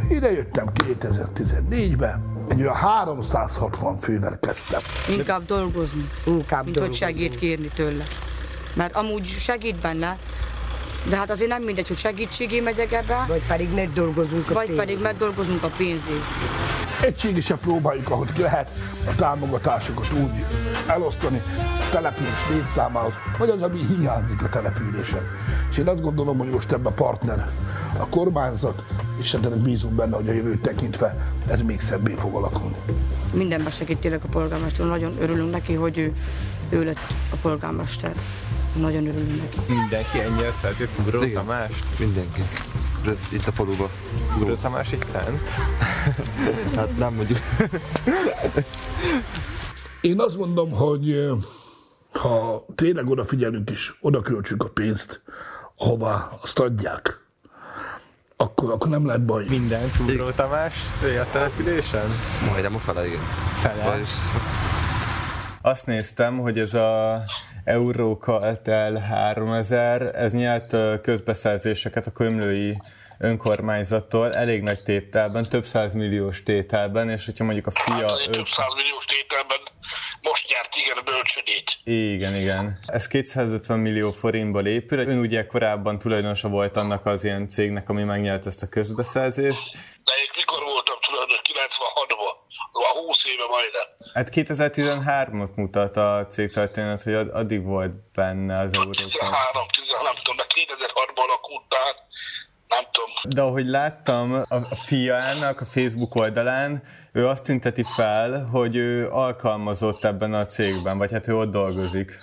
Ide 0.09 0.32
jöttem 0.32 0.66
2014-ben, 0.74 2.32
egy 2.49 2.61
olyan 2.61 2.74
360 2.74 3.97
fővel 3.97 4.38
kezdtem. 4.40 4.80
Inkább 5.11 5.45
dolgozni, 5.45 6.09
Inkább 6.26 6.64
mint 6.64 6.76
dolgozni. 6.76 7.05
hogy 7.07 7.14
segít 7.14 7.38
kérni 7.38 7.68
tőle. 7.74 8.05
Mert 8.76 8.97
amúgy 8.97 9.24
segít 9.24 9.76
benne, 9.76 10.18
de 11.09 11.16
hát 11.16 11.30
azért 11.30 11.51
nem 11.51 11.62
mindegy, 11.62 11.88
hogy 11.88 11.97
segítségé 11.97 12.61
megyek 12.61 12.92
ebbe. 12.92 13.24
Vagy 13.28 13.42
pedig 13.47 13.74
megdolgozunk 13.74 14.51
a 14.51 14.53
Vagy 14.55 14.66
pénzét. 14.66 14.84
pedig 14.84 15.03
megdolgozunk 15.03 15.62
a 15.62 15.70
pénzét. 15.76 16.22
Egységesen 17.01 17.59
próbáljuk, 17.59 18.11
ahogy 18.11 18.28
lehet 18.38 18.70
a 19.07 19.14
támogatásokat 19.14 20.12
úgy 20.12 20.45
elosztani 20.86 21.42
a 21.59 21.88
település 21.90 22.49
létszámához, 22.51 23.12
vagy 23.38 23.49
az, 23.49 23.62
ami 23.62 23.78
hiányzik 23.86 24.42
a 24.42 24.49
településen. 24.49 25.22
És 25.70 25.78
én 25.78 25.88
azt 25.88 26.01
gondolom, 26.03 26.38
hogy 26.38 26.49
most 26.49 26.72
ebben 26.72 26.92
a 26.92 26.95
partner 26.95 27.49
a 27.99 28.09
kormányzat, 28.09 28.84
és 29.20 29.28
szerintem 29.28 29.62
bízunk 29.62 29.95
benne, 29.95 30.16
hogy 30.16 30.28
a 30.28 30.32
jövőt 30.32 30.61
tekintve 30.61 31.16
ez 31.47 31.62
még 31.62 31.80
szebbé 31.80 32.14
fog 32.14 32.34
alakulni. 32.34 32.76
Mindenben 33.32 33.70
segít 33.70 33.99
tényleg 33.99 34.20
a 34.24 34.28
polgármester, 34.28 34.86
nagyon 34.86 35.16
örülünk 35.20 35.51
neki, 35.51 35.74
hogy 35.74 35.99
ő, 35.99 36.12
ő 36.68 36.84
lett 36.84 37.12
a 37.30 37.36
polgármester. 37.42 38.12
Nagyon 38.80 39.07
örülünk 39.07 39.40
neki. 39.42 39.59
Mindenki 39.68 40.20
ennyire 40.20 40.51
szereti 40.51 40.86
Ugró 40.99 41.20
Tamást? 41.32 41.84
Mindenki. 41.99 42.40
Ez 43.07 43.33
itt 43.33 43.47
a 43.47 43.53
faluban. 43.53 43.89
Ugró 44.41 44.55
Tamás 44.55 44.93
is 44.93 44.99
szent? 44.99 45.41
hát 46.77 46.97
nem 46.97 47.15
mondjuk. 47.15 47.39
Én 50.01 50.21
azt 50.21 50.37
mondom, 50.37 50.71
hogy 50.71 51.31
ha 52.13 52.65
tényleg 52.75 53.09
odafigyelünk 53.11 53.71
és 53.71 53.95
oda 54.01 54.23
költsük 54.23 54.63
a 54.65 54.69
pénzt, 54.69 55.23
ahová 55.77 56.29
azt 56.43 56.59
adják, 56.59 57.25
akkor, 58.37 58.71
akkor 58.71 58.89
nem 58.89 59.07
lehet 59.07 59.25
baj. 59.25 59.45
Minden 59.49 59.91
Ugró 60.01 60.31
Tamás 60.31 60.75
a 61.03 61.27
településen? 61.33 62.09
Majdnem 62.51 62.75
a 62.75 62.79
fele, 62.79 63.07
igen. 63.07 63.23
Fele? 63.61 64.01
Azt 65.63 65.87
néztem, 65.87 66.39
hogy 66.39 66.59
ez 66.59 66.75
a 66.75 67.23
Eurókartel 67.65 68.95
3000, 68.95 70.03
ez 70.03 70.33
nyert 70.33 71.01
közbeszerzéseket 71.03 72.07
a 72.07 72.12
kömlői 72.12 72.77
önkormányzattól 73.19 74.35
elég 74.35 74.62
nagy 74.62 74.83
tételben, 74.83 75.47
több 75.51 75.67
milliós 75.93 76.43
tételben, 76.43 77.11
és 77.11 77.25
hogyha 77.25 77.45
mondjuk 77.45 77.67
a 77.67 77.71
fia... 77.71 78.09
Hát, 78.09 78.31
több 78.31 78.47
milliós 78.77 79.05
tételben 79.05 79.59
most 80.23 80.49
nyert 80.49 80.77
igen 80.77 80.97
a 80.97 81.03
bölcsödét. 81.03 81.71
Igen, 81.85 82.35
igen. 82.35 82.79
Ez 82.87 83.07
250 83.07 83.79
millió 83.79 84.12
forintból 84.12 84.67
épül. 84.67 84.99
Ön 84.99 85.19
ugye 85.19 85.47
korábban 85.47 85.99
tulajdonosa 85.99 86.49
volt 86.49 86.77
annak 86.77 87.07
az 87.07 87.25
ilyen 87.25 87.49
cégnek, 87.49 87.89
ami 87.89 88.03
megnyert 88.03 88.47
ezt 88.47 88.62
a 88.62 88.69
közbeszerzést. 88.69 89.73
De 90.05 90.12
én 90.23 90.31
mikor 90.37 90.62
voltam 90.62 90.97
tulajdonos? 91.01 91.41
96-ban. 91.45 92.43
A 92.77 92.99
20 93.07 93.25
éve 93.25 93.47
majdnem. 93.49 93.87
Hát 94.14 94.29
2013-ot 94.33 95.55
mutat 95.55 95.97
a 95.97 96.27
cég 96.31 96.53
történet, 96.53 97.03
hogy 97.03 97.14
addig 97.14 97.64
volt 97.64 97.93
benne 98.14 98.61
az 98.61 98.70
Európa. 98.72 98.91
13, 98.91 99.66
13, 99.70 100.05
nem 100.05 100.14
tudom, 100.22 100.37
de 100.37 100.47
2006-ban 100.49 101.25
alakult 101.29 101.75
át, 101.87 102.03
nem 102.68 102.85
tudom. 102.93 103.11
De 103.29 103.43
ahogy 103.43 103.66
láttam 103.66 104.33
a 104.49 104.75
fiának 104.87 105.61
a 105.61 105.64
Facebook 105.64 106.14
oldalán, 106.14 106.83
ő 107.12 107.27
azt 107.29 107.45
tünteti 107.45 107.85
fel, 107.97 108.49
hogy 108.53 108.77
ő 108.77 109.09
alkalmazott 109.11 110.05
ebben 110.05 110.35
a 110.35 110.47
cégben, 110.47 110.99
vagy 110.99 111.11
hát 111.12 111.29
ő 111.29 111.37
ott 111.37 111.51
dolgozik. 111.51 112.16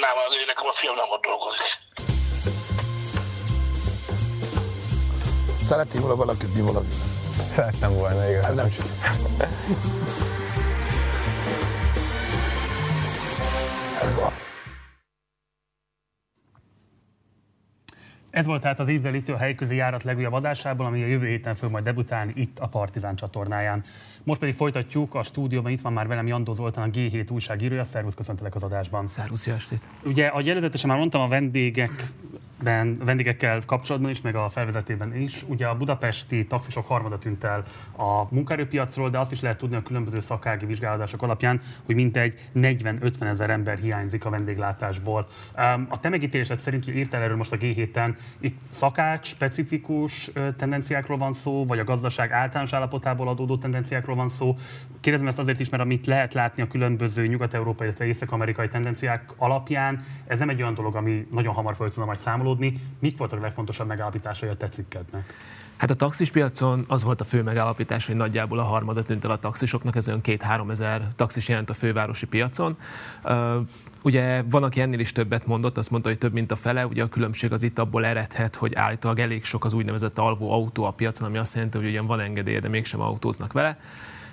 Nem, 0.00 0.16
az 0.28 0.36
én 0.36 0.46
nekem 0.46 0.66
a 0.66 0.72
fiam 0.72 0.94
nem 0.94 1.10
ott 1.10 1.22
dolgozik. 1.22 1.72
Szeretnél 5.68 6.00
volna 6.00 6.16
valakit, 6.16 6.54
mi 6.54 6.60
valaki? 6.60 7.13
Szerettem 7.54 7.92
volna, 7.92 8.28
igen. 8.28 8.42
Hát 8.42 8.54
nem 8.54 8.68
van. 14.16 14.32
Ez 18.30 18.46
volt 18.46 18.60
tehát 18.60 18.80
az 18.80 18.88
ízelítő 18.88 19.32
a 19.32 19.36
helyközi 19.36 19.76
járat 19.76 20.02
legújabb 20.02 20.32
adásából, 20.32 20.86
ami 20.86 21.02
a 21.02 21.06
jövő 21.06 21.26
héten 21.26 21.54
fog 21.54 21.70
majd 21.70 21.84
debutálni 21.84 22.32
itt 22.36 22.58
a 22.58 22.66
Partizán 22.66 23.16
csatornáján. 23.16 23.84
Most 24.22 24.40
pedig 24.40 24.54
folytatjuk 24.54 25.14
a 25.14 25.22
stúdióban, 25.22 25.72
itt 25.72 25.80
van 25.80 25.92
már 25.92 26.06
velem 26.06 26.26
Jandó 26.26 26.52
Zoltán, 26.52 26.88
a 26.88 26.92
G7 26.92 27.32
újságírója. 27.32 27.84
Szervusz, 27.84 28.14
köszöntelek 28.14 28.54
az 28.54 28.62
adásban. 28.62 29.06
Szervusz, 29.06 29.46
jó 29.46 29.52
estét. 29.52 29.88
Ugye, 30.04 30.26
a 30.26 30.48
előzetesen 30.48 30.88
már 30.88 30.98
mondtam, 30.98 31.20
a 31.20 31.28
vendégek 31.28 32.12
ben, 32.64 32.98
vendégekkel 33.04 33.62
kapcsolatban 33.66 34.10
is, 34.10 34.20
meg 34.20 34.34
a 34.34 34.48
felvezetében 34.48 35.16
is. 35.16 35.42
Ugye 35.42 35.66
a 35.66 35.76
budapesti 35.76 36.46
taxisok 36.46 36.86
harmada 36.86 37.18
tűnt 37.18 37.44
el 37.44 37.64
a 37.96 38.34
munkaerőpiacról, 38.34 39.10
de 39.10 39.18
azt 39.18 39.32
is 39.32 39.40
lehet 39.40 39.58
tudni 39.58 39.76
a 39.76 39.82
különböző 39.82 40.20
szakági 40.20 40.66
vizsgálódások 40.66 41.22
alapján, 41.22 41.60
hogy 41.84 41.94
mintegy 41.94 42.50
40-50 42.54 43.22
ezer 43.22 43.50
ember 43.50 43.78
hiányzik 43.78 44.24
a 44.24 44.30
vendéglátásból. 44.30 45.26
A 45.88 46.00
te 46.00 46.08
megítélésed 46.08 46.58
szerint, 46.58 46.84
hogy 46.84 46.96
írtál 46.96 47.22
erről 47.22 47.36
most 47.36 47.52
a 47.52 47.56
G7-en, 47.56 48.16
itt 48.40 48.58
szakák, 48.62 49.24
specifikus 49.24 50.30
tendenciákról 50.56 51.18
van 51.18 51.32
szó, 51.32 51.64
vagy 51.64 51.78
a 51.78 51.84
gazdaság 51.84 52.32
általános 52.32 52.72
állapotából 52.72 53.28
adódó 53.28 53.56
tendenciákról 53.56 54.16
van 54.16 54.28
szó. 54.28 54.56
Kérdezem 55.00 55.28
ezt 55.28 55.38
azért 55.38 55.60
is, 55.60 55.68
mert 55.68 55.82
amit 55.82 56.06
lehet 56.06 56.34
látni 56.34 56.62
a 56.62 56.66
különböző 56.66 57.26
nyugat-európai, 57.26 57.86
illetve 57.86 58.04
észak-amerikai 58.04 58.68
tendenciák 58.68 59.32
alapján, 59.36 60.04
ez 60.26 60.38
nem 60.38 60.48
egy 60.48 60.62
olyan 60.62 60.74
dolog, 60.74 60.96
ami 60.96 61.26
nagyon 61.30 61.54
hamar 61.54 61.74
fel 61.76 61.88
tudna 61.88 62.04
majd 62.04 62.18
számolódni, 62.18 62.52
kapcsolódni. 62.54 62.80
Mik 63.00 63.18
voltak 63.18 63.38
a 63.38 63.42
legfontosabb 63.42 63.86
megállapításai 63.86 64.48
a 64.48 64.56
tetszikednek? 64.56 65.34
Hát 65.76 65.90
a 65.90 65.94
taxis 65.94 66.30
piacon 66.30 66.84
az 66.88 67.02
volt 67.02 67.20
a 67.20 67.24
fő 67.24 67.42
megállapítás, 67.42 68.06
hogy 68.06 68.16
nagyjából 68.16 68.58
a 68.58 68.62
harmada 68.62 69.02
tűnt 69.02 69.24
el 69.24 69.30
a 69.30 69.36
taxisoknak, 69.36 69.96
ez 69.96 70.08
olyan 70.08 70.20
két-három 70.20 70.70
ezer 70.70 71.08
taxis 71.16 71.48
jelent 71.48 71.70
a 71.70 71.74
fővárosi 71.74 72.26
piacon. 72.26 72.76
Ugye 74.02 74.42
van, 74.50 74.62
aki 74.62 74.80
ennél 74.80 74.98
is 74.98 75.12
többet 75.12 75.46
mondott, 75.46 75.78
azt 75.78 75.90
mondta, 75.90 76.08
hogy 76.08 76.18
több 76.18 76.32
mint 76.32 76.52
a 76.52 76.56
fele, 76.56 76.86
ugye 76.86 77.02
a 77.02 77.08
különbség 77.08 77.52
az 77.52 77.62
itt 77.62 77.78
abból 77.78 78.06
eredhet, 78.06 78.56
hogy 78.56 78.74
állítólag 78.74 79.18
elég 79.18 79.44
sok 79.44 79.64
az 79.64 79.72
úgynevezett 79.72 80.18
alvó 80.18 80.52
autó 80.52 80.84
a 80.84 80.90
piacon, 80.90 81.28
ami 81.28 81.38
azt 81.38 81.54
jelenti, 81.54 81.78
hogy 81.78 81.86
ugyan 81.86 82.06
van 82.06 82.20
engedélye, 82.20 82.60
de 82.60 82.68
mégsem 82.68 83.00
autóznak 83.00 83.52
vele. 83.52 83.78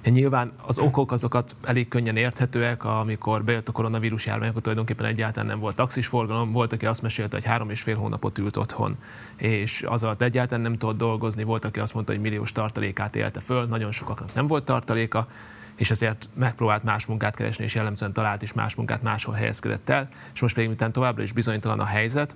Nyilván 0.03 0.51
az 0.65 0.79
okok 0.79 1.11
azokat 1.11 1.55
elég 1.63 1.87
könnyen 1.87 2.15
érthetőek, 2.15 2.83
amikor 2.83 3.43
bejött 3.43 3.67
a 3.67 3.71
koronavírus 3.71 4.25
járvány, 4.25 4.49
akkor 4.49 4.61
tulajdonképpen 4.61 5.05
egyáltalán 5.05 5.47
nem 5.49 5.59
volt 5.59 5.75
taxisforgalom. 5.75 6.51
Volt, 6.51 6.73
aki 6.73 6.85
azt 6.85 7.01
mesélte, 7.01 7.35
hogy 7.35 7.45
három 7.45 7.69
és 7.69 7.81
fél 7.81 7.95
hónapot 7.95 8.37
ült 8.37 8.57
otthon, 8.57 8.95
és 9.35 9.83
az 9.87 10.03
alatt 10.03 10.21
egyáltalán 10.21 10.61
nem 10.61 10.77
tudott 10.77 10.97
dolgozni. 10.97 11.43
Volt, 11.43 11.65
aki 11.65 11.79
azt 11.79 11.93
mondta, 11.93 12.11
hogy 12.11 12.21
milliós 12.21 12.51
tartalékát 12.51 13.15
élte 13.15 13.39
föl, 13.39 13.65
nagyon 13.65 13.91
sokaknak 13.91 14.33
nem 14.33 14.47
volt 14.47 14.63
tartaléka 14.63 15.27
és 15.75 15.91
ezért 15.91 16.29
megpróbált 16.33 16.83
más 16.83 17.05
munkát 17.05 17.35
keresni, 17.35 17.63
és 17.63 17.75
jellemzően 17.75 18.13
talált 18.13 18.41
is 18.41 18.53
más 18.53 18.75
munkát, 18.75 19.01
máshol 19.01 19.35
helyezkedett 19.35 19.89
el, 19.89 20.09
és 20.33 20.41
most 20.41 20.53
pedig, 20.53 20.69
miután 20.69 20.91
továbbra 20.91 21.23
is 21.23 21.31
bizonytalan 21.31 21.79
a 21.79 21.85
helyzet, 21.85 22.35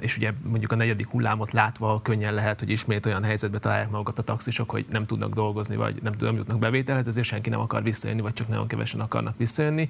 és 0.00 0.16
ugye 0.16 0.32
mondjuk 0.42 0.72
a 0.72 0.76
negyedik 0.76 1.08
hullámot 1.08 1.52
látva 1.52 2.02
könnyen 2.02 2.34
lehet, 2.34 2.58
hogy 2.60 2.70
ismét 2.70 3.06
olyan 3.06 3.22
helyzetbe 3.22 3.58
találják 3.58 3.90
magukat 3.90 4.18
a 4.18 4.22
taxisok, 4.22 4.70
hogy 4.70 4.86
nem 4.90 5.06
tudnak 5.06 5.34
dolgozni, 5.34 5.76
vagy 5.76 6.02
nem, 6.02 6.14
nem 6.18 6.36
jutnak 6.36 6.58
bevételhez, 6.58 7.06
ezért 7.06 7.26
senki 7.26 7.50
nem 7.50 7.60
akar 7.60 7.82
visszajönni, 7.82 8.20
vagy 8.20 8.32
csak 8.32 8.48
nagyon 8.48 8.66
kevesen 8.66 9.00
akarnak 9.00 9.36
visszajönni. 9.36 9.88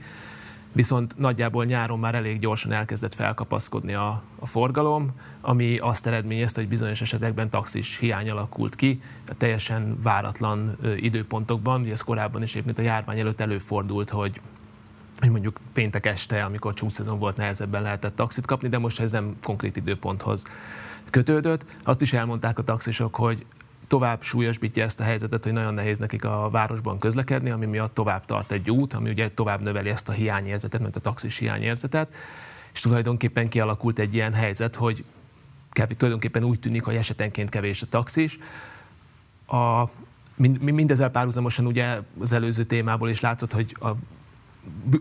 viszont 0.73 1.19
nagyjából 1.19 1.65
nyáron 1.65 1.99
már 1.99 2.15
elég 2.15 2.39
gyorsan 2.39 2.73
elkezdett 2.73 3.15
felkapaszkodni 3.15 3.95
a, 3.95 4.23
a 4.39 4.47
forgalom, 4.47 5.11
ami 5.41 5.79
azt 5.79 6.07
eredményezte, 6.07 6.61
hogy 6.61 6.69
bizonyos 6.69 7.01
esetekben 7.01 7.51
taxis 7.51 7.99
hiány 7.99 8.31
alakult 8.31 8.75
ki, 8.75 9.01
teljesen 9.37 9.99
váratlan 10.03 10.79
időpontokban, 10.97 11.81
ugye 11.81 11.93
ez 11.93 12.01
korábban 12.01 12.43
is 12.43 12.63
mint 12.65 12.79
a 12.79 12.83
járvány 12.83 13.19
előtt 13.19 13.41
előfordult, 13.41 14.11
hogy 14.11 14.41
hogy 15.25 15.33
mondjuk 15.33 15.61
péntek 15.73 16.07
este, 16.07 16.45
amikor 16.45 16.75
csúszszezon 16.75 17.19
volt, 17.19 17.37
nehezebben 17.37 17.83
lehetett 17.83 18.17
taxit 18.17 18.47
kapni, 18.47 18.69
de 18.69 18.79
most 18.79 19.01
ez 19.01 19.13
nem 19.13 19.37
konkrét 19.43 19.77
időponthoz 19.77 20.45
kötődött. 21.11 21.65
Azt 21.83 22.01
is 22.01 22.13
elmondták 22.13 22.59
a 22.59 22.63
taxisok, 22.63 23.15
hogy 23.15 23.47
tovább 23.87 24.23
súlyosbítja 24.23 24.85
ezt 24.85 25.01
a 25.01 25.03
helyzetet, 25.03 25.45
hogy 25.45 25.53
nagyon 25.53 25.75
nehéz 25.75 25.99
nekik 25.99 26.25
a 26.25 26.49
városban 26.51 26.99
közlekedni, 26.99 27.51
ami 27.51 27.67
miatt 27.67 27.95
tovább 27.95 28.25
tart 28.25 28.53
egy 28.53 28.71
út, 28.71 28.93
ami 28.93 29.11
ugye 29.11 29.31
tovább 29.31 29.61
növeli 29.61 29.89
ezt 29.89 30.09
a 30.09 30.13
hiányérzetet, 30.13 30.81
mint 30.81 30.97
a 30.97 31.01
taxis 31.01 31.39
hiányérzetet, 31.39 32.15
és 32.73 32.81
tulajdonképpen 32.81 33.49
kialakult 33.49 33.99
egy 33.99 34.15
ilyen 34.15 34.33
helyzet, 34.33 34.77
hogy 34.77 35.05
tulajdonképpen 35.97 36.45
úgy 36.45 36.61
tűnik, 36.61 36.83
hogy 36.83 36.95
esetenként 36.95 37.49
kevés 37.49 37.83
a 37.83 37.87
taxis. 37.87 38.39
A, 39.47 39.85
mindezzel 40.61 41.11
párhuzamosan 41.11 41.67
ugye 41.67 41.99
az 42.21 42.33
előző 42.33 42.65
témából 42.65 43.09
is 43.09 43.21
látszott, 43.21 43.53
hogy 43.53 43.77
a 43.81 43.89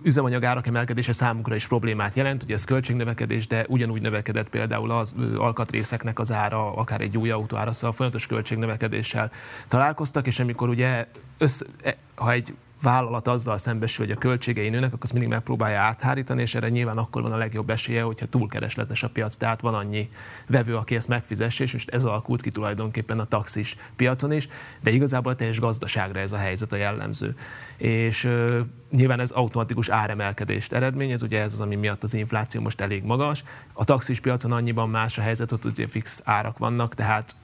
üzemanyagárak 0.04 0.68
emelkedése 0.68 1.12
számukra 1.12 1.56
is 1.56 1.68
problémát 1.68 2.16
jelent, 2.16 2.44
ugye 2.44 2.54
ez 2.54 2.64
költségnövekedés, 2.64 3.48
de 3.48 3.66
ugyanúgy 3.68 4.02
növekedett 4.02 4.50
például 4.50 4.92
az 4.92 5.16
alkatrészeknek 5.38 6.20
az 6.20 6.32
ára, 6.32 6.76
akár 6.76 7.02
egy 7.02 7.18
új 7.18 7.30
autó 7.30 7.58
ára, 7.58 7.74
szóval 7.74 7.92
folyamatos 7.92 8.28
költségnövekedéssel 8.28 9.32
találkoztak, 9.68 10.28
és 10.28 10.40
amikor 10.40 10.70
ugye, 10.70 11.08
össze, 11.38 11.66
e, 11.84 11.98
ha 12.16 12.32
egy 12.32 12.56
vállalat 12.84 13.28
azzal 13.28 13.58
szembesül, 13.58 14.06
hogy 14.06 14.16
a 14.16 14.20
költségei 14.20 14.70
nőnek, 14.70 14.88
akkor 14.88 15.00
azt 15.02 15.12
mindig 15.12 15.32
megpróbálja 15.32 15.80
áthárítani, 15.80 16.42
és 16.42 16.56
erre 16.56 16.70
nyilván 16.70 16.98
akkor 16.98 17.22
van 17.22 17.32
a 17.32 17.38
legjobb 17.38 17.70
esélye, 17.70 18.02
hogyha 18.02 18.26
túlkeresletes 18.26 19.04
a 19.04 19.10
piac, 19.10 19.36
tehát 19.36 19.62
van 19.62 19.74
annyi 19.74 20.10
vevő, 20.48 20.76
aki 20.76 20.96
ezt 20.96 21.08
megfizesse, 21.08 21.64
és 21.64 21.74
most 21.74 21.90
ez 21.90 22.04
alakult 22.04 22.42
ki 22.42 22.50
tulajdonképpen 22.50 23.20
a 23.20 23.26
taxis 23.26 23.76
piacon 23.96 24.32
is, 24.32 24.48
de 24.82 24.92
igazából 24.92 25.32
a 25.32 25.36
teljes 25.36 25.60
gazdaságra 25.60 26.20
ez 26.20 26.32
a 26.32 26.38
helyzet 26.38 26.74
a 26.74 26.76
jellemző. 26.76 27.36
És 27.78 28.24
uh, 28.24 28.60
nyilván 28.92 29.20
ez 29.20 29.32
automatikus 29.32 29.90
áremelkedést 29.90 30.74
eredményez, 30.74 31.22
ugye 31.22 31.42
ez 31.42 31.54
az, 31.54 31.60
ami 31.60 31.76
miatt 31.76 32.04
az 32.04 32.14
infláció 32.14 32.62
most 32.62 32.82
elég 32.82 33.04
magas. 33.04 33.44
A 33.74 33.84
taxis 33.84 34.20
piacon 34.20 34.52
annyiban 34.52 34.90
más 34.90 35.18
a 35.18 35.22
helyzet, 35.22 35.50
hogy 35.50 35.66
ugye 35.66 35.88
fix 35.88 36.22
árak 36.26 36.58
vannak, 36.58 36.96
tehát 36.96 37.36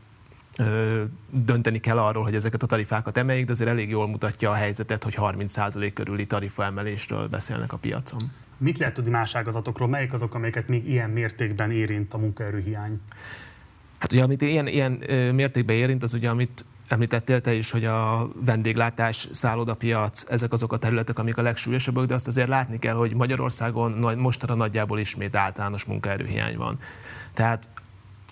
dönteni 1.29 1.77
kell 1.77 1.97
arról, 1.97 2.23
hogy 2.23 2.35
ezeket 2.35 2.63
a 2.63 2.65
tarifákat 2.65 3.17
emeljék, 3.17 3.45
de 3.45 3.51
azért 3.51 3.69
elég 3.69 3.89
jól 3.89 4.07
mutatja 4.07 4.49
a 4.49 4.53
helyzetet, 4.53 5.03
hogy 5.03 5.15
30% 5.17 5.91
körüli 5.93 6.25
tarifaemelésről 6.25 7.27
beszélnek 7.27 7.73
a 7.73 7.77
piacon. 7.77 8.31
Mit 8.57 8.77
lehet 8.77 8.93
tudni 8.93 9.09
más 9.09 9.35
ágazatokról? 9.35 9.87
Melyik 9.87 10.13
azok, 10.13 10.35
amelyeket 10.35 10.67
még 10.67 10.87
ilyen 10.89 11.09
mértékben 11.09 11.71
érint 11.71 12.13
a 12.13 12.17
munkaerőhiány? 12.17 12.99
Hát 13.97 14.13
ugye, 14.13 14.23
amit 14.23 14.41
ilyen, 14.41 14.67
ilyen 14.67 14.91
mértékben 15.33 15.75
érint, 15.75 16.03
az 16.03 16.13
ugye, 16.13 16.29
amit 16.29 16.65
említettél 16.87 17.41
te 17.41 17.53
is, 17.53 17.71
hogy 17.71 17.85
a 17.85 18.29
vendéglátás, 18.45 19.27
szállodapiac, 19.31 20.23
ezek 20.29 20.53
azok 20.53 20.73
a 20.73 20.77
területek, 20.77 21.19
amik 21.19 21.37
a 21.37 21.41
legsúlyosabbak, 21.41 22.05
de 22.05 22.13
azt 22.13 22.27
azért 22.27 22.47
látni 22.47 22.79
kell, 22.79 22.95
hogy 22.95 23.15
Magyarországon 23.15 24.17
mostanra 24.17 24.55
nagyjából 24.55 24.99
ismét 24.99 25.35
általános 25.35 25.85
munkaerőhiány 25.85 26.57
van. 26.57 26.79
Tehát 27.33 27.69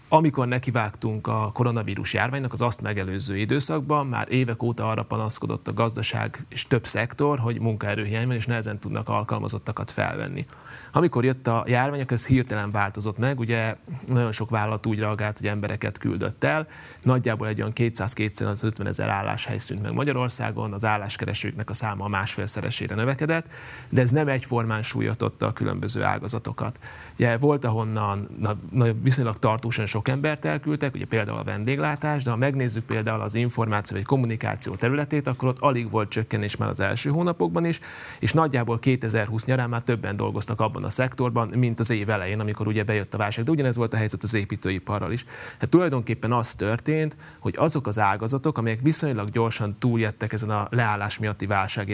amikor 0.10 0.47
nekivágtunk 0.47 1.28
a 1.28 1.51
koronavírus 1.53 2.14
járványnak, 2.14 2.53
az 2.53 2.62
azt 2.62 2.82
megelőző 2.82 3.38
időszakban 3.38 4.08
már 4.08 4.28
évek 4.32 4.64
óta 4.64 4.89
arra 4.89 5.03
panaszkodott 5.03 5.68
a 5.68 5.74
gazdaság 5.74 6.45
és 6.49 6.68
több 6.68 6.86
szektor, 6.86 7.39
hogy 7.39 7.60
munkaerőhiány 7.60 8.28
van, 8.28 8.36
és 8.36 8.45
nehezen 8.45 8.80
tudnak 8.80 9.10
alkalmazottakat 9.10 9.91
felvenni. 9.91 10.45
Amikor 10.91 11.26
jött 11.26 11.47
a 11.47 11.64
járvány, 11.68 12.05
ez 12.08 12.26
hirtelen 12.26 12.72
változott 12.72 13.18
meg, 13.18 13.39
ugye 13.39 13.76
nagyon 14.08 14.32
sok 14.32 14.49
vállalat 14.49 14.86
úgy 14.86 14.99
reagált, 14.99 15.38
hogy 15.38 15.47
embereket 15.47 15.97
küldött 15.97 16.43
el, 16.43 16.68
nagyjából 17.03 17.47
egy 17.47 17.62
olyan 17.62 17.74
200-250 17.76 18.86
ezer 18.86 19.10
álláshely 19.10 19.58
szűnt 19.58 19.82
meg 19.82 19.93
Magyarországon, 19.93 20.74
az 20.74 20.86
álláskeresőknek 20.86 21.70
a 21.70 21.74
száma 21.74 22.05
a 22.05 22.08
másfélszeresére 22.08 22.95
növekedett, 22.95 23.45
de 23.89 24.01
ez 24.01 24.12
nem 24.12 24.28
egyformán 24.28 24.84
súlyította 24.84 25.45
a 25.45 25.53
különböző 25.53 26.03
ágazatokat. 26.03 26.80
Ugye 27.14 27.38
volt, 27.38 27.66
ahonnan 27.66 28.28
na, 28.39 28.55
na, 28.72 28.86
viszonylag 29.01 29.38
tartósan 29.38 29.86
sok 29.98 30.08
embert 30.08 30.45
elküldtek, 30.45 30.93
ugye 30.93 31.06
például 31.06 31.38
a 31.38 31.43
vendéglátás, 31.43 32.24
de 32.24 32.30
ha 32.30 32.36
megnézzük 32.36 32.84
például 32.84 33.22
az 33.22 33.36
információ 33.36 33.98
vagy 33.98 34.06
kommunikáció 34.06 34.76
területét, 34.76 35.28
akkor 35.28 35.48
ott 35.48 35.60
alig 35.60 35.91
volt 35.91 36.10
csökkenés 36.10 36.56
már 36.56 36.70
az 36.70 36.80
első 36.80 37.10
hónapokban 37.10 37.66
is, 37.66 37.80
és 38.20 38.34
nagyjából 38.34 38.80
2020 38.80 39.45
nyarán 39.45 39.70
már 39.70 39.82
többen 39.82 40.16
dolgoztak 40.16 40.62
abban 40.62 40.84
a 40.84 40.89
szektorban, 40.89 41.48
mint 41.48 41.80
az 41.80 41.89
év 41.89 42.10
elején, 42.10 42.39
amikor 42.39 42.68
ugye 42.68 42.84
bejött 42.84 43.14
a 43.14 43.18
válság. 43.18 43.45
De 43.45 43.52
ugyanez 43.52 43.76
volt 43.76 43.93
a 43.93 43.98
helyzet 43.98 44.24
az 44.24 44.34
építőiparral 44.34 45.12
is. 45.12 45.26
Hát 45.60 45.70
tulajdonképpen 45.70 46.32
az 46.32 46.56
történt, 46.56 47.18
hogy 47.39 47.56
azok 47.58 47.88
az 47.88 48.00
ágazatok, 48.00 48.58
amelyek 48.58 48.82
viszonylag 48.82 49.30
gyorsan 49.30 49.76
túljettek 49.80 50.34
ezen 50.34 50.50
a 50.50 50.68
leállás 50.72 51.18
miatti 51.18 51.45
válság 51.45 51.89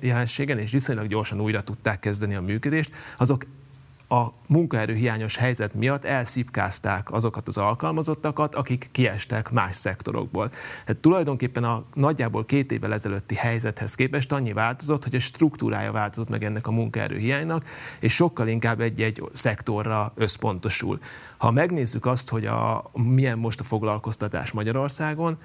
jelenségen, 0.00 0.58
és 0.58 0.70
viszonylag 0.70 1.06
gyorsan 1.06 1.40
újra 1.40 1.60
tudták 1.60 2.00
kezdeni 2.00 2.34
a 2.34 2.40
működést, 2.40 2.92
azok 3.16 3.44
a 4.12 4.32
munkaerőhiányos 4.48 5.36
helyzet 5.36 5.74
miatt 5.74 6.04
elszipkázták 6.04 7.12
azokat 7.12 7.48
az 7.48 7.56
alkalmazottakat, 7.56 8.54
akik 8.54 8.88
kiestek 8.92 9.50
más 9.50 9.76
szektorokból. 9.76 10.48
Tehát 10.84 11.00
tulajdonképpen 11.00 11.64
a 11.64 11.84
nagyjából 11.94 12.44
két 12.44 12.72
évvel 12.72 12.92
ezelőtti 12.92 13.34
helyzethez 13.34 13.94
képest 13.94 14.32
annyi 14.32 14.52
változott, 14.52 15.04
hogy 15.04 15.14
a 15.14 15.20
struktúrája 15.20 15.92
változott 15.92 16.28
meg 16.28 16.44
ennek 16.44 16.66
a 16.66 16.70
munkaerőhiánynak, 16.70 17.64
és 18.00 18.14
sokkal 18.14 18.48
inkább 18.48 18.80
egy-egy 18.80 19.22
szektorra 19.32 20.12
összpontosul. 20.14 20.98
Ha 21.38 21.50
megnézzük 21.50 22.06
azt, 22.06 22.28
hogy 22.28 22.46
a, 22.46 22.90
milyen 22.92 23.38
most 23.38 23.60
a 23.60 23.64
foglalkoztatás 23.64 24.52
Magyarországon, 24.52 25.38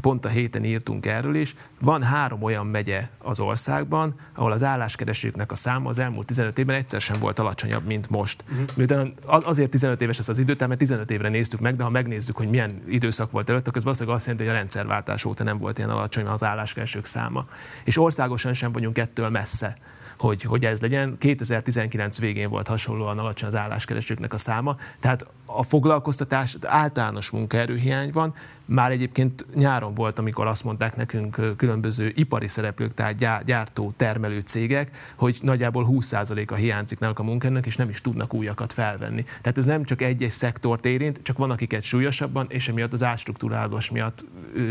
pont 0.00 0.24
a 0.24 0.28
héten 0.28 0.64
írtunk 0.64 1.06
erről 1.06 1.34
is, 1.34 1.54
van 1.80 2.02
három 2.02 2.42
olyan 2.42 2.66
megye 2.66 3.08
az 3.18 3.40
országban, 3.40 4.14
ahol 4.34 4.52
az 4.52 4.62
álláskeresőknek 4.62 5.52
a 5.52 5.54
száma 5.54 5.88
az 5.88 5.98
elmúlt 5.98 6.26
15 6.26 6.58
évben 6.58 6.76
egyszer 6.76 7.00
sem 7.00 7.20
volt 7.20 7.38
alacsonyabb, 7.38 7.86
mint 7.86 8.10
most. 8.10 8.44
Uh-huh. 8.76 9.48
azért 9.48 9.70
15 9.70 10.02
éves 10.02 10.18
ez 10.18 10.28
az 10.28 10.38
időtár, 10.38 10.68
mert 10.68 10.80
15 10.80 11.10
évre 11.10 11.28
néztük 11.28 11.60
meg, 11.60 11.76
de 11.76 11.82
ha 11.82 11.90
megnézzük, 11.90 12.36
hogy 12.36 12.48
milyen 12.48 12.82
időszak 12.88 13.30
volt 13.30 13.50
előtt, 13.50 13.66
akkor 13.66 13.76
ez 13.76 13.82
valószínűleg 13.82 14.16
azt 14.16 14.26
jelenti, 14.26 14.46
hogy 14.48 14.56
a 14.56 14.58
rendszerváltás 14.58 15.24
óta 15.24 15.44
nem 15.44 15.58
volt 15.58 15.78
ilyen 15.78 15.90
alacsony 15.90 16.26
az 16.26 16.44
álláskeresők 16.44 17.04
száma. 17.04 17.46
És 17.84 17.98
országosan 17.98 18.54
sem 18.54 18.72
vagyunk 18.72 18.98
ettől 18.98 19.28
messze 19.28 19.76
hogy, 20.18 20.42
hogy 20.42 20.64
ez 20.64 20.80
legyen. 20.80 21.18
2019 21.18 22.18
végén 22.18 22.50
volt 22.50 22.68
hasonlóan 22.68 23.18
alacsony 23.18 23.48
az 23.48 23.54
álláskeresőknek 23.54 24.32
a 24.32 24.38
száma, 24.38 24.76
tehát 25.00 25.26
a 25.56 25.62
foglalkoztatás, 25.62 26.56
általános 26.62 27.30
munkaerőhiány 27.30 28.10
van, 28.12 28.34
már 28.66 28.90
egyébként 28.90 29.46
nyáron 29.54 29.94
volt, 29.94 30.18
amikor 30.18 30.46
azt 30.46 30.64
mondták 30.64 30.96
nekünk 30.96 31.56
különböző 31.56 32.12
ipari 32.14 32.48
szereplők, 32.48 32.94
tehát 32.94 33.44
gyártó, 33.44 33.92
termelő 33.96 34.40
cégek, 34.40 34.90
hogy 35.16 35.38
nagyjából 35.42 35.86
20%-a 35.90 36.54
hiányzik 36.54 36.98
náluk 36.98 37.18
a 37.18 37.22
munkának, 37.22 37.66
és 37.66 37.76
nem 37.76 37.88
is 37.88 38.00
tudnak 38.00 38.34
újakat 38.34 38.72
felvenni. 38.72 39.22
Tehát 39.22 39.58
ez 39.58 39.64
nem 39.64 39.84
csak 39.84 40.02
egy-egy 40.02 40.30
szektort 40.30 40.86
érint, 40.86 41.20
csak 41.22 41.38
van 41.38 41.50
akiket 41.50 41.82
súlyosabban, 41.82 42.46
és 42.48 42.68
emiatt 42.68 42.92
az 42.92 43.02
átstruktúrálás 43.02 43.90
miatt 43.90 44.24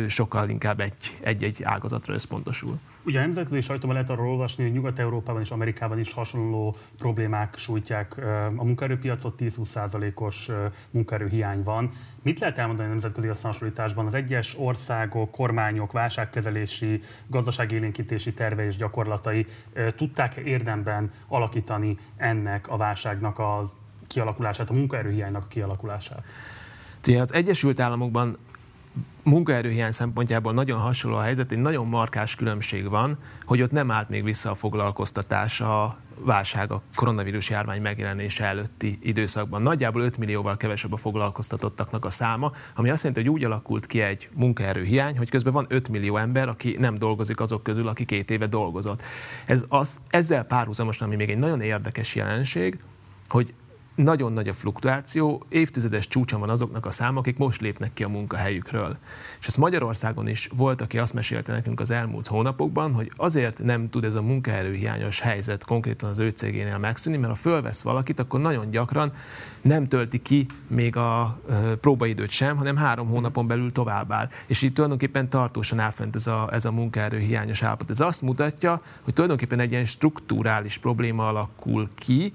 sokkal 0.08 0.50
inkább 0.50 0.80
egy, 0.80 0.94
egy-egy 1.22 1.64
ágazatra 1.64 2.14
összpontosul. 2.14 2.76
Ugye 3.06 3.18
a 3.18 3.22
nemzetközi 3.22 3.62
sajtóban 3.62 3.96
lehet 3.96 4.10
arról 4.10 4.30
olvasni, 4.30 4.64
hogy 4.64 4.74
Nyugat-Európában 4.74 5.42
és 5.42 5.52
Amerikában 5.52 6.00
is 6.00 6.14
hasonló 6.14 6.76
problémák 6.98 7.58
sújtják 7.58 8.18
a 8.58 8.64
munkaerőpiacot, 8.64 9.34
10-20%-os 9.40 10.50
munkaerőhiány 10.92 11.64
van. 11.64 11.92
Mit 12.22 12.40
lehet 12.40 12.58
elmondani 12.58 12.88
a 12.88 12.92
nemzetközi 12.92 13.28
összehasonlításban? 13.28 14.06
Az 14.06 14.14
egyes 14.14 14.56
országok, 14.60 15.32
kormányok, 15.32 15.92
válságkezelési, 15.92 17.02
gazdaságélénkítési 17.28 18.34
terve 18.34 18.66
és 18.66 18.76
gyakorlatai 18.76 19.46
tudták 19.96 20.36
érdemben 20.36 21.12
alakítani 21.28 21.98
ennek 22.18 22.68
a 22.68 22.78
válságnak 22.78 23.40
a 23.40 23.64
kialakulását, 24.08 24.70
a 24.70 24.74
munkaerőhiánynak 24.74 25.44
a 25.44 25.48
kialakulását? 25.48 26.24
Az 27.20 27.34
Egyesült 27.34 27.80
Államokban 27.80 28.38
munkaerőhiány 29.24 29.92
szempontjából 29.92 30.54
nagyon 30.54 30.80
hasonló 30.80 31.18
a 31.18 31.22
helyzet, 31.22 31.52
egy 31.52 31.58
nagyon 31.58 31.88
markás 31.88 32.36
különbség 32.36 32.90
van, 32.90 33.18
hogy 33.46 33.62
ott 33.62 33.72
nem 33.72 33.92
állt 33.92 34.10
még 34.10 34.24
vissza 34.24 34.50
a 34.50 34.56
foglalkoztatás 34.56 35.62
a 35.62 35.98
válság 36.20 36.72
a 36.72 36.82
koronavírus 36.96 37.50
járvány 37.50 37.82
megjelenése 37.82 38.46
előtti 38.46 38.98
időszakban. 39.02 39.62
Nagyjából 39.62 40.02
5 40.02 40.18
millióval 40.18 40.58
kevesebb 40.58 40.94
a 40.94 40.98
foglalkoztatottaknak 40.98 42.06
a 42.06 42.10
száma, 42.10 42.52
ami 42.76 42.90
azt 42.90 43.04
jelenti, 43.04 43.26
hogy 43.26 43.36
úgy 43.36 43.44
alakult 43.44 43.86
ki 43.86 44.02
egy 44.02 44.30
munkaerőhiány, 44.34 45.18
hogy 45.18 45.30
közben 45.30 45.54
van 45.54 45.66
5 45.70 45.90
millió 45.90 46.18
ember, 46.18 46.48
aki 46.48 46.76
nem 46.80 46.96
dolgozik 46.96 47.40
azok 47.40 47.64
közül, 47.64 47.88
aki 47.88 48.06
két 48.06 48.32
éve 48.32 48.48
dolgozott. 48.48 49.02
Ez 49.46 49.64
az, 49.68 50.00
ezzel 50.08 50.44
párhuzamosan, 50.44 51.08
ami 51.08 51.16
még 51.16 51.30
egy 51.30 51.38
nagyon 51.38 51.62
érdekes 51.62 52.16
jelenség, 52.16 52.78
hogy 53.28 53.54
nagyon 53.96 54.34
nagy 54.34 54.48
a 54.48 54.54
fluktuáció, 54.54 55.46
évtizedes 55.50 56.08
csúcson 56.08 56.40
van 56.40 56.50
azoknak 56.50 56.86
a 56.86 56.92
száma, 56.92 57.20
akik 57.20 57.38
most 57.38 57.62
lépnek 57.62 57.94
ki 57.94 58.04
a 58.04 58.08
munkahelyükről. 58.08 58.98
És 59.40 59.48
ez 59.48 59.56
Magyarországon 59.56 60.28
is 60.28 60.50
volt, 60.56 60.82
aki 60.82 60.98
azt 60.98 61.14
mesélte 61.14 61.52
nekünk 61.52 61.80
az 61.80 61.92
elmúlt 61.92 62.28
hónapokban, 62.28 62.94
hogy 62.94 63.12
azért 63.16 63.64
nem 63.64 63.90
tud 63.90 64.04
ez 64.04 64.16
a 64.16 64.22
munkaerőhiányos 64.22 65.20
helyzet 65.20 65.66
konkrétan 65.66 66.10
az 66.10 66.20
ő 66.20 66.30
cégénél 66.30 66.78
megszűnni, 66.78 67.18
mert 67.18 67.32
ha 67.32 67.40
fölvesz 67.40 67.82
valakit, 67.82 68.20
akkor 68.20 68.40
nagyon 68.40 68.70
gyakran 68.70 69.14
nem 69.62 69.88
tölti 69.88 70.22
ki 70.22 70.46
még 70.68 70.96
a 70.96 71.40
próbaidőt 71.82 72.30
sem, 72.30 72.58
hanem 72.58 72.76
három 72.76 73.08
hónapon 73.08 73.48
belül 73.48 73.72
továbbáll. 73.72 74.30
És 74.48 74.62
így 74.62 74.74
tulajdonképpen 74.74 75.30
tartósan 75.30 75.80
elfent 75.80 76.16
ez 76.16 76.28
a, 76.28 76.50
ez 76.52 76.66
a 76.66 76.72
munkaerőhiányos 76.72 77.64
állapot. 77.64 77.90
Ez 77.90 78.00
azt 78.00 78.22
mutatja, 78.22 78.82
hogy 79.02 79.14
tulajdonképpen 79.14 79.60
egy 79.60 79.72
ilyen 79.72 79.86
strukturális 79.86 80.78
probléma 80.78 81.28
alakul 81.28 81.88
ki, 81.96 82.34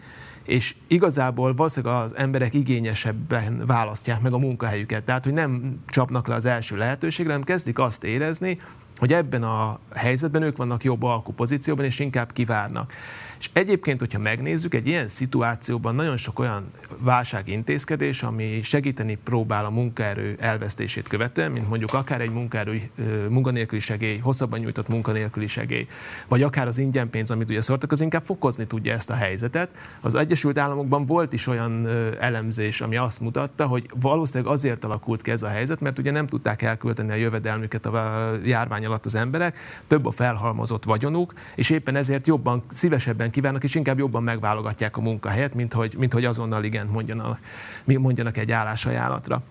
és 0.49 0.74
igazából 0.86 1.55
valószínűleg 1.55 2.03
az 2.03 2.16
emberek 2.16 2.55
igényesebben 2.55 3.62
választják 3.66 4.20
meg 4.20 4.32
a 4.32 4.38
munkahelyüket. 4.38 5.05
Tehát, 5.05 5.24
hogy 5.24 5.32
nem 5.32 5.80
csapnak 5.86 6.26
le 6.26 6.34
az 6.34 6.44
első 6.44 6.76
lehetőségre, 6.76 7.30
hanem 7.30 7.46
kezdik 7.46 7.78
azt 7.78 8.05
érezni, 8.05 8.59
hogy 8.99 9.12
ebben 9.12 9.42
a 9.42 9.78
helyzetben 9.94 10.42
ők 10.42 10.57
vannak 10.57 10.84
jobb 10.84 11.03
alkupozícióban, 11.03 11.84
és 11.84 11.99
inkább 11.99 12.32
kivárnak. 12.32 12.92
És 13.38 13.51
egyébként, 13.53 14.01
hogyha 14.01 14.18
megnézzük, 14.18 14.74
egy 14.74 14.86
ilyen 14.86 15.09
szituációban 15.09 15.94
nagyon 15.94 16.16
sok 16.16 16.38
olyan 16.38 16.64
válságintézkedés, 16.99 18.22
ami 18.22 18.61
segíteni 18.62 19.18
próbál 19.24 19.64
a 19.64 19.70
munkaerő 19.70 20.36
elvesztését 20.40 21.09
követően, 21.09 21.51
mint 21.51 21.68
mondjuk 21.68 21.94
akár 21.94 22.20
egy 22.20 22.30
munkaerő, 22.30 22.90
munkanélküli 23.28 23.80
segély, 23.80 24.18
hosszabban 24.18 24.59
nyújtott 24.59 24.88
munkanélküli 24.88 25.46
segély, 25.46 25.86
vagy 26.28 26.42
akár 26.42 26.66
az 26.66 26.78
ingyenpénz, 26.78 27.30
amit 27.30 27.51
ugye 27.51 27.61
szortak, 27.61 27.92
az 27.92 28.01
inkább 28.01 28.22
fokozni 28.24 28.66
tudja 28.66 28.92
ezt 28.92 29.11
a 29.11 29.14
helyzetet. 29.14 29.68
Az 30.01 30.14
Egyesült 30.14 30.59
Államokban 30.59 31.07
volt 31.07 31.32
is 31.32 31.46
olyan 31.46 31.88
elemzés, 32.20 32.80
ami 32.80 32.96
azt 32.96 33.20
mutatta, 33.20 33.66
hogy 33.66 33.90
valószínűleg 34.01 34.53
azért 34.53 34.84
alakult 34.84 35.22
ki 35.22 35.30
ez 35.30 35.42
a 35.42 35.49
helyzet, 35.49 35.80
mert 35.80 35.99
ugye 35.99 36.11
nem 36.11 36.26
tudták 36.26 36.62
elkölteni 36.62 37.11
a 37.11 37.14
jövedelmüket 37.14 37.86
a 37.86 38.32
járvány 38.44 38.86
alatt 38.89 39.05
az 39.05 39.14
emberek, 39.14 39.59
több 39.86 40.07
a 40.07 40.11
felhalmozott 40.11 40.84
vagyonuk, 40.84 41.32
és 41.55 41.70
éppen 41.70 41.97
ezért 41.97 42.26
jobban, 42.26 42.62
szívesebben 42.68 43.30
kívánnak, 43.30 43.64
és 43.64 43.74
inkább 43.74 43.99
jobban 43.99 44.22
megválogatják 44.22 44.97
a 44.97 45.01
munkahelyet, 45.01 45.55
mint 45.55 45.72
hogy, 45.72 45.95
mint 45.99 46.12
hogy 46.12 46.24
azonnal 46.24 46.64
igen 46.64 46.86
mondjanak, 46.86 47.41
mondjanak 47.84 48.36
egy 48.36 48.53
állásajánlatra. 48.53 49.43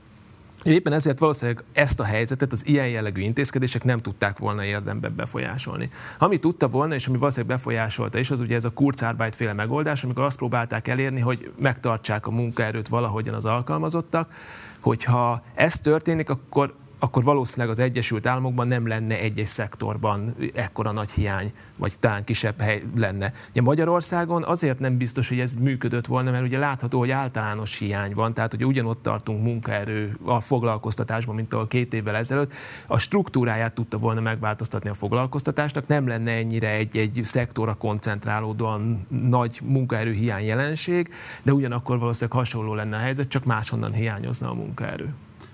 Éppen 0.64 0.94
ezért 0.94 1.20
valószínűleg 1.20 1.64
ezt 1.74 2.00
a 2.00 2.04
helyzetet 2.04 2.52
az 2.52 2.68
ilyen 2.68 2.88
jellegű 2.88 3.22
intézkedések 3.22 3.84
nem 3.84 4.00
tudták 4.00 4.38
volna 4.38 4.64
érdemben 4.64 5.16
befolyásolni. 5.16 5.90
Ami 6.18 6.40
tudta 6.40 6.68
volna, 6.68 6.94
és 6.94 7.08
ami 7.08 7.18
valószínűleg 7.18 7.56
befolyásolta 7.56 8.20
is, 8.20 8.32
az 8.32 8.40
ugye 8.40 8.56
ez 8.56 8.66
a 8.66 8.70
Kurzarbeit 8.70 9.36
féle 9.36 9.54
megoldás, 9.54 10.04
amikor 10.04 10.24
azt 10.24 10.38
próbálták 10.38 10.88
elérni, 10.88 11.20
hogy 11.20 11.52
megtartsák 11.60 12.28
a 12.28 12.32
munkaerőt 12.32 12.88
valahogyan 12.88 13.34
az 13.34 13.46
alkalmazottak, 13.46 14.32
hogyha 14.82 15.44
ez 15.56 15.80
történik, 15.80 16.30
akkor 16.30 16.76
akkor 17.00 17.24
valószínűleg 17.24 17.70
az 17.70 17.80
Egyesült 17.80 18.26
Államokban 18.26 18.68
nem 18.68 18.88
lenne 18.88 19.20
egy-egy 19.20 19.46
szektorban 19.46 20.36
ekkora 20.54 20.92
nagy 20.92 21.10
hiány, 21.10 21.54
vagy 21.76 22.00
talán 22.00 22.24
kisebb 22.24 22.62
hely 22.62 22.84
lenne. 22.96 23.34
Ugye 23.50 23.62
Magyarországon 23.62 24.44
azért 24.44 24.80
nem 24.80 24.98
biztos, 24.98 25.30
hogy 25.30 25.40
ez 25.40 25.54
működött 25.54 26.06
volna, 26.06 26.32
mert 26.32 26.44
ugye 26.44 26.58
látható, 26.58 27.00
hogy 27.00 27.12
általános 27.12 27.78
hiány 27.78 28.14
van, 28.14 28.34
tehát 28.34 28.52
hogy 28.52 28.66
ugyanott 28.66 29.02
tartunk 29.02 29.44
munkaerő 29.44 30.18
a 30.26 30.40
foglalkoztatásban, 30.40 31.36
mint 31.36 31.54
a 31.54 31.68
két 31.68 31.94
évvel 31.94 32.16
ezelőtt. 32.16 32.54
A 32.88 32.98
struktúráját 32.98 33.74
tudta 33.74 33.98
volna 33.98 34.22
megváltoztatni 34.22 34.90
a 34.90 34.94
foglalkoztatásnak, 34.94 35.88
nem 35.88 36.08
lenne 36.08 36.32
ennyire 36.32 36.70
egy-egy 36.70 37.20
szektorra 37.24 37.74
koncentrálódóan 37.74 39.08
nagy 39.10 39.60
munkaerő 39.64 40.12
hiány 40.12 40.46
jelenség, 40.46 41.10
de 41.44 41.54
ugyanakkor 41.54 42.00
valószínűleg 42.00 42.38
hasonló 42.38 42.74
lenne 42.74 42.96
a 42.96 43.00
helyzet, 43.00 43.28
csak 43.28 43.46
máshonnan 43.46 43.92
hiányozna 43.92 44.50
a 44.50 44.54
munkaerő. 44.54 45.14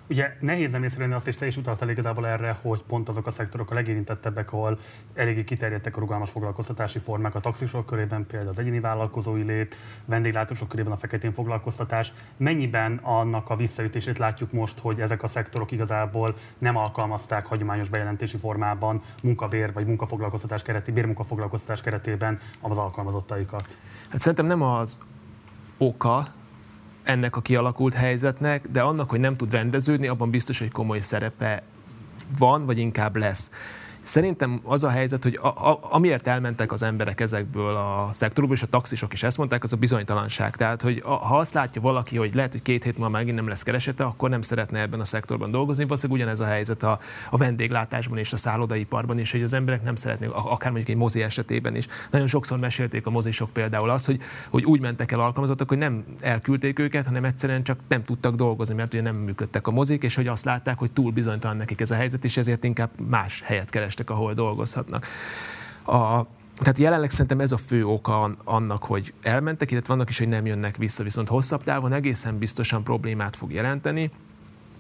Ugye 0.10 0.36
nehéz 0.39 0.72
nem 0.72 0.84
észrevenni 0.84 1.14
azt, 1.14 1.28
és 1.28 1.36
te 1.36 1.45
is 1.45 1.58
utaltál 1.58 1.89
igazából 1.89 2.28
erre, 2.28 2.58
hogy 2.62 2.84
pont 2.88 3.10
azok 3.10 3.28
a 3.28 3.32
szektorok 3.32 3.72
a 3.72 3.74
legérintettebbek, 3.74 4.54
ahol 4.54 4.80
eléggé 5.14 5.43
kiterjedtek 5.43 5.97
a 5.97 5.99
rugalmas 5.99 6.30
foglalkoztatási 6.30 6.99
formák 6.99 7.36
a 7.36 7.39
taxisok 7.39 7.86
körében, 7.86 8.26
például 8.28 8.49
az 8.49 8.60
egyéni 8.60 8.80
vállalkozói 8.80 9.43
lét, 9.43 9.76
vendéglátósok 10.06 10.68
körében 10.68 10.91
a 10.91 10.97
feketén 10.97 11.34
foglalkoztatás. 11.34 12.14
Mennyiben 12.38 12.99
annak 13.04 13.49
a 13.49 13.56
visszaütését 13.56 14.18
látjuk 14.18 14.51
most, 14.51 14.80
hogy 14.80 14.99
ezek 14.99 15.24
a 15.24 15.28
szektorok 15.28 15.72
igazából 15.72 16.36
nem 16.58 16.78
alkalmazták 16.78 17.45
hagyományos 17.45 17.89
bejelentési 17.89 18.38
formában 18.38 19.01
munkabér 19.24 19.74
vagy 19.74 19.86
munkafoglalkoztatás 19.86 20.62
kereti, 20.62 20.91
bérmunkafoglalkoztatás 20.91 21.82
keretében 21.82 22.39
az 22.62 22.78
alkalmazottaikat? 22.78 23.78
Hát 24.10 24.20
szerintem 24.20 24.45
nem 24.45 24.62
az 24.62 24.97
oka, 25.78 26.28
ennek 27.04 27.36
a 27.36 27.41
kialakult 27.41 27.93
helyzetnek, 27.93 28.68
de 28.72 28.82
annak, 28.82 29.10
hogy 29.10 29.20
nem 29.20 29.36
tud 29.36 29.51
rendeződni, 29.51 30.08
abban 30.08 30.30
biztos, 30.30 30.60
hogy 30.60 30.72
komoly 30.72 30.99
szerepe 30.99 31.64
van, 32.38 32.66
vagy 32.66 32.78
inkább 32.78 33.16
lesz. 33.16 33.51
Szerintem 34.04 34.60
az 34.64 34.84
a 34.84 34.89
helyzet, 34.89 35.24
hogy 35.24 35.39
a, 35.41 35.47
a, 35.47 35.80
amiért 35.82 36.28
elmentek 36.28 36.72
az 36.72 36.84
emberek 36.84 37.22
ezekből 37.22 37.76
a 37.76 38.10
szektorokból, 38.12 38.58
és 38.58 38.64
a 38.64 38.68
taxisok 38.68 39.14
is 39.14 39.24
ezt 39.24 39.38
mondták, 39.38 39.64
az 39.64 39.74
a 39.74 39.78
bizonytalanság. 39.78 40.56
Tehát, 40.56 40.82
hogy 40.82 41.01
a, 41.06 41.12
ha 41.12 41.38
azt 41.38 41.54
látja 41.54 41.82
valaki, 41.82 42.18
hogy 42.18 42.36
lehet, 42.36 42.51
hogy 42.51 42.62
két 42.62 42.84
hét 42.84 42.97
múlva 42.97 43.12
megint 43.12 43.36
nem 43.36 43.47
lesz 43.47 43.64
keresete, 43.64 44.04
akkor 44.04 44.30
nem 44.30 44.41
szeretne 44.41 44.80
ebben 44.80 44.99
a 44.99 45.06
szektorban 45.06 45.51
dolgozni. 45.51 45.84
Valószínűleg 45.84 46.22
ugyanez 46.22 46.39
a 46.39 46.45
helyzet 46.45 46.84
a, 46.84 46.99
a 47.30 47.38
vendéglátásban 47.38 48.18
és 48.18 48.34
a 48.34 48.38
szállodaiparban 48.38 49.20
is, 49.20 49.32
hogy 49.32 49.43
az 49.43 49.54
emberek 49.54 49.84
nem 49.84 49.95
szeretnék, 49.95 50.30
akár 50.32 50.72
mondjuk 50.72 50.89
egy 50.89 51.01
mozi 51.01 51.22
esetében 51.22 51.76
is. 51.76 51.88
Nagyon 52.12 52.28
sokszor 52.28 52.60
mesélték 52.60 53.06
a 53.06 53.10
mozisok 53.10 53.49
például 53.49 53.89
azt, 53.89 54.06
hogy, 54.06 54.20
hogy 54.49 54.64
úgy 54.64 54.82
mentek 54.82 55.12
el 55.12 55.20
alkalmazottak, 55.20 55.70
hogy 55.70 55.78
nem 55.78 56.04
elküldték 56.22 56.80
őket, 56.80 57.06
hanem 57.06 57.24
egyszerűen 57.24 57.64
csak 57.64 57.80
nem 57.88 58.04
tudtak 58.04 58.36
dolgozni, 58.36 58.76
mert 58.76 58.93
ugye 58.93 59.01
nem 59.01 59.16
működtek 59.16 59.68
a 59.68 59.72
mozik, 59.72 60.04
és 60.04 60.16
hogy 60.16 60.28
azt 60.28 60.45
látták, 60.45 60.80
hogy 60.80 60.91
túl 60.91 61.12
bizonytalan 61.12 61.58
nekik 61.58 61.82
ez 61.82 61.91
a 61.91 61.95
helyzet, 61.95 62.26
és 62.26 62.38
ezért 62.38 62.64
inkább 62.64 62.89
más 63.10 63.41
helyet 63.45 63.70
keres 63.70 63.93
kerestek, 63.94 64.10
ahol 64.10 64.34
dolgozhatnak. 64.34 65.08
A, 65.86 66.26
tehát 66.58 66.78
jelenleg 66.78 67.12
szerintem 67.12 67.39
ez 67.39 67.52
a 67.52 67.58
fő 67.58 67.86
oka 67.86 68.36
annak, 68.44 68.84
hogy 68.84 69.14
elmentek, 69.22 69.72
illetve 69.72 69.94
vannak 69.94 70.10
is, 70.10 70.18
hogy 70.18 70.28
nem 70.28 70.46
jönnek 70.46 70.78
vissza, 70.78 71.04
viszont 71.04 71.28
hosszabb 71.28 71.64
távon 71.64 71.94
egészen 71.94 72.38
biztosan 72.38 72.84
problémát 72.84 73.36
fog 73.36 73.52
jelenteni. 73.52 74.12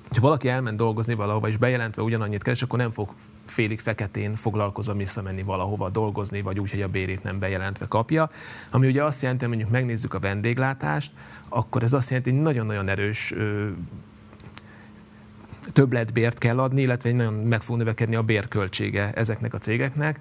Ha 0.09 0.21
valaki 0.21 0.49
elment 0.49 0.77
dolgozni 0.77 1.13
valahova, 1.13 1.47
és 1.47 1.57
bejelentve 1.57 2.01
ugyanannyit 2.01 2.43
keres, 2.43 2.61
akkor 2.61 2.79
nem 2.79 2.91
fog 2.91 3.13
félig 3.45 3.79
feketén 3.79 4.35
foglalkozva 4.35 4.93
visszamenni 4.93 5.43
valahova 5.43 5.89
dolgozni, 5.89 6.41
vagy 6.41 6.59
úgy, 6.59 6.71
hogy 6.71 6.81
a 6.81 6.87
bérét 6.87 7.23
nem 7.23 7.39
bejelentve 7.39 7.85
kapja. 7.85 8.29
Ami 8.71 8.87
ugye 8.87 9.03
azt 9.03 9.21
jelenti, 9.21 9.45
hogy 9.45 9.53
mondjuk 9.53 9.73
megnézzük 9.73 10.13
a 10.13 10.19
vendéglátást, 10.19 11.11
akkor 11.49 11.83
ez 11.83 11.93
azt 11.93 12.09
jelenti, 12.09 12.31
hogy 12.31 12.41
nagyon-nagyon 12.41 12.87
erős 12.89 13.33
többletbért 15.71 16.37
kell 16.37 16.59
adni, 16.59 16.81
illetve 16.81 17.11
nagyon 17.11 17.33
meg 17.33 17.61
fog 17.61 17.77
növekedni 17.77 18.15
a 18.15 18.21
bérköltsége 18.21 19.11
ezeknek 19.13 19.53
a 19.53 19.57
cégeknek. 19.57 20.19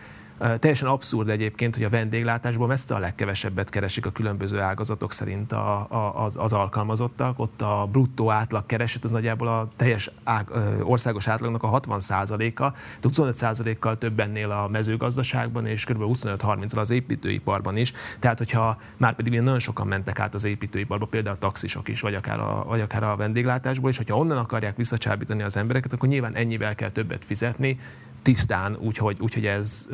Teljesen 0.59 0.89
abszurd 0.89 1.28
egyébként, 1.28 1.74
hogy 1.74 1.85
a 1.85 1.89
vendéglátásból 1.89 2.66
messze 2.66 2.95
a 2.95 2.99
legkevesebbet 2.99 3.68
keresik 3.68 4.07
a 4.07 4.11
különböző 4.11 4.61
ágazatok 4.61 5.12
szerint 5.12 5.53
a, 5.53 5.87
a, 5.91 6.24
az, 6.24 6.37
az 6.37 6.53
alkalmazottak. 6.53 7.39
Ott 7.39 7.62
a 7.62 7.89
bruttó 7.93 8.30
átlag 8.30 8.66
kereset 8.66 9.05
az 9.05 9.11
nagyjából 9.11 9.49
a 9.49 9.68
teljes 9.76 10.11
ág, 10.24 10.51
országos 10.83 11.28
átlagnak 11.28 11.62
a 11.62 11.80
60%-a, 11.80 12.70
de 13.01 13.09
25%-kal 13.09 13.99
több 13.99 14.20
ennél 14.20 14.51
a 14.51 14.68
mezőgazdaságban, 14.68 15.66
és 15.66 15.85
kb. 15.85 16.03
25-30-al 16.03 16.78
az 16.78 16.91
építőiparban 16.91 17.76
is. 17.76 17.93
Tehát, 18.18 18.39
hogyha 18.39 18.76
már 18.97 19.14
pedig 19.14 19.33
nagyon 19.33 19.59
sokan 19.59 19.87
mentek 19.87 20.18
át 20.18 20.35
az 20.35 20.45
építőiparba, 20.45 21.07
például 21.07 21.37
a 21.37 21.39
taxisok 21.39 21.89
is, 21.89 22.01
vagy 22.01 22.14
akár 22.14 22.41
a, 22.41 22.64
vagy 22.66 22.80
akár 22.80 23.03
a 23.03 23.16
vendéglátásból, 23.16 23.91
és 23.91 23.97
hogyha 23.97 24.16
onnan 24.16 24.39
akarják 24.39 24.76
visszacsábítani 24.76 25.43
az 25.43 25.57
embereket, 25.57 25.93
akkor 25.93 26.09
nyilván 26.09 26.35
ennyivel 26.35 26.74
kell 26.74 26.91
többet 26.91 27.24
fizetni, 27.24 27.78
tisztán, 28.22 28.76
úgyhogy, 28.80 29.16
úgyhogy 29.20 29.46
ez 29.46 29.88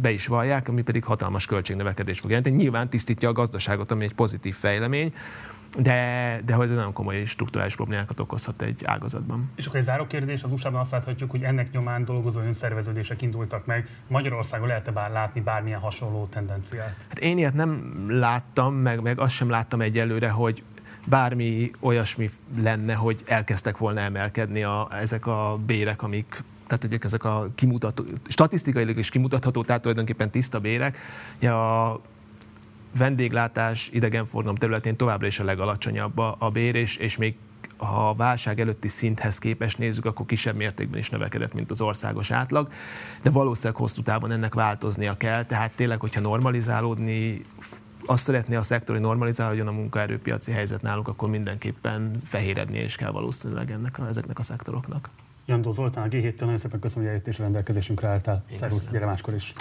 be 0.00 0.10
is 0.10 0.26
vallják, 0.26 0.68
ami 0.68 0.82
pedig 0.82 1.04
hatalmas 1.04 1.46
költségnövekedés 1.46 2.20
fog 2.20 2.30
jelenteni. 2.30 2.56
Nyilván 2.56 2.88
tisztítja 2.88 3.28
a 3.28 3.32
gazdaságot, 3.32 3.90
ami 3.90 4.04
egy 4.04 4.14
pozitív 4.14 4.54
fejlemény, 4.54 5.12
de, 5.78 6.40
de 6.44 6.54
hogy 6.54 6.68
ez 6.68 6.74
nagyon 6.74 6.92
komoly 6.92 7.24
struktúrális 7.24 7.74
problémákat 7.76 8.20
okozhat 8.20 8.62
egy 8.62 8.82
ágazatban. 8.84 9.50
És 9.56 9.66
akkor 9.66 9.78
egy 9.78 9.84
záró 9.84 10.06
kérdés, 10.06 10.42
az 10.42 10.52
USA-ban 10.52 10.80
azt 10.80 10.90
láthatjuk, 10.90 11.30
hogy 11.30 11.42
ennek 11.42 11.70
nyomán 11.70 12.04
dolgozó 12.04 12.40
önszerveződések 12.40 13.22
indultak 13.22 13.66
meg. 13.66 13.88
Magyarországon 14.08 14.66
lehet-e 14.66 14.90
bár 14.90 15.10
látni 15.10 15.40
bármilyen 15.40 15.80
hasonló 15.80 16.26
tendenciát? 16.30 16.94
Hát 17.08 17.18
én 17.18 17.38
ilyet 17.38 17.54
nem 17.54 18.04
láttam, 18.08 18.74
meg, 18.74 19.02
meg 19.02 19.20
azt 19.20 19.34
sem 19.34 19.50
láttam 19.50 19.80
egyelőre, 19.80 20.28
hogy 20.28 20.62
bármi 21.06 21.70
olyasmi 21.80 22.30
lenne, 22.62 22.94
hogy 22.94 23.22
elkezdtek 23.26 23.78
volna 23.78 24.00
emelkedni 24.00 24.62
a, 24.62 24.88
ezek 24.92 25.26
a 25.26 25.58
bérek, 25.66 26.02
amik 26.02 26.42
tehát 26.78 26.86
hogy 26.88 27.04
ezek 27.04 27.24
a 27.24 27.48
kimutató, 27.54 28.04
statisztikailag 28.28 28.98
is 28.98 29.08
kimutatható, 29.08 29.64
tehát 29.64 29.82
tulajdonképpen 29.82 30.30
tiszta 30.30 30.60
bérek. 30.60 30.98
Ugye 31.36 31.50
a 31.50 32.00
vendéglátás 32.96 33.88
idegenforgalom 33.92 34.56
területén 34.56 34.96
továbbra 34.96 35.26
is 35.26 35.38
a 35.38 35.44
legalacsonyabb 35.44 36.18
a, 36.18 36.36
a 36.38 36.50
bér, 36.50 36.74
és, 36.74 36.96
és 36.96 37.16
még 37.16 37.34
ha 37.76 38.08
a 38.08 38.14
válság 38.14 38.60
előtti 38.60 38.88
szinthez 38.88 39.38
képest 39.38 39.78
nézzük, 39.78 40.04
akkor 40.04 40.26
kisebb 40.26 40.56
mértékben 40.56 40.98
is 40.98 41.10
növekedett, 41.10 41.54
mint 41.54 41.70
az 41.70 41.80
országos 41.80 42.30
átlag, 42.30 42.68
de 43.22 43.30
valószínűleg 43.30 43.76
hosszú 43.76 44.02
távon 44.02 44.30
ennek 44.30 44.54
változnia 44.54 45.16
kell, 45.16 45.44
tehát 45.44 45.72
tényleg, 45.72 46.00
hogyha 46.00 46.20
normalizálódni 46.20 47.44
azt 48.06 48.22
szeretné 48.22 48.56
a 48.56 48.98
normalizálni, 48.98 49.58
hogy 49.58 49.68
a 49.68 49.72
munkaerőpiaci 49.72 50.52
helyzet 50.52 50.82
náluk, 50.82 51.08
akkor 51.08 51.28
mindenképpen 51.28 52.22
fehéredni 52.24 52.78
is 52.78 52.96
kell 52.96 53.10
valószínűleg 53.10 53.70
ennek 53.70 53.98
a, 53.98 54.06
ezeknek 54.06 54.38
a 54.38 54.42
szektoroknak. 54.42 55.08
Jandó 55.46 55.72
Zoltán, 55.72 56.04
a 56.04 56.08
G7-től 56.08 56.40
nagyon 56.40 56.58
szépen 56.58 56.80
köszönöm, 56.80 57.04
hogy 57.04 57.14
eljöttél 57.16 57.44
rendelkezésünkre 57.44 58.08
álltál. 58.08 58.44
Szervusz, 58.52 58.88
gyere 58.90 59.06
máskor 59.06 59.34
is. 59.34 59.52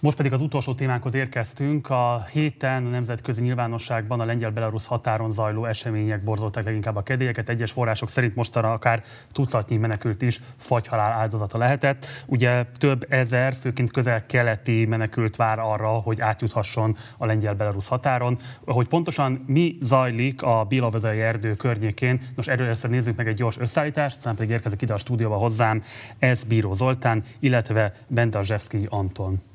Most 0.00 0.16
pedig 0.16 0.32
az 0.32 0.40
utolsó 0.40 0.74
témánkhoz 0.74 1.14
érkeztünk. 1.14 1.90
A 1.90 2.24
héten 2.32 2.86
a 2.86 2.88
nemzetközi 2.88 3.42
nyilvánosságban 3.42 4.20
a 4.20 4.24
lengyel-belarusz 4.24 4.86
határon 4.86 5.30
zajló 5.30 5.64
események 5.64 6.22
borzolták 6.22 6.64
leginkább 6.64 6.96
a 6.96 7.02
kedélyeket. 7.02 7.48
Egyes 7.48 7.72
források 7.72 8.08
szerint 8.08 8.34
mostanra 8.34 8.72
akár 8.72 9.02
tucatnyi 9.32 9.76
menekült 9.76 10.22
is 10.22 10.40
fagyhalál 10.56 11.12
áldozata 11.12 11.58
lehetett. 11.58 12.06
Ugye 12.26 12.64
több 12.78 13.06
ezer, 13.08 13.54
főként 13.54 13.90
közel-keleti 13.90 14.86
menekült 14.86 15.36
vár 15.36 15.58
arra, 15.58 15.88
hogy 15.88 16.20
átjuthasson 16.20 16.96
a 17.18 17.26
lengyel-belarusz 17.26 17.88
határon. 17.88 18.38
Hogy 18.64 18.88
pontosan 18.88 19.44
mi 19.46 19.76
zajlik 19.80 20.42
a 20.42 20.64
Bilovezai 20.68 21.20
erdő 21.20 21.54
környékén, 21.54 22.20
nos 22.36 22.48
erről 22.48 22.66
először 22.66 22.90
nézzük 22.90 23.16
meg 23.16 23.28
egy 23.28 23.36
gyors 23.36 23.58
összeállítást, 23.58 24.16
aztán 24.16 24.34
pedig 24.34 24.50
érkezik 24.50 24.82
ide 24.82 24.92
a 24.92 24.96
stúdióba 24.96 25.36
hozzám 25.36 25.82
ez 26.18 26.44
Bíró 26.44 26.72
Zoltán, 26.72 27.24
illetve 27.38 27.92
Bendazsevszki 28.08 28.86
Anton. 28.88 29.49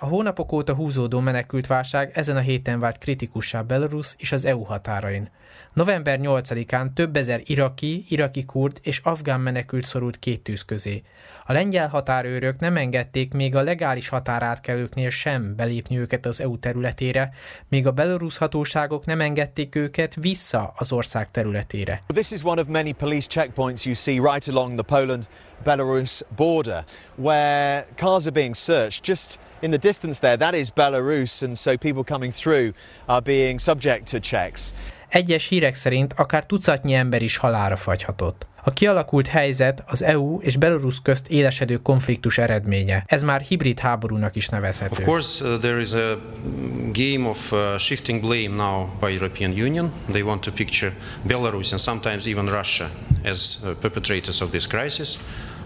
A 0.00 0.06
hónapok 0.06 0.52
óta 0.52 0.74
húzódó 0.74 1.20
menekült 1.20 1.66
válság 1.66 2.10
ezen 2.14 2.36
a 2.36 2.40
héten 2.40 2.80
vált 2.80 2.98
kritikussá 2.98 3.62
Belarus 3.62 4.14
és 4.18 4.32
az 4.32 4.44
EU 4.44 4.62
határain. 4.62 5.30
November 5.72 6.18
8-án 6.22 6.92
több 6.92 7.16
ezer 7.16 7.40
iraki, 7.44 8.04
iraki 8.08 8.44
kurd 8.44 8.78
és 8.82 9.00
afgán 9.02 9.40
menekült 9.40 9.84
szorult 9.84 10.18
két 10.18 10.40
tűz 10.40 10.64
közé. 10.64 11.02
A 11.46 11.52
lengyel 11.52 11.88
határőrök 11.88 12.58
nem 12.58 12.76
engedték 12.76 13.32
még 13.32 13.54
a 13.54 13.62
legális 13.62 14.08
határátkelőknél 14.08 15.10
sem 15.10 15.56
belépni 15.56 15.98
őket 15.98 16.26
az 16.26 16.40
EU 16.40 16.58
területére, 16.58 17.32
még 17.68 17.86
a 17.86 17.92
belorusz 17.92 18.36
hatóságok 18.36 19.04
nem 19.04 19.20
engedték 19.20 19.74
őket 19.74 20.14
vissza 20.14 20.74
az 20.76 20.92
ország 20.92 21.30
területére. 21.30 22.02
This 22.06 22.30
is 22.30 22.42
one 22.42 22.60
of 22.60 22.66
many 22.66 22.94
police 22.94 23.28
checkpoints 23.28 23.84
you 23.84 23.94
see 23.94 24.14
right 24.14 24.48
along 24.48 24.80
the 24.80 24.96
Poland-Belarus 24.96 26.22
border, 26.36 26.84
where 27.14 27.86
cars 27.96 28.26
are 28.26 28.32
being 28.34 28.54
searched 28.54 29.04
just 29.04 29.38
in 29.60 29.70
the 29.70 29.78
distance 29.78 30.18
there, 30.18 30.36
that 30.36 30.54
is 30.54 30.70
Belarus, 30.70 31.42
and 31.42 31.56
so 31.56 31.76
people 31.76 32.04
coming 32.04 32.32
through 32.32 32.72
are 33.06 33.22
being 33.22 33.60
subject 33.60 34.10
to 34.10 34.18
checks. 34.18 34.72
Egyes 35.12 35.48
hírek 35.48 35.74
szerint 35.74 36.12
akár 36.16 36.46
tucatnyi 36.46 36.94
ember 36.94 37.22
is 37.22 37.36
halára 37.36 37.76
fagyhatott. 37.76 38.46
A 38.64 38.72
kialakult 38.72 39.26
helyzet 39.26 39.82
az 39.86 40.02
EU 40.02 40.40
és 40.40 40.56
Belarus 40.56 41.02
közt 41.02 41.28
élesedő 41.28 41.76
konfliktus 41.76 42.38
eredménye. 42.38 43.04
Ez 43.06 43.22
már 43.22 43.40
hibrid 43.40 43.78
háborúnak 43.78 44.36
is 44.36 44.48
nevezhető. 44.48 45.02
Of 45.02 45.04
course, 45.08 45.44
uh, 45.44 45.60
there 45.60 45.80
is 45.80 45.92
a 45.92 46.18
game 46.92 47.28
of 47.28 47.52
uh, 47.52 47.78
shifting 47.78 48.20
blame 48.20 48.48
now 48.48 48.88
by 49.00 49.12
European 49.12 49.50
Union. 49.50 49.92
They 50.10 50.22
want 50.22 50.40
to 50.40 50.50
picture 50.52 50.92
Belarus 51.26 51.70
and 51.70 51.80
sometimes 51.80 52.26
even 52.26 52.48
Russia 52.48 52.90
as 53.24 53.58
uh, 53.62 53.70
perpetrators 53.80 54.40
of 54.40 54.50
this 54.50 54.66
crisis. 54.66 55.18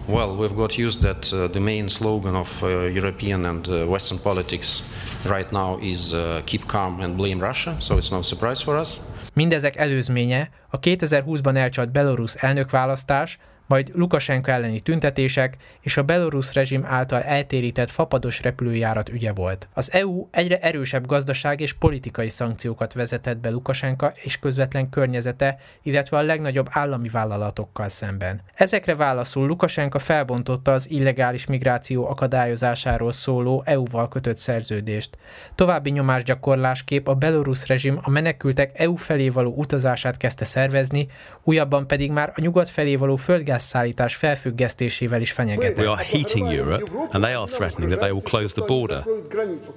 Well, 0.07 0.35
we've 0.35 0.55
got 0.55 0.77
used 0.77 1.01
that 1.01 1.31
uh, 1.33 1.47
the 1.47 1.59
main 1.59 1.89
slogan 1.89 2.35
of 2.35 2.61
uh, 2.61 2.67
European 2.67 3.45
and 3.45 3.67
uh, 3.67 3.85
Western 3.87 4.19
politics 4.19 4.83
right 5.25 5.51
now 5.51 5.77
is 5.81 6.13
uh, 6.13 6.41
keep 6.45 6.65
calm 6.65 6.99
and 6.99 7.15
blame 7.15 7.39
Russia, 7.39 7.75
so 7.79 7.97
it's 7.97 8.11
no 8.11 8.21
surprise 8.21 8.63
for 8.63 8.79
us. 8.79 8.99
Mindezek 9.33 9.75
előzménye 9.75 10.49
a 10.69 10.79
2020-ban 10.79 11.55
elcsalt 11.55 11.91
belorusz 11.91 12.35
elnökválasztás, 12.39 13.37
majd 13.73 13.91
Lukasenko 13.93 14.51
elleni 14.51 14.79
tüntetések 14.79 15.57
és 15.81 15.97
a 15.97 16.03
belorusz 16.03 16.53
rezsim 16.53 16.85
által 16.85 17.21
eltérített 17.21 17.89
fapados 17.89 18.41
repülőjárat 18.41 19.09
ügye 19.09 19.31
volt. 19.31 19.67
Az 19.73 19.91
EU 19.93 20.27
egyre 20.31 20.59
erősebb 20.59 21.05
gazdaság 21.05 21.59
és 21.59 21.73
politikai 21.73 22.29
szankciókat 22.29 22.93
vezetett 22.93 23.37
be 23.37 23.49
Lukasenka 23.49 24.13
és 24.15 24.39
közvetlen 24.39 24.89
környezete, 24.89 25.59
illetve 25.81 26.17
a 26.17 26.21
legnagyobb 26.21 26.67
állami 26.69 27.09
vállalatokkal 27.09 27.89
szemben. 27.89 28.41
Ezekre 28.53 28.95
válaszul 28.95 29.47
Lukasenka 29.47 29.99
felbontotta 29.99 30.73
az 30.73 30.89
illegális 30.89 31.45
migráció 31.45 32.07
akadályozásáról 32.07 33.11
szóló 33.11 33.63
EU-val 33.65 34.07
kötött 34.07 34.37
szerződést. 34.37 35.17
További 35.55 35.89
nyomásgyakorlásképp 35.89 37.07
a 37.07 37.15
belorusz 37.15 37.65
rezsim 37.65 37.99
a 38.01 38.09
menekültek 38.09 38.79
EU 38.79 38.95
felé 38.95 39.29
való 39.29 39.53
utazását 39.57 40.17
kezdte 40.17 40.45
szervezni, 40.45 41.07
újabban 41.43 41.87
pedig 41.87 42.11
már 42.11 42.31
a 42.35 42.41
nyugat 42.41 42.69
felé 42.69 42.95
való 42.95 43.15
földgáz 43.15 43.61
gázszállítás 43.63 44.15
felfüggesztésével 44.15 45.21
is 45.21 45.31
fenyegetett. 45.31 45.77
We 45.77 45.91
are 45.91 46.03
heating 46.03 46.51
Europe 46.51 46.91
and 47.11 47.23
they 47.23 47.33
are 47.33 47.45
threatening 47.45 47.91
that 47.91 47.99
they 47.99 48.11
will 48.11 48.21
close 48.21 48.53
the 48.53 48.65
border. 48.65 49.03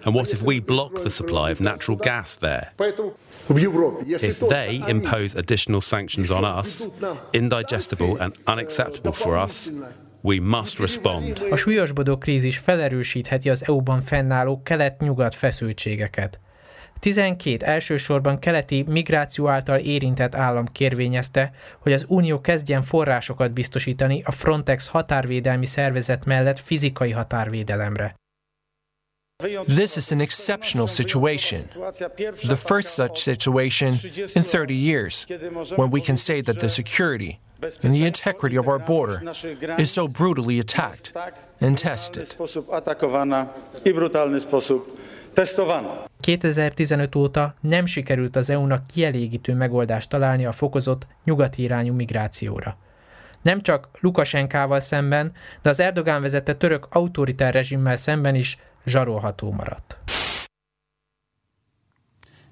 And 0.04 0.14
what 0.14 0.30
if 0.30 0.42
we 0.42 0.60
block 0.60 1.00
the 1.02 1.08
supply 1.08 1.50
of 1.50 1.58
natural 1.58 1.96
gas 1.96 2.36
there? 2.36 2.72
If 4.06 4.38
they 4.38 4.80
impose 4.88 5.38
additional 5.38 5.80
sanctions 5.80 6.30
on 6.30 6.60
us, 6.60 6.88
indigestible 7.30 8.16
and 8.20 8.34
unacceptable 8.46 9.12
for 9.12 9.44
us, 9.44 9.70
We 10.20 10.40
must 10.40 10.78
respond. 10.78 11.42
A 11.50 11.56
súlyosbodó 11.56 12.18
krízis 12.18 12.58
felerősítheti 12.58 13.50
az 13.50 13.66
EU-ban 13.66 14.02
fennálló 14.02 14.62
kelet-nyugat 14.62 15.34
feszültségeket. 15.34 16.40
12 17.00 17.64
elsősorban 17.64 18.38
keleti 18.38 18.84
migráció 18.88 19.48
által 19.48 19.78
érintett 19.78 20.34
állam 20.34 20.66
kérvényezte, 20.66 21.52
hogy 21.78 21.92
az 21.92 22.04
Unió 22.08 22.40
kezdjen 22.40 22.82
forrásokat 22.82 23.52
biztosítani 23.52 24.22
a 24.24 24.30
Frontex 24.30 24.88
határvédelmi 24.88 25.66
szervezet 25.66 26.24
mellett 26.24 26.58
fizikai 26.58 27.10
határvédelemre. 27.10 28.14
This 29.66 29.96
is 29.96 30.10
an 30.10 30.20
exceptional 30.20 30.86
situation, 30.86 31.60
the 32.46 32.56
first 32.56 32.88
such 32.88 33.18
situation 33.18 33.94
in 34.34 34.42
30 34.42 34.74
years, 34.74 35.26
when 35.76 35.90
we 35.90 36.00
can 36.00 36.16
say 36.16 36.40
that 36.40 36.56
the 36.56 36.68
security 36.68 37.38
and 37.82 37.94
the 37.94 38.06
integrity 38.06 38.56
of 38.56 38.66
our 38.66 38.78
border 38.78 39.22
is 39.78 39.90
so 39.90 40.08
brutally 40.08 40.58
attacked 40.58 41.12
and 41.60 41.76
tested. 41.76 42.34
2015 46.20 47.14
óta 47.14 47.54
nem 47.60 47.86
sikerült 47.86 48.36
az 48.36 48.50
EU-nak 48.50 48.86
kielégítő 48.86 49.54
megoldást 49.54 50.08
találni 50.08 50.46
a 50.46 50.52
fokozott 50.52 51.06
nyugati 51.24 51.62
irányú 51.62 51.94
migrációra. 51.94 52.76
Nem 53.42 53.62
csak 53.62 53.88
Lukasenkával 54.00 54.80
szemben, 54.80 55.32
de 55.62 55.70
az 55.70 55.80
Erdogán 55.80 56.22
vezette 56.22 56.54
török 56.54 56.86
autoritár 56.90 57.52
rezsimmel 57.52 57.96
szemben 57.96 58.34
is 58.34 58.58
zsarolható 58.86 59.52
maradt. 59.52 59.98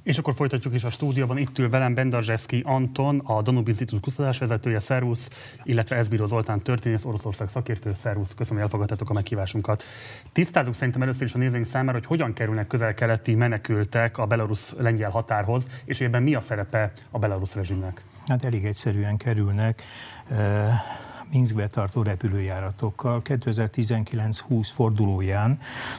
És 0.04 0.18
akkor 0.18 0.34
folytatjuk 0.34 0.74
is 0.74 0.84
a 0.84 0.90
stúdióban. 0.90 1.38
Itt 1.38 1.58
ül 1.58 1.68
velem 1.68 1.94
Bendarzseszki 1.94 2.62
Anton, 2.66 3.18
a 3.18 3.42
Danube 3.42 3.70
Institute 3.70 4.02
kutatásvezetője, 4.02 4.78
Szervusz, 4.78 5.30
illetve 5.62 5.96
Ezbíró 5.96 6.26
Zoltán 6.26 6.62
történész, 6.62 7.04
Oroszország 7.04 7.48
szakértő, 7.48 7.94
Szervusz. 7.94 8.34
Köszönöm, 8.34 8.62
hogy 8.62 8.62
elfogadtátok 8.62 9.10
a 9.10 9.12
meghívásunkat. 9.12 9.82
Tisztázzuk 10.32 10.74
szerintem 10.74 11.02
először 11.02 11.26
is 11.26 11.34
a 11.34 11.38
nézőink 11.38 11.66
számára, 11.66 11.98
hogy 11.98 12.06
hogyan 12.06 12.32
kerülnek 12.32 12.66
közel-keleti 12.66 13.34
menekültek 13.34 14.18
a 14.18 14.26
belarusz-lengyel 14.26 15.10
határhoz, 15.10 15.68
és 15.84 16.00
ebben 16.00 16.22
mi 16.22 16.34
a 16.34 16.40
szerepe 16.40 16.92
a 17.10 17.18
belarusz 17.18 17.54
rezsimnek? 17.54 18.02
Hát 18.26 18.44
elég 18.44 18.64
egyszerűen 18.64 19.16
kerülnek. 19.16 19.82
Minskbe 21.34 21.66
tartó 21.66 22.02
repülőjáratokkal 22.02 23.22
2019-20 23.24 24.68
fordulóján, 24.72 25.58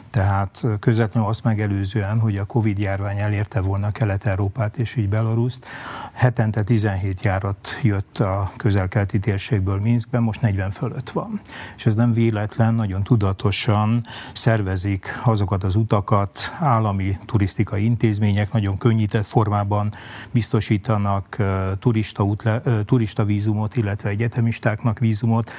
tehát 0.09 0.63
közvetlenül 0.79 1.29
azt 1.29 1.43
megelőzően, 1.43 2.19
hogy 2.19 2.38
a 2.38 2.45
Covid 2.45 2.79
járvány 2.79 3.19
elérte 3.19 3.61
volna 3.61 3.91
Kelet-Európát 3.91 4.77
és 4.77 4.95
így 4.95 5.09
Belaruszt, 5.09 5.65
hetente 6.13 6.63
17 6.63 7.23
járat 7.23 7.79
jött 7.83 8.17
a 8.17 8.51
közel-keleti 8.57 9.19
térségből 9.19 9.79
Minskbe, 9.79 10.19
most 10.19 10.41
40 10.41 10.71
fölött 10.71 11.09
van. 11.09 11.41
És 11.77 11.86
ez 11.86 11.95
nem 11.95 12.13
véletlen, 12.13 12.73
nagyon 12.73 13.03
tudatosan 13.03 14.03
szervezik 14.33 15.19
azokat 15.23 15.63
az 15.63 15.75
utakat, 15.75 16.39
állami 16.59 17.17
turisztikai 17.25 17.83
intézmények 17.83 18.51
nagyon 18.51 18.77
könnyített 18.77 19.25
formában 19.25 19.93
biztosítanak 20.31 21.38
turista, 21.79 22.23
útle, 22.23 22.61
turista 22.86 23.25
vízumot, 23.25 23.75
illetve 23.75 24.09
egyetemistáknak 24.09 24.99
vízumot, 24.99 25.23
vízumot, 25.26 25.51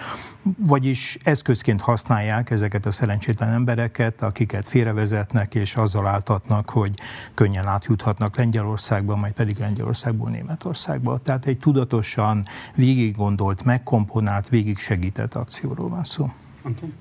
vagyis 0.58 1.18
eszközként 1.22 1.80
használják 1.80 2.50
ezeket 2.50 2.86
a 2.86 2.90
szerencsétlen 2.90 3.48
embereket, 3.48 4.22
akiket 4.22 4.68
félrevezetnek 4.68 5.54
és 5.54 5.74
azzal 5.76 6.06
áltatnak, 6.06 6.70
hogy 6.70 6.98
könnyen 7.34 7.66
átjuthatnak 7.66 8.36
Lengyelországba, 8.36 9.16
majd 9.16 9.32
pedig 9.32 9.58
Lengyelországból 9.58 10.30
Németországba. 10.30 11.18
Tehát 11.18 11.46
egy 11.46 11.58
tudatosan 11.58 12.44
végig 12.74 13.16
gondolt, 13.16 13.64
megkomponált, 13.64 14.48
végig 14.48 14.78
segített 14.78 15.34
akcióról 15.34 15.88
van 15.88 16.04
szó. 16.04 16.30
Anton? 16.62 16.92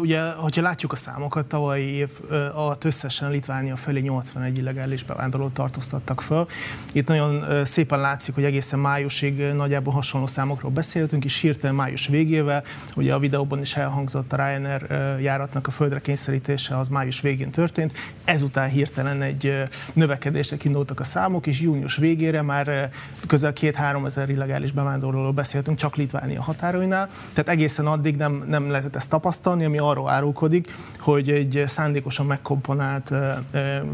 Ugye, 0.00 0.32
hogyha 0.32 0.62
látjuk 0.62 0.92
a 0.92 0.96
számokat, 0.96 1.46
tavalyi 1.46 1.86
év 1.86 2.10
alatt 2.54 2.84
összesen 2.84 3.30
Litvánia 3.30 3.76
felé 3.76 4.00
81 4.00 4.58
illegális 4.58 5.04
bevándorlót 5.04 5.52
tartóztattak 5.52 6.20
föl. 6.20 6.46
Itt 6.92 7.06
nagyon 7.06 7.64
szépen 7.64 8.00
látszik, 8.00 8.34
hogy 8.34 8.44
egészen 8.44 8.78
májusig 8.78 9.52
nagyjából 9.52 9.92
hasonló 9.92 10.26
számokról 10.26 10.70
beszéltünk, 10.70 11.24
és 11.24 11.40
hirtelen 11.40 11.74
május 11.74 12.06
végével, 12.06 12.64
ugye 12.96 13.14
a 13.14 13.18
videóban 13.18 13.60
is 13.60 13.76
elhangzott 13.76 14.32
a 14.32 14.36
Ryanair 14.36 14.86
járatnak 15.20 15.66
a 15.66 15.70
földre 15.70 16.00
kényszerítése, 16.00 16.78
az 16.78 16.88
május 16.88 17.20
végén 17.20 17.50
történt. 17.50 17.92
Ezután 18.24 18.68
hirtelen 18.68 19.22
egy 19.22 19.62
növekedésnek 19.92 20.64
indultak 20.64 21.00
a 21.00 21.04
számok, 21.04 21.46
és 21.46 21.60
június 21.60 21.96
végére 21.96 22.42
már 22.42 22.90
közel 23.26 23.52
két-három 23.52 24.06
ezer 24.06 24.30
illegális 24.30 24.72
bevándorlóról 24.72 25.32
beszéltünk 25.32 25.78
csak 25.78 25.96
Litvánia 25.96 26.42
határainál. 26.42 27.08
Tehát 27.32 27.50
egészen 27.50 27.86
addig 27.86 28.16
nem, 28.16 28.44
nem 28.46 28.70
lehetett 28.70 28.96
ezt 28.96 29.08
tapasztalni, 29.08 29.62
ami 29.64 29.78
arról 29.78 30.08
árulkodik, 30.08 30.74
hogy 30.98 31.30
egy 31.30 31.64
szándékosan 31.66 32.26
megkomponált 32.26 33.12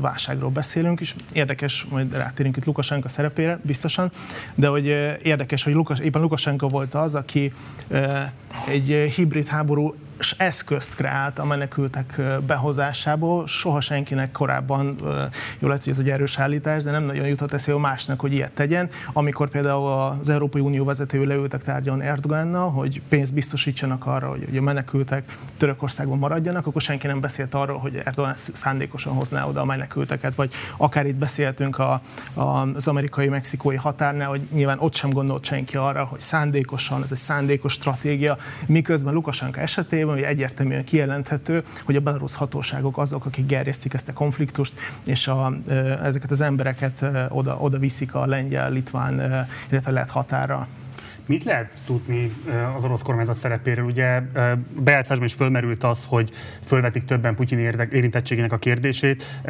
válságról 0.01 0.51
beszélünk, 0.51 1.01
és 1.01 1.15
érdekes, 1.33 1.87
majd 1.91 2.17
rátérünk 2.17 2.57
itt 2.57 2.65
Lukasenka 2.65 3.09
szerepére, 3.09 3.61
biztosan, 3.63 4.11
de 4.55 4.69
hogy 4.69 4.87
érdekes, 5.23 5.65
hogy 5.65 5.73
Lukas, 5.73 5.99
éppen 5.99 6.21
Lukasenka 6.21 6.69
volt 6.69 6.95
az, 6.95 7.15
aki 7.15 7.53
egy 8.69 9.13
hibrid 9.15 9.47
háború 9.47 9.95
eszközt 10.37 10.95
kreált 10.95 11.39
a 11.39 11.45
menekültek 11.45 12.21
behozásából. 12.47 13.47
Soha 13.47 13.81
senkinek 13.81 14.33
korábban, 14.33 14.97
jó 15.59 15.69
lehet, 15.69 15.85
hogy 15.85 15.93
ez 15.93 15.99
egy 15.99 16.11
erős 16.11 16.39
állítás, 16.39 16.83
de 16.83 16.91
nem 16.91 17.03
nagyon 17.03 17.27
jutott 17.27 17.53
eszébe 17.53 17.79
másnak, 17.79 18.21
hogy 18.21 18.33
ilyet 18.33 18.51
tegyen. 18.51 18.89
Amikor 19.13 19.49
például 19.49 19.87
az 20.21 20.29
Európai 20.29 20.61
Unió 20.61 20.85
vezetői 20.85 21.27
leültek 21.27 21.63
tárgyalni 21.63 22.05
Erdogannal, 22.05 22.71
hogy 22.71 23.03
pénzt 23.09 23.35
biztosítsanak 23.35 24.07
arra, 24.07 24.29
hogy 24.29 24.57
a 24.57 24.61
menekültek 24.61 25.37
Törökországban 25.57 26.19
maradjanak, 26.19 26.67
akkor 26.67 26.83
senki 26.83 27.07
nem 27.07 27.21
beszélt 27.21 27.55
arról, 27.55 27.79
hogy 27.79 28.03
Erdogan 28.05 28.35
szándékosan 28.53 29.13
hozná 29.13 29.45
oda 29.45 29.61
a 29.61 29.65
menekülteket, 29.65 30.35
vagy 30.35 30.53
akár 30.77 31.07
itt 31.07 31.15
beszéltünk 31.15 31.79
a, 31.79 32.03
a, 32.35 32.43
az 32.75 32.89
amerikai-mexikói 32.89 33.77
határnál, 33.77 34.29
hogy 34.29 34.41
nyilván 34.53 34.79
ott 34.79 34.95
sem 34.95 35.11
gondolt 35.11 35.45
senki 35.45 35.77
arra, 35.77 36.05
hogy 36.05 36.21
szándékosan, 36.21 37.03
ez 37.03 37.13
egy 37.13 37.19
szándékos 37.19 37.73
stratégia, 37.73 38.39
miközben 38.67 39.15
Lukasenka 39.15 39.61
esetében 39.61 40.10
ami 40.11 40.25
egyértelműen 40.25 40.85
kijelenthető, 40.85 41.65
hogy 41.85 41.97
a 41.97 42.01
belarusz 42.01 42.35
hatóságok 42.35 42.99
azok, 42.99 43.27
akik 43.27 43.47
gerjesztik 43.47 43.95
ezt 43.95 44.09
a 44.09 44.13
konfliktust, 44.13 44.73
és 45.05 45.29
a, 45.29 45.53
ezeket 46.03 46.31
az 46.31 46.41
embereket 46.41 47.05
oda, 47.29 47.57
oda 47.57 47.79
viszik 47.79 48.15
a 48.15 48.27
lengyel-litván, 48.27 49.47
illetve 49.71 49.91
lehet 49.91 50.11
határa. 50.11 50.69
Mit 51.31 51.45
lehet 51.45 51.83
tudni 51.87 52.33
az 52.77 52.85
orosz 52.85 53.03
kormányzat 53.03 53.37
szerepéről? 53.37 53.85
Ugye 53.85 54.23
bejátszásban 54.81 55.27
is 55.27 55.35
fölmerült 55.35 55.85
az, 55.85 56.07
hogy 56.07 56.31
fölvetik 56.65 57.05
többen 57.05 57.35
Putyin 57.35 57.59
érintettségének 57.93 58.53
a 58.53 58.59
kérdését, 58.59 59.43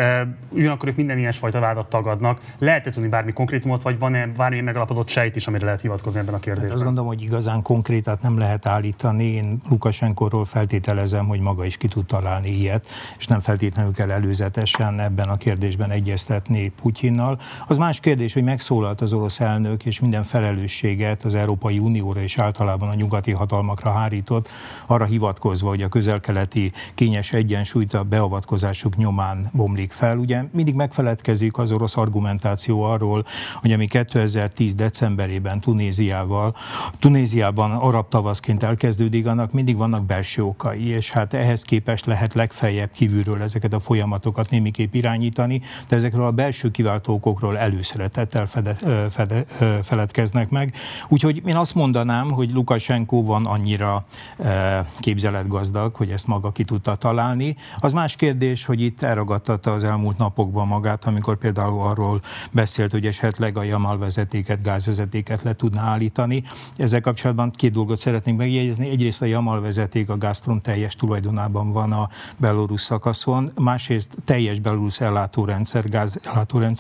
ugyanakkor 0.49 0.89
ők 0.89 0.97
minden 0.97 1.19
ilyesfajta 1.19 1.61
vádat 1.61 1.89
tagadnak. 1.89 2.41
Lehet-e 2.59 2.91
tudni 2.91 3.09
bármi 3.09 3.33
konkrétumot, 3.33 3.83
vagy 3.83 3.99
van-e 3.99 4.27
bármilyen 4.27 4.65
megalapozott 4.65 5.09
sejt 5.09 5.37
is, 5.37 5.47
amire 5.47 5.65
lehet 5.65 5.81
hivatkozni 5.81 6.21
ebben 6.21 6.35
a 6.35 6.39
kérdésben? 6.39 6.69
Hát 6.69 6.77
azt 6.77 6.85
gondolom, 6.85 7.09
hogy 7.09 7.23
igazán 7.23 7.63
konkrétat 7.63 8.23
nem 8.23 8.39
lehet 8.39 8.67
állítani. 8.67 9.25
Én 9.25 9.61
Lukasenkorról 9.69 10.45
feltételezem, 10.45 11.27
hogy 11.27 11.41
maga 11.41 11.65
is 11.65 11.77
ki 11.77 11.89
tud 11.89 12.07
találni 12.07 12.51
ilyet, 12.51 12.87
és 13.19 13.27
nem 13.27 13.41
feltétlenül 13.41 13.93
kell 13.93 14.11
előzetesen 14.11 15.01
ebben 15.01 15.29
a 15.29 15.37
kérdésben 15.37 15.91
egyeztetni 15.91 16.73
Putyinnal. 16.83 17.41
Az 17.67 17.77
más 17.77 18.01
kérdés, 18.01 18.33
hogy 18.33 18.45
megszólalt 18.45 19.01
az 19.01 19.13
orosz 19.13 19.41
elnök, 19.41 19.85
és 19.85 20.01
minden 20.01 20.23
felelősséget 20.23 21.23
az 21.23 21.35
Európai 21.35 21.70
Európai 21.71 21.79
Unióra 21.79 22.21
és 22.21 22.39
általában 22.39 22.89
a 22.89 22.95
nyugati 22.95 23.33
hatalmakra 23.33 23.91
hárított, 23.91 24.49
arra 24.87 25.05
hivatkozva, 25.05 25.69
hogy 25.69 25.83
a 25.83 25.89
közelkeleti 25.89 26.73
kényes 26.95 27.33
egyensúlyt 27.33 27.95
a 27.95 28.03
beavatkozásuk 28.03 28.97
nyomán 28.97 29.51
bomlik 29.53 29.93
fel. 29.93 30.19
Ugye 30.19 30.45
mindig 30.53 30.75
megfeledkezik 30.75 31.59
az 31.59 31.73
orosz 31.73 31.97
argumentáció 31.97 32.83
arról, 32.83 33.25
hogy 33.55 33.73
ami 33.73 33.87
2010 33.87 34.75
decemberében 34.75 35.61
Tunéziával, 35.61 36.55
Tunéziában 36.99 37.71
arab 37.71 38.09
tavaszként 38.09 38.63
elkezdődik, 38.63 39.27
annak 39.27 39.53
mindig 39.53 39.77
vannak 39.77 40.05
belső 40.05 40.43
okai, 40.43 40.87
és 40.87 41.11
hát 41.11 41.35
ehhez 41.35 41.63
képest 41.63 42.07
lehet 42.07 42.35
legfeljebb 42.35 42.91
kívülről 42.93 43.43
ezeket 43.43 43.73
a 43.73 43.81
folyamatokat 43.81 44.51
némiképp 44.51 44.95
irányítani, 44.95 45.61
de 45.89 45.97
ezekről 45.97 46.25
a 46.25 46.31
belső 46.31 46.71
kiváltó 46.71 47.15
okokról 47.15 47.59
előszeretettel 47.59 48.47
fede, 48.47 48.75
fede, 49.11 49.45
feledkeznek 49.83 50.51
meg. 50.51 50.75
Úgyhogy 51.09 51.43
én 51.47 51.57
azt 51.61 51.75
mondanám, 51.75 52.31
hogy 52.31 52.53
Lukasenko 52.53 53.23
van 53.23 53.47
annyira 53.47 54.05
e, 54.39 54.87
képzeletgazdag, 54.99 55.95
hogy 55.95 56.11
ezt 56.11 56.27
maga 56.27 56.53
ki 56.53 56.65
tudta 56.65 56.95
találni. 56.95 57.57
Az 57.79 57.93
más 57.93 58.17
kérdés, 58.17 58.65
hogy 58.65 58.81
itt 58.81 59.03
elragadtatta 59.03 59.73
az 59.73 59.85
elmúlt 59.85 60.19
napokban 60.19 60.67
magát, 60.67 61.05
amikor 61.05 61.37
például 61.37 61.83
arról 61.83 62.21
beszélt, 62.51 62.91
hogy 62.91 63.07
esetleg 63.07 63.57
a 63.57 63.63
Jamal 63.63 63.99
vezetéket, 63.99 64.63
gázvezetéket 64.63 65.43
le 65.43 65.53
tudná 65.53 65.83
állítani. 65.83 66.43
Ezzel 66.77 67.01
kapcsolatban 67.01 67.51
két 67.51 67.73
dolgot 67.73 67.97
szeretnénk 67.97 68.39
megjegyezni. 68.39 68.91
Egyrészt 68.91 69.23
a 69.23 69.25
Jamal 69.25 69.61
vezeték 69.61 70.09
a 70.09 70.19
Gazprom 70.19 70.61
teljes 70.61 70.95
tulajdonában 70.95 71.71
van 71.73 71.93
a 71.93 72.09
belorusz 72.37 72.83
szakaszon, 72.83 73.51
másrészt 73.55 74.17
teljes 74.25 74.59
belorusz 74.59 75.01
ellátórendszer, 75.01 75.89
gáz 75.89 76.21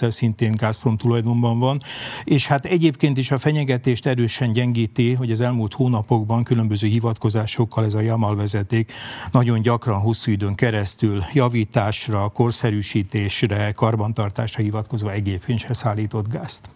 szintén 0.09 0.55
Gazprom 0.57 0.97
tulajdonban 0.97 1.59
van, 1.59 1.83
és 2.24 2.47
hát 2.47 2.64
egyébként 2.64 3.18
is 3.18 3.31
a 3.31 3.39
fenyegetést 3.39 4.07
erősen 4.07 4.53
gyengíti, 4.61 5.12
hogy 5.12 5.30
az 5.30 5.40
elmúlt 5.40 5.74
hónapokban 5.74 6.42
különböző 6.42 6.86
hivatkozásokkal 6.86 7.84
ez 7.84 7.94
a 7.94 8.00
Jamal 8.00 8.36
vezeték 8.36 8.92
nagyon 9.32 9.62
gyakran 9.62 10.00
hosszú 10.00 10.30
időn 10.30 10.54
keresztül 10.54 11.22
javításra, 11.32 12.28
korszerűsítésre, 12.28 13.72
karbantartásra 13.72 14.62
hivatkozva 14.62 15.12
egyébként 15.12 15.66
szállított 15.74 16.28
gázt. 16.28 16.68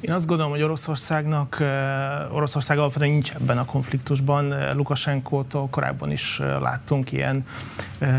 Én 0.00 0.12
azt 0.12 0.26
gondolom, 0.26 0.52
hogy 0.52 0.62
Oroszországnak, 0.62 1.60
eh, 1.60 2.34
Oroszország 2.34 2.78
alapvetően 2.78 3.10
nincs 3.10 3.32
ebben 3.32 3.58
a 3.58 3.64
konfliktusban. 3.64 4.52
Eh, 4.52 4.74
Lukasenkótól 4.74 5.68
korábban 5.70 6.10
is 6.10 6.40
eh, 6.40 6.60
láttunk 6.60 7.12
ilyen, 7.12 7.44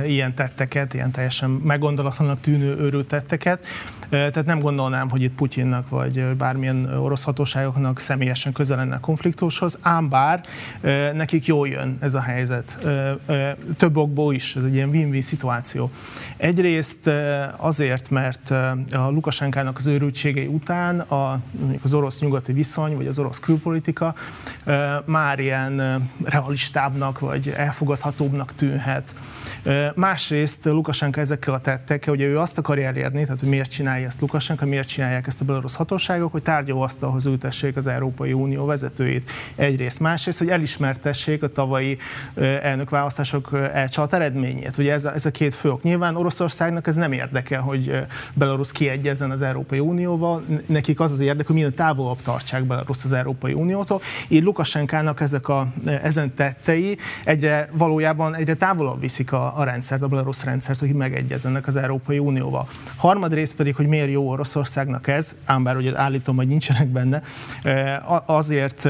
ilyen 0.06 0.34
tetteket, 0.36 0.93
ilyen 0.93 1.12
teljesen 1.12 1.49
meggondolatlanak 1.49 2.39
tűnő 2.39 2.78
őrült 2.78 3.08
tetteket. 3.08 3.66
Tehát 4.14 4.45
nem 4.45 4.59
gondolnám, 4.59 5.09
hogy 5.09 5.22
itt 5.22 5.36
Putyinnak 5.36 5.89
vagy 5.89 6.26
bármilyen 6.26 6.97
orosz 6.97 7.24
hatóságoknak 7.24 7.99
személyesen 7.99 8.51
közel 8.51 8.78
lenne 8.78 8.95
a 8.95 8.99
konfliktushoz, 8.99 9.78
ám 9.82 10.09
bár 10.09 10.43
nekik 11.14 11.45
jól 11.45 11.68
jön 11.68 11.97
ez 11.99 12.14
a 12.14 12.22
helyzet. 12.22 12.78
Több 13.78 13.97
okból 13.97 14.34
is, 14.34 14.55
ez 14.55 14.64
egy 14.64 14.74
ilyen 14.74 14.89
win-win 14.89 15.22
szituáció. 15.22 15.91
Egyrészt 16.38 17.09
azért, 17.57 18.09
mert 18.09 18.51
a 18.91 19.09
Lukasenkának 19.09 19.78
az 19.78 19.86
őrültségei 19.86 20.45
után 20.45 20.99
a, 20.99 21.39
az 21.84 21.93
orosz-nyugati 21.93 22.53
viszony, 22.53 22.95
vagy 22.95 23.07
az 23.07 23.20
orosz 23.20 23.39
külpolitika 23.39 24.16
már 25.05 25.39
ilyen 25.39 25.82
realistábbnak, 26.24 27.20
vagy 27.20 27.53
elfogadhatóbbnak 27.57 28.55
tűnhet. 28.55 29.14
Másrészt 29.96 30.66
Lukasenka 30.66 31.20
ezekkel 31.20 31.54
a 31.54 31.60
tettekkel, 31.60 32.14
hogy 32.14 32.24
ő 32.24 32.39
azt 32.39 32.58
akarja 32.58 32.88
elérni, 32.88 33.24
tehát 33.24 33.39
hogy 33.39 33.50
miért 33.50 33.72
csinálja 33.72 34.08
ezt 34.08 34.22
Lukasenka, 34.22 34.66
miért 34.66 34.88
csinálják 34.88 35.28
ezt 35.28 35.41
a 35.41 35.46
belorusz 35.46 35.76
hatóságok, 35.76 36.32
hogy 36.32 36.41
tárgyalóasztalhoz 36.41 37.26
ültessék 37.26 37.76
az 37.76 37.88
Európai 37.88 38.34
Unió 38.34 38.66
vezetőit 38.66 39.32
egyrészt. 39.56 40.00
Másrészt, 40.00 40.38
hogy 40.38 40.50
elismertessék 40.50 41.44
a 41.44 41.52
tavalyi 41.52 41.98
elnökválasztások 42.62 43.50
elcsalt 43.74 44.14
eredményét. 44.14 44.78
Ugye 44.78 44.94
ez 44.94 45.06
a, 45.06 45.14
ez 45.14 45.26
a 45.26 45.32
két 45.32 45.54
fő 45.54 45.72
ok. 45.72 45.84
Nyilván 45.84 46.16
Oroszországnak 46.16 46.88
ez 46.88 46.96
nem 46.96 47.12
érdekel, 47.12 47.62
hogy 47.62 48.06
Belarus 48.34 48.72
kiegyezzen 48.72 49.32
az 49.32 49.41
Európai 49.41 49.80
Unióval, 49.80 50.44
nekik 50.66 51.00
az 51.00 51.12
az 51.12 51.20
érdek, 51.20 51.46
hogy 51.46 51.56
minél 51.56 51.74
távolabb 51.74 52.22
tartsák 52.22 52.64
Belarus 52.64 53.04
az 53.04 53.12
Európai 53.12 53.54
Uniótól. 53.54 54.02
Így 54.28 54.44
Lukasenkának 54.44 55.22
ezek 55.22 55.48
a, 55.48 55.68
ezen 55.86 56.34
tettei 56.34 56.98
egyre 57.24 57.70
valójában 57.72 58.36
egyre 58.36 58.54
távolabb 58.54 59.00
viszik 59.00 59.32
a, 59.34 59.60
a 59.60 59.64
rendszert, 59.64 60.02
a 60.02 60.08
belarusz 60.08 60.44
rendszert, 60.44 60.80
hogy 60.80 60.94
megegyezzenek 60.94 61.68
az 61.68 61.76
Európai 61.76 62.20
Unióval. 62.20 62.68
Harmadrészt 62.96 63.56
pedig, 63.56 63.76
hogy 63.76 63.88
miért 63.88 64.10
jó 64.10 64.30
Oroszországnak 64.30 65.08
ez, 65.08 65.36
ám 65.46 65.64
bár 65.64 65.78
ugye 65.78 65.98
állítom, 65.98 66.36
hogy 66.36 66.48
nincsenek 66.48 66.88
benne, 66.88 67.22
azért 68.26 68.90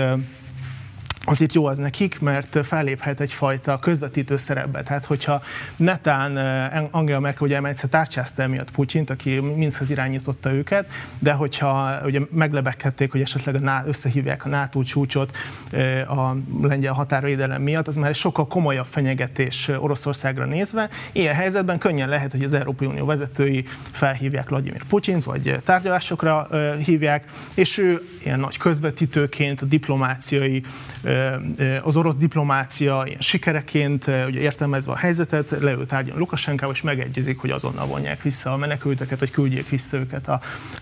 azért 1.25 1.53
jó 1.53 1.65
az 1.65 1.77
nekik, 1.77 2.19
mert 2.19 2.65
felléphet 2.65 3.19
egyfajta 3.19 3.79
közvetítő 3.79 4.37
szerepbe. 4.37 4.83
Tehát, 4.83 5.05
hogyha 5.05 5.41
netán 5.75 6.37
eh, 6.37 6.83
Angela 6.91 7.19
Merkel 7.19 7.47
ugye 7.47 7.61
egyszer 7.61 7.89
tárcsázta 7.89 8.41
emiatt 8.41 8.71
Putyint, 8.71 9.09
aki 9.09 9.39
Minskhez 9.39 9.89
irányította 9.89 10.53
őket, 10.53 10.89
de 11.19 11.31
hogyha 11.31 11.99
ugye 12.05 12.19
meglebeghették, 12.31 13.11
hogy 13.11 13.21
esetleg 13.21 13.55
a 13.55 13.59
NATO, 13.59 13.87
összehívják 13.87 14.45
a 14.45 14.49
NATO 14.49 14.83
csúcsot 14.83 15.37
eh, 15.71 16.17
a 16.17 16.37
lengyel 16.61 16.93
határvédelem 16.93 17.61
miatt, 17.61 17.87
az 17.87 17.95
már 17.95 18.09
egy 18.09 18.15
sokkal 18.15 18.47
komolyabb 18.47 18.87
fenyegetés 18.89 19.67
Oroszországra 19.77 20.45
nézve. 20.45 20.89
Ilyen 21.11 21.35
helyzetben 21.35 21.77
könnyen 21.77 22.09
lehet, 22.09 22.31
hogy 22.31 22.43
az 22.43 22.53
Európai 22.53 22.87
Unió 22.87 23.05
vezetői 23.05 23.65
felhívják 23.91 24.49
Vladimir 24.49 24.83
Putyint, 24.83 25.23
vagy 25.23 25.59
tárgyalásokra 25.63 26.47
eh, 26.51 26.75
hívják, 26.75 27.31
és 27.53 27.77
ő 27.77 28.01
ilyen 28.23 28.39
nagy 28.39 28.57
közvetítőként 28.57 29.61
a 29.61 29.65
diplomáciai 29.65 30.63
az 31.83 31.95
orosz 31.95 32.15
diplomácia 32.15 33.03
ilyen 33.05 33.19
sikereként 33.19 34.07
ugye 34.07 34.39
értelmezve 34.39 34.91
a 34.91 34.95
helyzetet, 34.95 35.49
leül 35.61 35.85
tárgyalni 35.85 36.19
Lukasenkával, 36.19 36.75
és 36.75 36.81
megegyezik, 36.81 37.39
hogy 37.39 37.49
azonnal 37.49 37.85
vonják 37.85 38.21
vissza 38.21 38.53
a 38.53 38.57
menekülteket, 38.57 39.19
vagy 39.19 39.31
küldjék 39.31 39.69
vissza 39.69 39.97
őket 39.97 40.29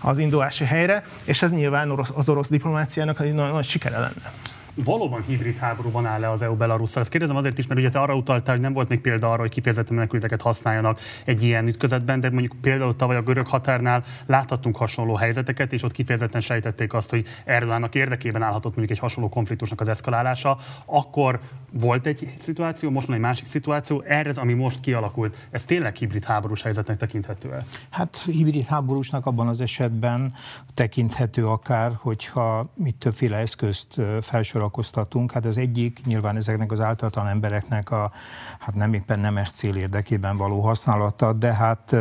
az 0.00 0.18
indulási 0.18 0.64
helyre, 0.64 1.04
és 1.24 1.42
ez 1.42 1.52
nyilván 1.52 1.90
az 2.14 2.28
orosz 2.28 2.48
diplomáciának 2.48 3.20
egy 3.20 3.32
nagy, 3.32 3.52
nagy 3.52 3.68
sikere 3.68 3.98
lenne 3.98 4.32
valóban 4.74 5.22
hibrid 5.22 5.56
háborúban 5.56 6.06
áll 6.06 6.20
le 6.20 6.30
az 6.30 6.42
EU 6.42 6.54
Belarusszal? 6.54 7.02
Ezt 7.02 7.10
kérdezem 7.10 7.36
azért 7.36 7.58
is, 7.58 7.66
mert 7.66 7.80
ugye 7.80 7.90
te 7.90 8.00
arra 8.00 8.14
utaltál, 8.14 8.54
hogy 8.54 8.62
nem 8.62 8.72
volt 8.72 8.88
még 8.88 9.00
példa 9.00 9.30
arra, 9.32 9.40
hogy 9.40 9.50
kifejezetten 9.50 9.94
menekülteket 9.94 10.42
használjanak 10.42 11.00
egy 11.24 11.42
ilyen 11.42 11.66
ütközetben, 11.66 12.20
de 12.20 12.30
mondjuk 12.30 12.54
például 12.60 12.96
tavaly 12.96 13.16
a 13.16 13.22
görög 13.22 13.46
határnál 13.46 14.04
láthattunk 14.26 14.76
hasonló 14.76 15.14
helyzeteket, 15.14 15.72
és 15.72 15.82
ott 15.82 15.92
kifejezetten 15.92 16.40
sejtették 16.40 16.94
azt, 16.94 17.10
hogy 17.10 17.26
Erdogannak 17.44 17.94
érdekében 17.94 18.42
állhatott 18.42 18.76
mondjuk 18.76 18.90
egy 18.90 18.98
hasonló 18.98 19.28
konfliktusnak 19.28 19.80
az 19.80 19.88
eszkalálása. 19.88 20.58
Akkor 20.84 21.40
volt 21.72 22.06
egy 22.06 22.32
szituáció, 22.38 22.90
most 22.90 23.06
van 23.06 23.16
egy 23.16 23.22
másik 23.22 23.46
szituáció, 23.46 24.02
erre 24.06 24.28
az, 24.28 24.38
ami 24.38 24.52
most 24.52 24.80
kialakult, 24.80 25.48
ez 25.50 25.64
tényleg 25.64 25.96
hibrid 25.96 26.24
háborús 26.24 26.62
helyzetnek 26.62 26.96
tekinthető 26.96 27.52
el? 27.52 27.66
Hát 27.90 28.22
hibrid 28.24 28.64
háborúsnak 28.64 29.26
abban 29.26 29.48
az 29.48 29.60
esetben 29.60 30.34
tekinthető 30.74 31.46
akár, 31.46 31.92
hogyha 32.00 32.72
mit 32.74 32.96
többféle 32.96 33.36
eszközt 33.36 34.00
felsor 34.20 34.61
sorakoztatunk. 34.62 35.32
Hát 35.32 35.44
az 35.44 35.58
egyik 35.58 36.00
nyilván 36.04 36.36
ezeknek 36.36 36.72
az 36.72 36.80
általatlan 36.80 37.26
embereknek 37.26 37.90
a 37.90 38.10
hát 38.58 38.74
nem 38.74 38.94
éppen 38.94 39.20
nemes 39.20 39.50
cél 39.50 39.74
érdekében 39.74 40.36
való 40.36 40.60
használata, 40.60 41.32
de 41.32 41.54
hát 41.54 41.96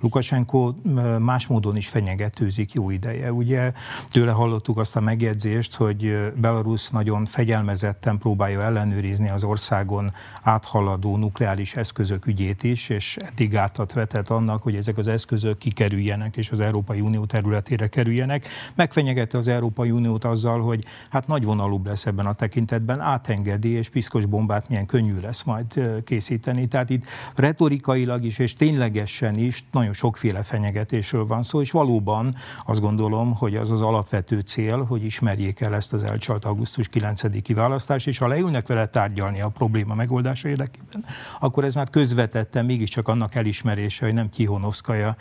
Lukasenko 0.00 0.74
más 1.18 1.46
módon 1.46 1.76
is 1.76 1.88
fenyegetőzik 1.88 2.72
jó 2.72 2.90
ideje. 2.90 3.32
Ugye 3.32 3.72
tőle 4.10 4.32
hallottuk 4.32 4.78
azt 4.78 4.96
a 4.96 5.00
megjegyzést, 5.00 5.74
hogy 5.74 6.32
Belarus 6.36 6.88
nagyon 6.88 7.24
fegyelmezetten 7.24 8.18
próbálja 8.18 8.62
ellenőrizni 8.62 9.30
az 9.30 9.44
országon 9.44 10.12
áthaladó 10.42 11.16
nukleáris 11.16 11.74
eszközök 11.76 12.26
ügyét 12.26 12.62
is, 12.62 12.88
és 12.88 13.16
eddig 13.16 13.56
átat 13.56 13.92
vetett 13.92 14.28
annak, 14.28 14.62
hogy 14.62 14.76
ezek 14.76 14.98
az 14.98 15.08
eszközök 15.08 15.58
kikerüljenek 15.58 16.36
és 16.36 16.50
az 16.50 16.60
Európai 16.60 17.00
Unió 17.00 17.24
területére 17.24 17.88
kerüljenek. 17.88 18.46
Megfenyegette 18.74 19.38
az 19.38 19.48
Európai 19.48 19.90
Uniót 19.90 20.24
azzal, 20.24 20.60
hogy 20.60 20.84
hát 21.10 21.26
nagyvonalúbb 21.26 21.86
lesz 21.86 21.99
lesz 22.00 22.12
ebben 22.12 22.26
a 22.26 22.32
tekintetben, 22.32 23.00
átengedi, 23.00 23.68
és 23.68 23.88
piszkos 23.88 24.24
bombát 24.24 24.68
milyen 24.68 24.86
könnyű 24.86 25.20
lesz 25.20 25.42
majd 25.42 26.00
készíteni. 26.04 26.66
Tehát 26.66 26.90
itt 26.90 27.04
retorikailag 27.34 28.24
is, 28.24 28.38
és 28.38 28.54
ténylegesen 28.54 29.38
is 29.38 29.64
nagyon 29.72 29.92
sokféle 29.92 30.42
fenyegetésről 30.42 31.26
van 31.26 31.42
szó, 31.42 31.60
és 31.60 31.70
valóban 31.70 32.34
azt 32.66 32.80
gondolom, 32.80 33.34
hogy 33.34 33.56
az 33.56 33.70
az 33.70 33.80
alapvető 33.80 34.40
cél, 34.40 34.84
hogy 34.84 35.04
ismerjék 35.04 35.60
el 35.60 35.74
ezt 35.74 35.92
az 35.92 36.02
elcsalt 36.02 36.44
augusztus 36.44 36.88
9-i 36.92 37.52
választást, 37.54 38.06
és 38.06 38.18
ha 38.18 38.28
leülnek 38.28 38.66
vele 38.66 38.86
tárgyalni 38.86 39.40
a 39.40 39.48
probléma 39.48 39.94
megoldása 39.94 40.48
érdekében, 40.48 41.04
akkor 41.40 41.64
ez 41.64 41.74
már 41.74 41.90
közvetetten 41.90 42.64
mégiscsak 42.64 43.08
annak 43.08 43.34
elismerése, 43.34 44.04
hogy 44.04 44.14
nem 44.14 44.28
Tihonovszkaja 44.28 45.16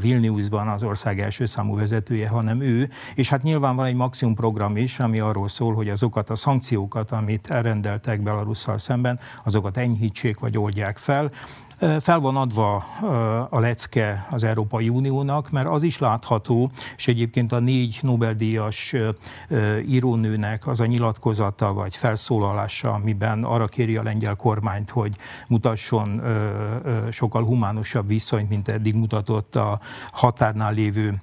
Vilniusban 0.00 0.68
az 0.68 0.82
ország 0.82 1.20
első 1.20 1.46
számú 1.46 1.76
vezetője, 1.76 2.28
hanem 2.28 2.60
ő, 2.60 2.88
és 3.14 3.28
hát 3.28 3.42
nyilván 3.42 3.76
van 3.76 3.86
egy 3.86 3.94
maximum 3.94 4.34
program 4.34 4.76
is, 4.76 4.98
ami 4.98 5.18
arról 5.18 5.48
szól, 5.48 5.74
hogy 5.74 5.88
az 5.88 6.02
azokat 6.04 6.30
a 6.30 6.36
szankciókat, 6.36 7.12
amit 7.12 7.50
elrendeltek 7.50 8.22
Belarusszal 8.22 8.78
szemben, 8.78 9.18
azokat 9.44 9.76
enyhítsék 9.76 10.38
vagy 10.38 10.58
oldják 10.58 10.98
fel. 10.98 11.30
Fel 12.00 12.18
van 12.18 12.36
adva 12.36 12.76
a 13.50 13.60
lecke 13.60 14.26
az 14.30 14.44
Európai 14.44 14.88
Uniónak, 14.88 15.50
mert 15.50 15.68
az 15.68 15.82
is 15.82 15.98
látható, 15.98 16.70
és 16.96 17.08
egyébként 17.08 17.52
a 17.52 17.58
négy 17.58 17.98
Nobel-díjas 18.02 18.94
írónőnek 19.86 20.66
az 20.66 20.80
a 20.80 20.86
nyilatkozata 20.86 21.72
vagy 21.72 21.96
felszólalása, 21.96 22.92
amiben 22.92 23.44
arra 23.44 23.66
kéri 23.66 23.96
a 23.96 24.02
lengyel 24.02 24.34
kormányt, 24.34 24.90
hogy 24.90 25.16
mutasson 25.48 26.22
sokkal 27.10 27.44
humánusabb 27.44 28.06
viszonyt, 28.06 28.48
mint 28.48 28.68
eddig 28.68 28.94
mutatott 28.94 29.56
a 29.56 29.80
határnál 30.12 30.72
lévő 30.72 31.22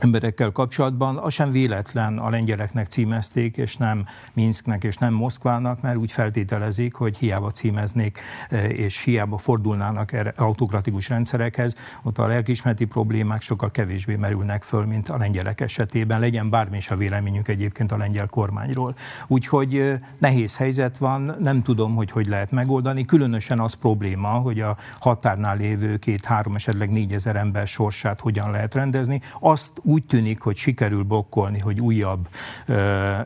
emberekkel 0.00 0.50
kapcsolatban, 0.50 1.16
az 1.16 1.32
sem 1.32 1.50
véletlen 1.50 2.18
a 2.18 2.30
lengyeleknek 2.30 2.86
címezték, 2.86 3.56
és 3.56 3.76
nem 3.76 4.06
Minsknek 4.32 4.84
és 4.84 4.96
nem 4.96 5.14
Moszkvának, 5.14 5.80
mert 5.82 5.96
úgy 5.96 6.12
feltételezik, 6.12 6.94
hogy 6.94 7.16
hiába 7.16 7.50
címeznék, 7.50 8.18
eh, 8.50 8.70
és 8.70 9.02
hiába 9.02 9.38
fordulnának 9.38 10.32
autokratikus 10.36 11.08
rendszerekhez, 11.08 11.74
ott 12.02 12.18
a 12.18 12.26
lelkismereti 12.26 12.84
problémák 12.84 13.42
sokkal 13.42 13.70
kevésbé 13.70 14.16
merülnek 14.16 14.62
föl, 14.62 14.84
mint 14.84 15.08
a 15.08 15.16
lengyelek 15.16 15.60
esetében, 15.60 16.20
legyen 16.20 16.50
bármi 16.50 16.76
is 16.76 16.90
a 16.90 16.96
véleményünk 16.96 17.48
egyébként 17.48 17.92
a 17.92 17.96
lengyel 17.96 18.26
kormányról. 18.26 18.94
Úgyhogy 19.26 19.76
eh, 19.76 19.98
nehéz 20.18 20.56
helyzet 20.56 20.98
van, 20.98 21.36
nem 21.38 21.62
tudom, 21.62 21.94
hogy 21.94 22.10
hogy 22.10 22.26
lehet 22.26 22.50
megoldani, 22.50 23.04
különösen 23.04 23.60
az 23.60 23.74
probléma, 23.74 24.28
hogy 24.28 24.60
a 24.60 24.76
határnál 24.98 25.56
lévő 25.56 25.96
két-három, 25.96 26.54
esetleg 26.54 26.90
négyezer 26.90 27.36
ember 27.36 27.66
sorsát 27.66 28.20
hogyan 28.20 28.50
lehet 28.50 28.74
rendezni. 28.74 29.20
Azt 29.40 29.80
úgy 29.86 30.04
tűnik, 30.04 30.40
hogy 30.40 30.56
sikerül 30.56 31.02
blokkolni, 31.02 31.58
hogy 31.58 31.80
újabb 31.80 32.28
ö, 32.66 32.74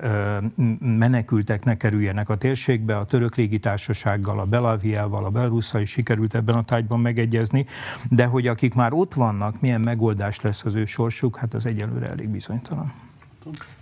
ö, 0.01 0.39
menekültek 0.81 1.65
ne 1.65 1.77
kerüljenek 1.77 2.29
a 2.29 2.37
térségbe, 2.37 2.97
a 2.97 3.05
török 3.05 3.35
légitársasággal, 3.35 4.39
a 4.39 4.45
Belaviával, 4.45 5.25
a 5.25 5.31
Belarusszal 5.31 5.81
is 5.81 5.91
sikerült 5.91 6.35
ebben 6.35 6.55
a 6.55 6.63
tájban 6.63 7.01
megegyezni, 7.01 7.67
de 8.09 8.25
hogy 8.25 8.47
akik 8.47 8.75
már 8.75 8.93
ott 8.93 9.15
vannak, 9.15 9.61
milyen 9.61 9.81
megoldás 9.81 10.41
lesz 10.41 10.65
az 10.65 10.75
ő 10.75 10.85
sorsuk, 10.85 11.37
hát 11.37 11.55
az 11.55 11.67
egyelőre 11.67 12.07
elég 12.07 12.29
bizonytalan. 12.29 12.93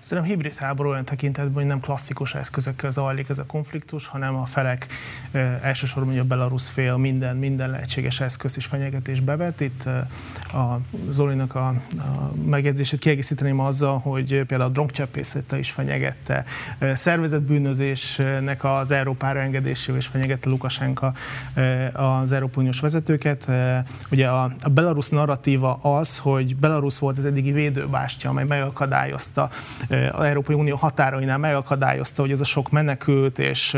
Szerintem 0.08 0.32
hibrid 0.32 0.54
háború 0.56 0.90
olyan 0.90 1.04
tekintetben, 1.04 1.54
hogy 1.54 1.66
nem 1.66 1.80
klasszikus 1.80 2.34
eszközökkel 2.34 2.90
zajlik 2.90 3.28
ez 3.28 3.38
a 3.38 3.46
konfliktus, 3.46 4.06
hanem 4.06 4.36
a 4.36 4.46
felek 4.46 4.86
elsősorban 5.62 6.18
a 6.18 6.24
Belarus 6.24 6.70
fél 6.70 6.96
minden, 6.96 7.36
minden 7.36 7.70
lehetséges 7.70 8.20
eszköz 8.20 8.56
és 8.56 8.66
fenyegetés 8.66 9.20
bevet. 9.20 9.60
Itt 9.60 9.84
a 10.52 10.78
Zolinak 11.10 11.54
a, 11.54 11.66
a 11.68 12.32
megjegyzését 12.44 12.98
kiegészíteném 12.98 13.60
azzal, 13.60 13.98
hogy 13.98 14.42
például 14.46 14.70
a 14.70 14.72
drogcseppészete 14.72 15.58
is 15.58 15.70
fenyegette, 15.70 16.44
szervezetbűnözésnek 16.92 18.64
az 18.64 18.90
Európára 18.90 19.40
engedésével 19.40 20.00
is 20.00 20.06
fenyegette 20.06 20.48
Lukasenka 20.48 21.12
az 21.92 22.32
Európai 22.32 22.60
Uniós 22.60 22.80
vezetőket. 22.80 23.48
Ugye 24.10 24.28
a, 24.28 24.52
a 24.62 24.68
Belarus 24.68 25.08
narratíva 25.08 25.74
az, 25.74 26.18
hogy 26.18 26.56
Belarus 26.56 26.98
volt 26.98 27.18
az 27.18 27.24
eddigi 27.24 27.52
védőbástya, 27.52 28.28
amely 28.28 28.44
megakadályozta 28.44 29.50
az 30.10 30.24
Európai 30.24 30.54
Unió 30.54 30.76
határainál 30.76 31.38
megakadályozta, 31.38 32.22
hogy 32.22 32.30
ez 32.30 32.40
a 32.40 32.44
sok 32.44 32.70
menekült 32.70 33.38
és, 33.38 33.76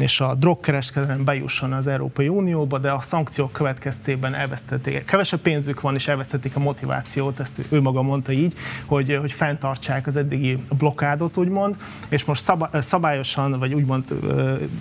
és 0.00 0.20
a 0.20 0.34
drogkereskedelem 0.34 1.24
bejusson 1.24 1.72
az 1.72 1.86
Európai 1.86 2.28
Unióba, 2.28 2.78
de 2.78 2.90
a 2.90 3.00
szankciók 3.00 3.52
következtében 3.52 4.34
elvesztették. 4.34 5.04
Kevesebb 5.04 5.40
pénzük 5.40 5.80
van, 5.80 5.94
és 5.94 6.08
elvesztették 6.08 6.56
a 6.56 6.60
motivációt, 6.60 7.40
ezt 7.40 7.60
ő 7.68 7.80
maga 7.80 8.02
mondta 8.02 8.32
így, 8.32 8.54
hogy, 8.86 9.16
hogy 9.20 9.32
fenntartsák 9.32 10.06
az 10.06 10.16
eddigi 10.16 10.58
blokkádot, 10.78 11.36
úgymond, 11.36 11.76
és 12.08 12.24
most 12.24 12.52
szabályosan, 12.72 13.58
vagy 13.58 13.74
úgymond 13.74 14.04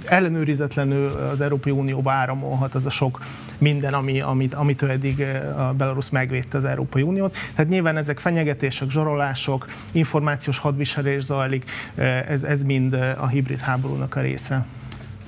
ellenőrizetlenül 0.05 1.05
az 1.31 1.41
Európai 1.41 1.71
Unióba 1.71 2.11
áramolhat 2.11 2.75
az 2.75 2.85
a 2.85 2.89
sok 2.89 3.19
minden, 3.57 3.93
ami, 3.93 4.21
amit, 4.21 4.53
amitől 4.53 4.89
eddig 4.89 5.25
a 5.57 5.73
Belarus 5.77 6.09
megvédte 6.09 6.57
az 6.57 6.65
Európai 6.65 7.01
Uniót. 7.01 7.37
Tehát 7.55 7.71
nyilván 7.71 7.97
ezek 7.97 8.19
fenyegetések, 8.19 8.89
zsarolások, 8.89 9.67
információs 9.91 10.57
hadviselés 10.67 11.23
zajlik, 11.23 11.71
ez, 12.27 12.43
ez 12.43 12.63
mind 12.63 12.93
a 12.93 13.27
hibrid 13.27 13.59
háborúnak 13.59 14.15
a 14.15 14.21
része. 14.21 14.65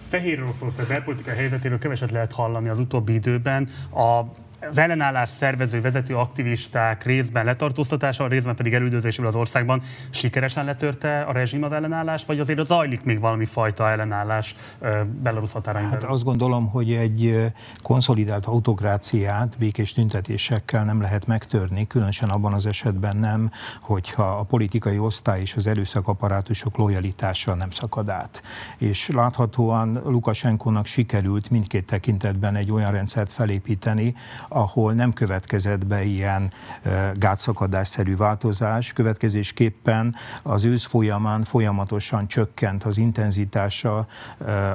Fehér 0.08 0.42
Oroszország 0.42 0.88
belpolitikai 0.88 1.36
helyzetéről 1.36 1.80
keveset 1.80 2.12
lehet 2.12 2.34
hallani 2.34 2.70
az 2.70 2.80
utóbbi 2.80 3.14
időben. 3.14 3.70
A 3.94 4.24
az 4.70 4.78
ellenállás 4.78 5.30
szervező 5.30 5.82
vezető 5.82 6.16
aktivisták 6.16 7.04
részben 7.04 7.46
letartóztatása, 7.46 8.28
részben 8.28 8.56
pedig 8.56 8.74
elüldözésével 8.74 9.30
az 9.30 9.36
országban 9.36 9.82
sikeresen 10.10 10.66
letörte 10.66 11.22
a 11.22 11.32
rezsim 11.32 11.64
az 11.64 11.72
ellenállást, 11.72 12.26
vagy 12.26 12.40
azért 12.40 12.66
zajlik 12.66 13.04
még 13.04 13.20
valami 13.20 13.46
fajta 13.46 13.90
ellenállás 13.90 14.56
Belarus 15.22 15.52
határain 15.52 15.90
Hát 15.90 16.04
azt 16.04 16.24
gondolom, 16.24 16.68
hogy 16.68 16.94
egy 16.94 17.52
konszolidált 17.84 18.46
autokráciát 18.46 19.58
békés 19.58 19.94
tüntetésekkel 19.94 20.84
nem 20.84 21.02
lehet 21.02 21.28
megtörni, 21.28 21.88
különösen 21.88 22.30
abban 22.30 22.54
az 22.54 22.66
esetben 22.66 23.18
nem, 23.18 23.52
hogyha 23.82 24.24
a 24.24 24.44
politikai 24.44 24.98
osztály 24.98 25.42
és 25.42 25.56
az 25.56 25.68
erőszakaparátusok 25.68 26.78
lojalitása 26.78 27.56
nem 27.56 27.70
szakad 27.70 28.10
át. 28.10 28.44
És 28.78 29.08
láthatóan 29.08 30.02
Lukasenkónak 30.06 30.86
sikerült 30.86 31.50
mindkét 31.50 31.86
tekintetben 31.86 32.56
egy 32.56 32.72
olyan 32.72 32.92
rendszert 32.92 33.32
felépíteni, 33.32 34.16
ahol 34.50 34.94
nem 34.94 35.14
következett 35.14 35.86
be 35.88 36.04
ilyen 36.04 36.52
gátszakadásszerű 37.14 38.16
változás. 38.16 38.94
Következésképpen 38.94 40.16
az 40.44 40.66
ősz 40.66 40.86
folyamán 40.86 41.44
folyamatosan 41.44 42.28
csökkent 42.28 42.84
az 42.84 42.98
intenzitása 42.98 44.08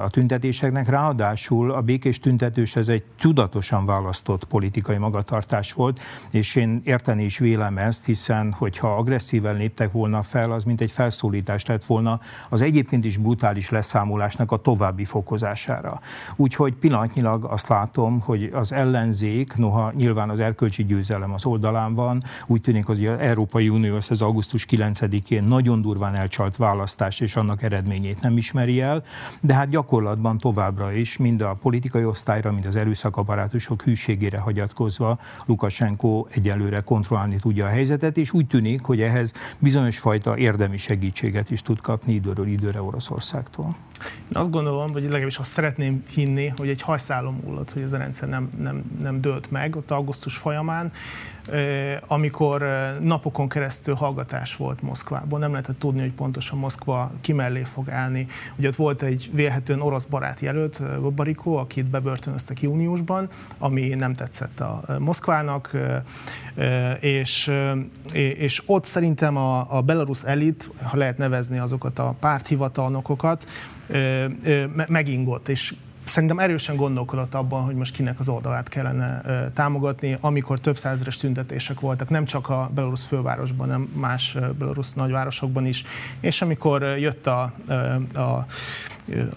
a 0.03 0.09
tüntetéseknek, 0.11 0.89
ráadásul 0.89 1.73
a 1.73 1.81
békés 1.81 2.19
tüntetős 2.19 2.77
ez 2.77 2.89
egy 2.89 3.05
tudatosan 3.19 3.87
választott 3.87 4.45
politikai 4.45 4.97
magatartás 4.97 5.73
volt, 5.73 6.01
és 6.31 6.55
én 6.55 6.81
érteni 6.85 7.25
is 7.25 7.39
vélem 7.39 7.79
ezt, 7.79 8.05
hiszen 8.05 8.53
hogyha 8.53 8.97
agresszíven 8.97 9.57
léptek 9.57 9.93
volna 9.93 10.23
fel, 10.23 10.53
az 10.53 10.65
mint 10.65 10.81
egy 10.81 10.91
felszólítás 10.91 11.65
lett 11.65 11.85
volna 11.85 12.21
az 12.49 12.63
egyébként 12.63 13.05
is 13.05 13.17
brutális 13.17 13.71
leszámolásnak 13.71 14.53
a 14.53 14.57
további 14.57 15.05
fokozására. 15.05 16.01
Úgyhogy 16.37 16.75
pillanatnyilag 16.75 17.45
azt 17.45 17.69
látom, 17.69 18.21
hogy 18.21 18.51
az 18.53 18.73
ellenzék, 18.73 19.57
noha 19.65 19.93
nyilván 19.97 20.31
az 20.31 20.41
erkölcsi 20.41 20.85
győzelem 20.85 21.33
az 21.33 21.45
oldalán 21.45 21.95
van, 21.95 22.23
úgy 22.47 22.61
tűnik, 22.61 22.87
hogy 22.87 23.07
az 23.07 23.19
Európai 23.19 23.69
Unió 23.69 23.95
az 24.09 24.23
augusztus 24.23 24.67
9-én 24.71 25.45
nagyon 25.45 25.83
durván 25.83 26.15
elcsalt 26.15 26.57
választás 26.57 27.21
és 27.21 27.37
annak 27.37 27.63
eredményét 27.63 28.21
nem 28.21 28.37
ismeri 28.37 28.81
el, 28.81 29.03
de 29.41 29.55
hát 29.55 29.69
gyakorlatban 29.69 30.39
továbbra 30.39 30.93
is 30.93 31.17
mind 31.17 31.41
a 31.41 31.55
politikai 31.55 32.05
osztályra, 32.05 32.53
mind 32.53 32.67
az 32.67 32.77
erőszakaparátusok 32.77 33.83
hűségére 33.83 34.39
hagyatkozva 34.39 35.19
Lukasenko 35.47 36.27
egyelőre 36.31 36.81
kontrollálni 36.81 37.37
tudja 37.37 37.67
a 37.67 37.69
helyzetet, 37.69 38.17
és 38.17 38.33
úgy 38.33 38.47
tűnik, 38.47 38.83
hogy 38.83 39.01
ehhez 39.01 39.33
bizonyos 39.59 39.99
fajta 39.99 40.37
érdemi 40.37 40.77
segítséget 40.77 41.51
is 41.51 41.63
tud 41.63 41.81
kapni 41.81 42.13
időről 42.13 42.47
időre 42.47 42.83
Oroszországtól. 42.83 43.77
Én 44.05 44.41
azt 44.41 44.51
gondolom, 44.51 44.87
vagy 44.87 45.03
legalábbis 45.03 45.39
azt 45.39 45.51
szeretném 45.51 46.03
hinni, 46.11 46.53
hogy 46.57 46.69
egy 46.69 46.81
hajszálom 46.81 47.41
múlott, 47.45 47.71
hogy 47.71 47.83
ez 47.83 47.93
a 47.93 47.97
rendszer 47.97 48.29
nem, 48.29 48.51
nem, 48.59 48.83
nem 49.01 49.21
dőlt 49.21 49.51
meg 49.51 49.77
ott 49.77 49.91
augusztus 49.91 50.37
folyamán, 50.37 50.93
amikor 52.07 52.67
napokon 53.01 53.49
keresztül 53.49 53.95
hallgatás 53.95 54.57
volt 54.57 54.83
Moszkvában. 54.83 55.41
Nem 55.41 55.51
lehetett 55.51 55.79
tudni, 55.79 56.01
hogy 56.01 56.13
pontosan 56.13 56.59
Moszkva 56.59 57.11
ki 57.21 57.33
mellé 57.33 57.63
fog 57.63 57.91
állni. 57.91 58.27
Ugye 58.57 58.69
ott 58.69 58.77
volt 58.77 59.03
egy 59.03 59.31
vélhetően 59.33 59.81
orosz 59.81 60.05
barát 60.05 60.41
jelölt, 60.41 61.01
Barikó, 61.15 61.57
akit 61.57 61.87
bebörtönöztek 61.87 62.63
júniusban, 62.63 63.29
ami 63.59 63.89
nem 63.89 64.15
tetszett 64.15 64.61
a 64.61 64.83
Moszkvának, 64.99 65.77
és, 67.01 67.51
és 68.13 68.63
ott 68.67 68.85
szerintem 68.85 69.37
a, 69.37 69.77
a 69.77 69.83
belarusz 69.83 70.25
elit, 70.25 70.71
ha 70.83 70.97
lehet 70.97 71.19
nevezni 71.19 71.59
azokat 71.59 71.99
a 71.99 72.15
párthivatalnokokat, 72.21 73.49
megingott, 74.87 75.49
és 75.49 75.75
szerintem 76.05 76.39
erősen 76.39 76.77
gondolkodott 76.77 77.35
abban, 77.35 77.65
hogy 77.65 77.75
most 77.75 77.95
kinek 77.95 78.21
az 78.21 78.29
oldalát 78.29 78.69
kellene 78.69 79.23
támogatni, 79.55 80.17
amikor 80.21 80.59
több 80.61 80.79
százeres 80.79 81.17
tüntetések 81.17 81.81
voltak, 81.81 82.09
nem 82.09 82.25
csak 82.25 82.49
a 82.49 82.71
belorusz 82.75 83.05
fővárosban, 83.05 83.67
hanem 83.67 83.91
más 83.95 84.37
belorusz 84.59 84.93
nagyvárosokban 84.93 85.67
is. 85.67 85.85
És 86.21 86.43
amikor 86.43 86.83
jött 86.83 87.27
a, 87.27 87.53
a, 88.15 88.21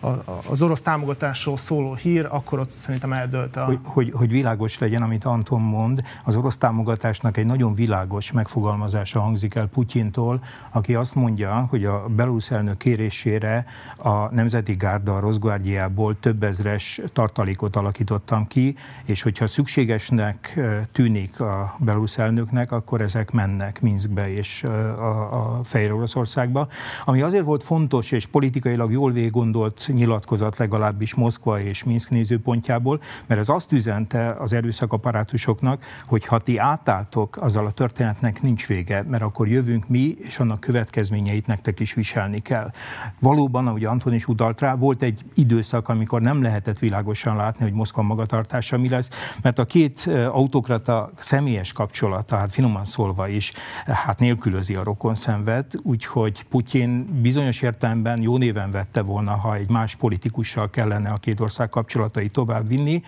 a, 0.07 0.23
az 0.49 0.61
orosz 0.61 0.81
támogatásról 0.81 1.57
szóló 1.57 1.93
hír, 1.93 2.27
akkor 2.29 2.59
ott 2.59 2.71
szerintem 2.71 3.13
eldőlt 3.13 3.55
a... 3.55 3.65
Hogy, 3.65 3.79
hogy, 3.83 4.11
hogy 4.13 4.31
világos 4.31 4.79
legyen, 4.79 5.01
amit 5.01 5.23
Anton 5.23 5.61
mond, 5.61 6.01
az 6.23 6.35
orosz 6.35 6.57
támogatásnak 6.57 7.37
egy 7.37 7.45
nagyon 7.45 7.73
világos 7.73 8.31
megfogalmazása 8.31 9.19
hangzik 9.19 9.55
el 9.55 9.67
Putyintól, 9.67 10.43
aki 10.71 10.95
azt 10.95 11.15
mondja, 11.15 11.67
hogy 11.69 11.85
a 11.85 12.07
belorusz 12.07 12.51
elnök 12.51 12.77
kérésére 12.77 13.65
a 13.97 14.33
Nemzeti 14.33 14.73
Gárda 14.73 15.15
a 15.15 15.19
Rosguardiából 15.19 16.19
több 16.19 16.43
ezer 16.43 16.56
ezres 16.57 17.01
tartalékot 17.13 17.75
alakítottam 17.75 18.47
ki, 18.47 18.75
és 19.05 19.21
hogyha 19.21 19.47
szükségesnek 19.47 20.59
tűnik 20.91 21.39
a 21.39 21.75
belusz 21.79 22.17
elnöknek, 22.17 22.71
akkor 22.71 23.01
ezek 23.01 23.31
mennek 23.31 23.81
Minskbe 23.81 24.33
és 24.33 24.63
a, 24.63 25.57
a 25.57 25.63
Fehér 25.63 25.91
Oroszországba. 25.91 26.67
Ami 27.03 27.21
azért 27.21 27.43
volt 27.43 27.63
fontos 27.63 28.11
és 28.11 28.25
politikailag 28.25 28.91
jól 28.91 29.11
véggondolt 29.11 29.89
nyilatkozat 29.91 30.57
legalábbis 30.57 31.15
Moszkva 31.15 31.61
és 31.61 31.83
Minsk 31.83 32.09
nézőpontjából, 32.09 33.01
mert 33.27 33.39
ez 33.39 33.49
azt 33.49 33.71
üzente 33.71 34.29
az 34.39 34.53
erőszakaparátusoknak, 34.53 35.83
hogy 36.05 36.25
ha 36.25 36.39
ti 36.39 36.57
átálltok, 36.57 37.37
azzal 37.41 37.65
a 37.65 37.71
történetnek 37.71 38.41
nincs 38.41 38.67
vége, 38.67 39.03
mert 39.07 39.23
akkor 39.23 39.47
jövünk 39.47 39.87
mi, 39.87 40.15
és 40.19 40.39
annak 40.39 40.59
következményeit 40.59 41.47
nektek 41.47 41.79
is 41.79 41.93
viselni 41.93 42.39
kell. 42.39 42.71
Valóban, 43.19 43.67
ahogy 43.67 43.85
Anton 43.85 44.13
is 44.13 44.27
utalt 44.27 44.61
rá, 44.61 44.75
volt 44.75 45.01
egy 45.01 45.25
időszak, 45.33 45.89
amikor 45.89 46.21
nem 46.21 46.41
lehetett 46.47 46.79
világosan 46.79 47.35
látni, 47.35 47.63
hogy 47.63 47.73
Moszkva 47.73 48.01
magatartása 48.01 48.77
mi 48.77 48.89
lesz, 48.89 49.09
mert 49.41 49.59
a 49.59 49.65
két 49.65 50.09
autokrata 50.31 51.11
személyes 51.15 51.73
kapcsolata, 51.73 52.35
hát 52.35 52.51
finoman 52.51 52.85
szólva 52.85 53.27
is, 53.27 53.51
hát 53.85 54.19
nélkülözi 54.19 54.75
a 54.75 54.83
rokon 54.83 55.15
szenved, 55.15 55.65
úgyhogy 55.83 56.43
Putyin 56.43 57.21
bizonyos 57.21 57.61
értelemben 57.61 58.21
jó 58.21 58.37
néven 58.37 58.71
vette 58.71 59.01
volna, 59.01 59.35
ha 59.35 59.55
egy 59.55 59.69
más 59.69 59.95
politikussal 59.95 60.69
kellene 60.69 61.09
a 61.09 61.17
két 61.17 61.39
ország 61.39 61.69
kapcsolatai 61.69 62.29
tovább 62.29 62.67
vinni. 62.67 63.01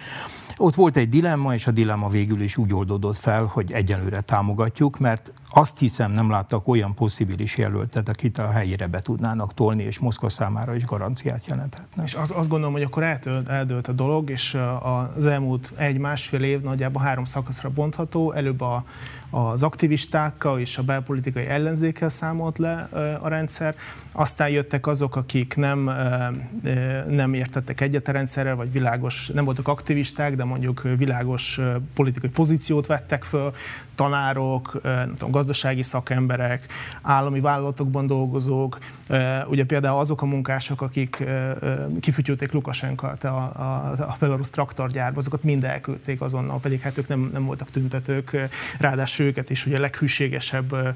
Ott 0.58 0.76
volt 0.76 0.98
egy 0.98 1.10
dilemma, 1.10 1.54
és 1.54 1.68
a 1.68 1.72
dilemma 1.72 2.08
végül 2.08 2.42
is 2.42 2.58
úgy 2.58 2.74
oldódott 2.74 3.18
fel, 3.18 3.46
hogy 3.46 3.72
egyelőre 3.72 4.22
támogatjuk, 4.22 5.00
mert 5.00 5.34
azt 5.50 5.80
hiszem 5.80 6.12
nem 6.12 6.30
láttak 6.30 6.68
olyan 6.68 6.94
possibilis 6.94 7.58
jelöltet, 7.58 8.10
akit 8.10 8.38
a 8.38 8.50
helyére 8.50 8.88
be 8.88 9.00
tudnának 9.00 9.54
tolni, 9.54 9.84
és 9.84 10.00
Moszkva 10.00 10.30
számára 10.30 10.76
is 10.76 10.86
garanciát 10.86 11.46
jelenthetnek. 11.46 12.06
És 12.06 12.14
az, 12.14 12.32
azt 12.32 12.50
gondolom, 12.50 12.74
hogy 12.74 12.84
akkor 12.84 13.04
eldőlt, 13.30 13.50
eldőlt 13.50 13.88
a 13.88 13.92
dolog, 13.92 14.30
és 14.30 14.58
az 15.16 15.26
elmúlt 15.26 15.72
egy-másfél 15.76 16.44
év 16.44 16.62
nagyjából 16.62 17.02
három 17.02 17.24
szakaszra 17.24 17.70
bontható. 17.70 18.32
Előbb 18.32 18.62
a, 18.62 18.84
az 19.30 19.64
aktivistákkal 19.64 20.60
és 20.60 20.78
a 20.78 20.84
belpolitikai 20.84 21.46
ellenzékkel 21.46 22.10
számolt 22.10 22.58
le 22.58 22.90
a 23.22 23.28
rendszer, 23.28 23.76
aztán 24.12 24.50
jöttek 24.50 24.88
azok, 24.88 25.16
akik 25.16 25.56
nem, 25.56 25.92
nem 27.08 27.34
értettek 27.34 27.82
egyet 27.82 28.08
a 28.08 28.12
rendszerrel, 28.12 28.56
vagy 28.56 28.72
világos, 28.72 29.28
nem 29.28 29.46
voltak 29.46 29.68
aktivisták, 29.68 30.36
de 30.36 30.44
mondjuk 30.44 30.82
világos 30.98 31.60
politikai 31.94 32.30
pozíciót 32.30 32.88
vettek 32.88 33.24
föl, 33.24 33.54
tanárok, 33.96 34.80
nem 34.84 35.14
tudom, 35.18 35.32
gazdasági 35.32 35.84
szakemberek, 35.84 36.66
állami 37.02 37.40
vállalatokban 37.40 38.08
dolgozók, 38.08 38.78
ugye 39.48 39.66
például 39.66 40.00
azok 40.00 40.22
a 40.22 40.26
munkások, 40.26 40.82
akik 40.82 41.24
kifütyülték 42.00 42.52
Lukasenkát 42.52 43.24
a, 43.24 43.38
a, 43.38 43.92
a 44.00 44.16
Belarus 44.20 44.50
traktorgyárba, 44.50 45.20
azokat 45.20 45.44
mind 45.44 45.64
elküldték 45.64 46.22
azonnal, 46.22 46.60
pedig 46.60 46.80
hát 46.80 46.98
ők 46.98 47.08
nem, 47.08 47.30
nem 47.34 47.46
voltak 47.46 47.70
tüntetők, 47.70 48.50
ráadásul 48.78 49.19
őket 49.20 49.50
is 49.50 49.66
ugye 49.66 49.78
a 49.78 49.80
leghűségesebb, 49.80 50.96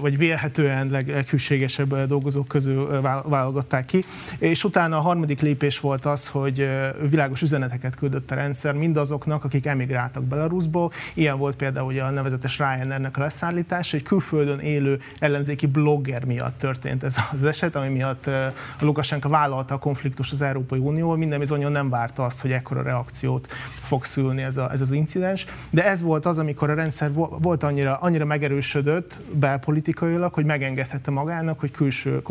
vagy 0.00 0.18
vélhetően 0.18 0.90
leg, 0.90 1.08
leghűségesebb 1.08 2.06
dolgozók 2.06 2.48
közül 2.48 3.00
válogatták 3.24 3.84
ki. 3.84 4.04
És 4.38 4.64
utána 4.64 4.96
a 4.96 5.00
harmadik 5.00 5.40
lépés 5.40 5.80
volt 5.80 6.04
az, 6.04 6.26
hogy 6.26 6.68
világos 7.08 7.42
üzeneteket 7.42 7.94
küldött 7.94 8.30
a 8.30 8.34
rendszer 8.34 8.74
mindazoknak, 8.74 9.44
akik 9.44 9.66
emigráltak 9.66 10.24
Belarusból. 10.24 10.92
Ilyen 11.14 11.38
volt 11.38 11.56
például 11.56 11.86
ugye 11.86 12.02
a 12.02 12.10
nevezetes 12.10 12.58
Ryanairnek 12.58 13.16
a 13.16 13.20
leszállítása, 13.20 13.96
egy 13.96 14.02
külföldön 14.02 14.58
élő 14.58 15.00
ellenzéki 15.18 15.66
blogger 15.66 16.24
miatt 16.24 16.58
történt 16.58 17.02
ez 17.04 17.16
az 17.32 17.44
eset, 17.44 17.76
ami 17.76 17.88
miatt 17.88 18.26
a 18.26 18.52
Lukasenka 18.80 19.28
vállalta 19.28 19.74
a 19.74 19.78
konfliktus 19.78 20.32
az 20.32 20.40
Európai 20.42 20.78
Unióval, 20.78 21.16
minden 21.16 21.38
bizonyon 21.38 21.72
nem 21.72 21.88
várta 21.88 22.24
azt, 22.24 22.40
hogy 22.40 22.52
ekkora 22.52 22.82
reakciót 22.82 23.52
fog 23.82 24.04
szülni 24.04 24.42
ez, 24.42 24.56
a, 24.56 24.72
ez 24.72 24.80
az 24.80 24.92
incidens, 24.92 25.46
de 25.70 25.84
ez 25.84 26.02
volt 26.02 26.26
az, 26.26 26.38
amikor 26.38 26.70
a 26.70 26.74
rendszer 26.74 27.12
volt 27.40 27.62
annyira, 27.62 27.96
annyira 27.96 28.24
megerősödött 28.24 29.20
belpolitikailag, 29.32 30.34
hogy 30.34 30.44
megengedhette 30.44 31.10
magának, 31.10 31.60
hogy 31.60 31.70
külső 31.70 32.22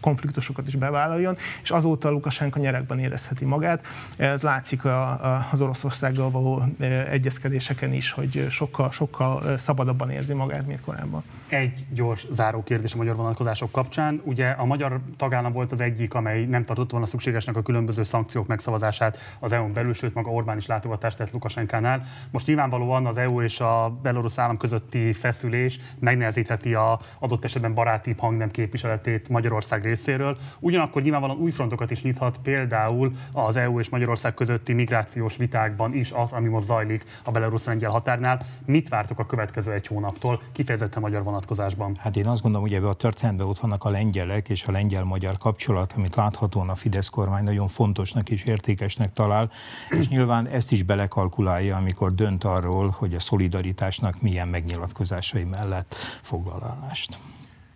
konfliktusokat 0.00 0.66
is 0.66 0.76
bevállaljon, 0.76 1.36
és 1.62 1.70
azóta 1.70 2.10
Lukasenka 2.10 2.58
nyerekben 2.58 2.98
érezheti 2.98 3.44
magát. 3.44 3.86
Ez 4.16 4.42
látszik 4.42 4.84
a, 4.84 5.10
a, 5.10 5.48
az 5.52 5.60
Oroszországgal 5.60 6.30
való 6.30 6.62
egyezkedéseken 7.10 7.92
is, 7.92 8.10
hogy 8.10 8.46
sokkal, 8.50 8.90
sokkal 8.90 9.58
szabadabban 9.58 10.10
érzi 10.10 10.34
magát, 10.34 10.66
mint 10.66 10.80
korábban. 10.80 11.22
Egy 11.54 11.86
gyors 11.92 12.26
záró 12.30 12.62
kérdés 12.62 12.94
a 12.94 12.96
magyar 12.96 13.16
vonatkozások 13.16 13.70
kapcsán. 13.70 14.22
Ugye 14.24 14.48
a 14.48 14.64
magyar 14.64 15.00
tagállam 15.16 15.52
volt 15.52 15.72
az 15.72 15.80
egyik, 15.80 16.14
amely 16.14 16.44
nem 16.44 16.64
tartott 16.64 16.90
volna 16.90 17.06
szükségesnek 17.06 17.56
a 17.56 17.62
különböző 17.62 18.02
szankciók 18.02 18.46
megszavazását 18.46 19.18
az 19.40 19.52
EU-n 19.52 19.72
belül, 19.72 19.92
sőt 19.92 20.14
maga 20.14 20.30
Orbán 20.30 20.56
is 20.56 20.66
látogatást 20.66 21.16
tett 21.16 21.30
Lukasenkánál. 21.30 22.02
Most 22.30 22.46
nyilvánvalóan 22.46 23.06
az 23.06 23.18
EU 23.18 23.42
és 23.42 23.60
a 23.60 23.98
belorusz 24.02 24.38
állam 24.38 24.56
közötti 24.56 25.12
feszülés 25.12 25.78
megnehezítheti 25.98 26.74
a 26.74 27.00
adott 27.18 27.44
esetben 27.44 27.74
baráti 27.74 28.14
hangnem 28.18 28.50
képviseletét 28.50 29.28
Magyarország 29.28 29.84
részéről. 29.84 30.36
Ugyanakkor 30.60 31.02
nyilvánvalóan 31.02 31.38
új 31.38 31.50
frontokat 31.50 31.90
is 31.90 32.02
nyithat, 32.02 32.38
például 32.42 33.12
az 33.32 33.56
EU 33.56 33.78
és 33.78 33.88
Magyarország 33.88 34.34
közötti 34.34 34.72
migrációs 34.72 35.36
vitákban 35.36 35.94
is 35.94 36.12
az, 36.12 36.32
ami 36.32 36.48
most 36.48 36.66
zajlik 36.66 37.04
a 37.24 37.30
belorusz-lengyel 37.30 37.90
határnál. 37.90 38.46
Mit 38.66 38.88
vártok 38.88 39.18
a 39.18 39.26
következő 39.26 39.72
egy 39.72 39.86
hónaptól, 39.86 40.40
kifejezetten 40.52 41.02
magyar 41.02 41.22
vonatkozásban? 41.46 41.96
Hát 41.98 42.16
én 42.16 42.26
azt 42.26 42.42
gondolom, 42.42 42.66
hogy 42.66 42.76
ebbe 42.76 42.88
a 42.88 42.94
történetben 42.94 43.46
ott 43.46 43.58
vannak 43.58 43.84
a 43.84 43.90
lengyelek 43.90 44.48
és 44.48 44.64
a 44.64 44.72
lengyel-magyar 44.72 45.38
kapcsolat, 45.38 45.92
amit 45.96 46.14
láthatóan 46.14 46.68
a 46.68 46.74
Fidesz 46.74 47.08
kormány 47.08 47.44
nagyon 47.44 47.68
fontos 47.68 47.94
fontosnak 47.94 48.30
és 48.30 48.44
értékesnek 48.44 49.12
talál, 49.12 49.50
és 49.90 50.08
nyilván 50.08 50.46
ezt 50.46 50.72
is 50.72 50.82
belekalkulálja, 50.82 51.76
amikor 51.76 52.14
dönt 52.14 52.44
arról, 52.44 52.94
hogy 52.98 53.14
a 53.14 53.20
szolidaritásnak 53.20 54.20
milyen 54.20 54.48
megnyilatkozásai 54.48 55.44
mellett 55.44 55.94
foglalást. 56.22 57.18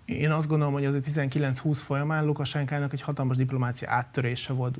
Én 0.08 0.30
azt 0.30 0.48
gondolom, 0.48 0.72
hogy 0.72 0.84
az 0.84 0.94
a 0.94 0.98
19-20 0.98 1.78
folyamán 1.84 2.24
Lukashenkának 2.24 2.92
egy 2.92 3.02
hatalmas 3.02 3.36
diplomácia 3.36 3.90
áttörése 3.90 4.52
volt 4.52 4.78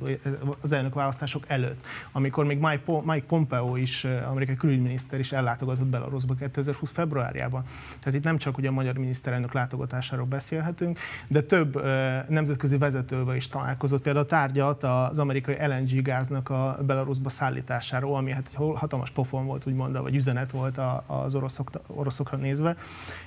az 0.61 0.71
elnök 0.71 0.93
választások 0.93 1.43
előtt, 1.47 1.85
amikor 2.11 2.45
még 2.45 2.59
Mike 3.03 3.23
Pompeo 3.27 3.75
is, 3.75 4.03
amerikai 4.03 4.55
külügyminiszter 4.55 5.19
is 5.19 5.31
ellátogatott 5.31 5.87
Belarusba 5.87 6.33
2020 6.33 6.91
februárjában. 6.91 7.63
Tehát 7.99 8.19
itt 8.19 8.23
nem 8.23 8.37
csak 8.37 8.57
ugye 8.57 8.67
a 8.67 8.71
magyar 8.71 8.97
miniszterelnök 8.97 9.53
látogatásáról 9.53 10.25
beszélhetünk, 10.25 10.99
de 11.27 11.41
több 11.41 11.83
nemzetközi 12.27 12.77
vezetővel 12.77 13.35
is 13.35 13.47
találkozott. 13.47 14.01
Például 14.01 14.25
tárgyalt 14.25 14.83
az 14.83 15.19
amerikai 15.19 15.55
LNG 15.67 16.01
gáznak 16.01 16.49
a 16.49 16.77
Belarusba 16.85 17.29
szállításáról, 17.29 18.15
ami 18.15 18.31
hát 18.31 18.47
egy 18.47 18.55
hatalmas 18.75 19.09
pofon 19.09 19.45
volt, 19.45 19.65
úgymond, 19.65 20.01
vagy 20.01 20.15
üzenet 20.15 20.51
volt 20.51 20.79
az 21.05 21.35
oroszok, 21.35 21.69
oroszokra 21.87 22.37
nézve. 22.37 22.75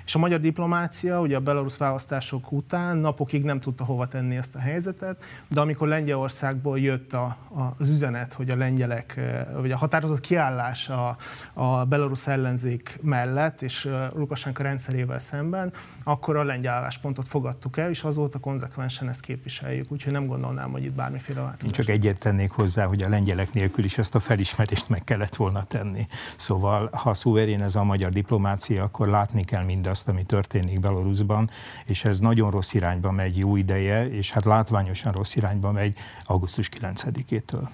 És 0.04 0.14
a 0.14 0.18
magyar 0.18 0.40
diplomácia, 0.40 1.20
ugye 1.20 1.36
a 1.36 1.40
Belarus 1.40 1.76
választások 1.92 2.52
után 2.52 2.96
napokig 2.96 3.44
nem 3.44 3.60
tudta 3.60 3.84
hova 3.84 4.06
tenni 4.06 4.36
ezt 4.36 4.54
a 4.54 4.58
helyzetet, 4.58 5.22
de 5.48 5.60
amikor 5.60 5.88
Lengyelországból 5.88 6.78
jött 6.78 7.12
a, 7.12 7.24
a, 7.54 7.74
az 7.78 7.88
üzenet, 7.88 8.32
hogy 8.32 8.50
a 8.50 8.56
lengyelek, 8.56 9.20
vagy 9.60 9.70
a 9.70 9.76
határozott 9.76 10.20
kiállás 10.20 10.88
a, 10.88 11.16
a 11.52 11.84
belorusz 11.84 12.26
ellenzék 12.26 12.98
mellett, 13.02 13.62
és 13.62 13.90
Lukasenka 14.14 14.62
rendszerével 14.62 15.18
szemben, 15.18 15.72
akkor 16.04 16.36
a 16.36 16.44
lengyel 16.44 16.74
álláspontot 16.74 17.28
fogadtuk 17.28 17.76
el, 17.76 17.90
és 17.90 18.02
azóta 18.02 18.38
konzekvensen 18.38 19.08
ezt 19.08 19.20
képviseljük, 19.20 19.92
úgyhogy 19.92 20.12
nem 20.12 20.26
gondolnám, 20.26 20.70
hogy 20.70 20.84
itt 20.84 20.92
bármiféle 20.92 21.40
változás. 21.40 21.66
Én 21.66 21.72
csak 21.72 21.88
egyet 21.88 22.18
tennék 22.18 22.50
hozzá, 22.50 22.84
hogy 22.84 23.02
a 23.02 23.08
lengyelek 23.08 23.52
nélkül 23.52 23.84
is 23.84 23.98
ezt 23.98 24.14
a 24.14 24.20
felismerést 24.20 24.88
meg 24.88 25.04
kellett 25.04 25.36
volna 25.36 25.62
tenni. 25.62 26.06
Szóval, 26.36 26.88
ha 26.92 27.14
szuverén 27.14 27.62
ez 27.62 27.74
a 27.74 27.84
magyar 27.84 28.10
diplomácia, 28.10 28.82
akkor 28.82 29.08
látni 29.08 29.44
kell 29.44 29.64
mindazt, 29.64 30.08
ami 30.08 30.24
történik 30.24 30.80
Belarusban, 30.80 31.50
és 31.86 32.04
ez 32.04 32.20
nagyon 32.20 32.50
rossz 32.50 32.72
irányba 32.72 33.10
megy 33.10 33.38
jó 33.38 33.56
ideje, 33.56 34.10
és 34.10 34.30
hát 34.32 34.44
látványosan 34.44 35.12
rossz 35.12 35.34
irányba 35.34 35.72
megy 35.72 35.96
augusztus 36.24 36.68
9-től. 36.80 37.68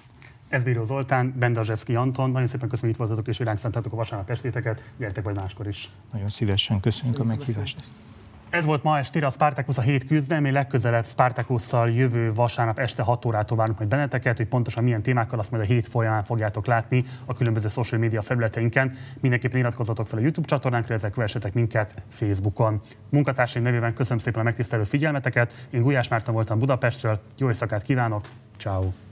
Ez 0.49 0.63
Bíró 0.63 0.83
Zoltán, 0.83 1.33
Bendazsevszki 1.39 1.95
Anton, 1.95 2.29
nagyon 2.29 2.47
szépen 2.47 2.69
köszönöm, 2.69 2.91
hogy 2.91 3.01
itt 3.01 3.07
voltatok 3.07 3.27
és 3.27 3.39
irányt 3.39 3.63
a 3.91 3.95
vasárnap 3.95 4.29
estéteket, 4.29 4.91
gyertek 4.97 5.23
majd 5.23 5.35
máskor 5.35 5.67
is. 5.67 5.89
Nagyon 6.11 6.29
szívesen 6.29 6.79
köszönjük 6.79 7.15
Szépen 7.15 7.31
a 7.31 7.35
meghívást. 7.35 7.75
Köszönjük. 7.75 8.08
Ez 8.49 8.65
volt 8.65 8.83
ma 8.83 8.97
estére 8.97 9.25
a 9.25 9.29
Spartacus 9.29 9.77
a 9.77 9.81
hét 9.81 10.05
küzdelmi, 10.05 10.51
legközelebb 10.51 11.05
Spartacusszal 11.05 11.89
jövő 11.89 12.33
vasárnap 12.33 12.79
este 12.79 13.03
6 13.03 13.25
órától 13.25 13.57
várunk 13.57 13.77
majd 13.77 13.89
benneteket, 13.89 14.37
hogy 14.37 14.47
pontosan 14.47 14.83
milyen 14.83 15.01
témákkal 15.01 15.39
azt 15.39 15.51
majd 15.51 15.63
a 15.63 15.65
hét 15.65 15.87
folyamán 15.87 16.23
fogjátok 16.23 16.65
látni 16.65 17.03
a 17.25 17.33
különböző 17.33 17.67
social 17.67 18.01
media 18.01 18.21
felületeinken. 18.21 18.95
Mindenképpen 19.19 19.59
iratkozzatok 19.59 20.07
fel 20.07 20.17
a 20.19 20.21
YouTube 20.21 20.47
csatornánkra, 20.47 20.89
illetve 20.89 21.09
kövessetek 21.09 21.53
minket 21.53 22.01
Facebookon. 22.09 22.81
Munkatársaim 23.09 23.63
nevében 23.63 23.93
köszönöm 23.93 24.17
szépen 24.17 24.41
a 24.41 24.43
megtisztelő 24.43 24.83
figyelmeteket. 24.83 25.67
Én 25.69 25.81
Gulyás 25.81 26.07
Márton 26.07 26.33
voltam 26.33 26.59
Budapestről, 26.59 27.19
jó 27.37 27.47
éjszakát 27.47 27.81
kívánok, 27.81 28.27
ciao. 28.57 29.08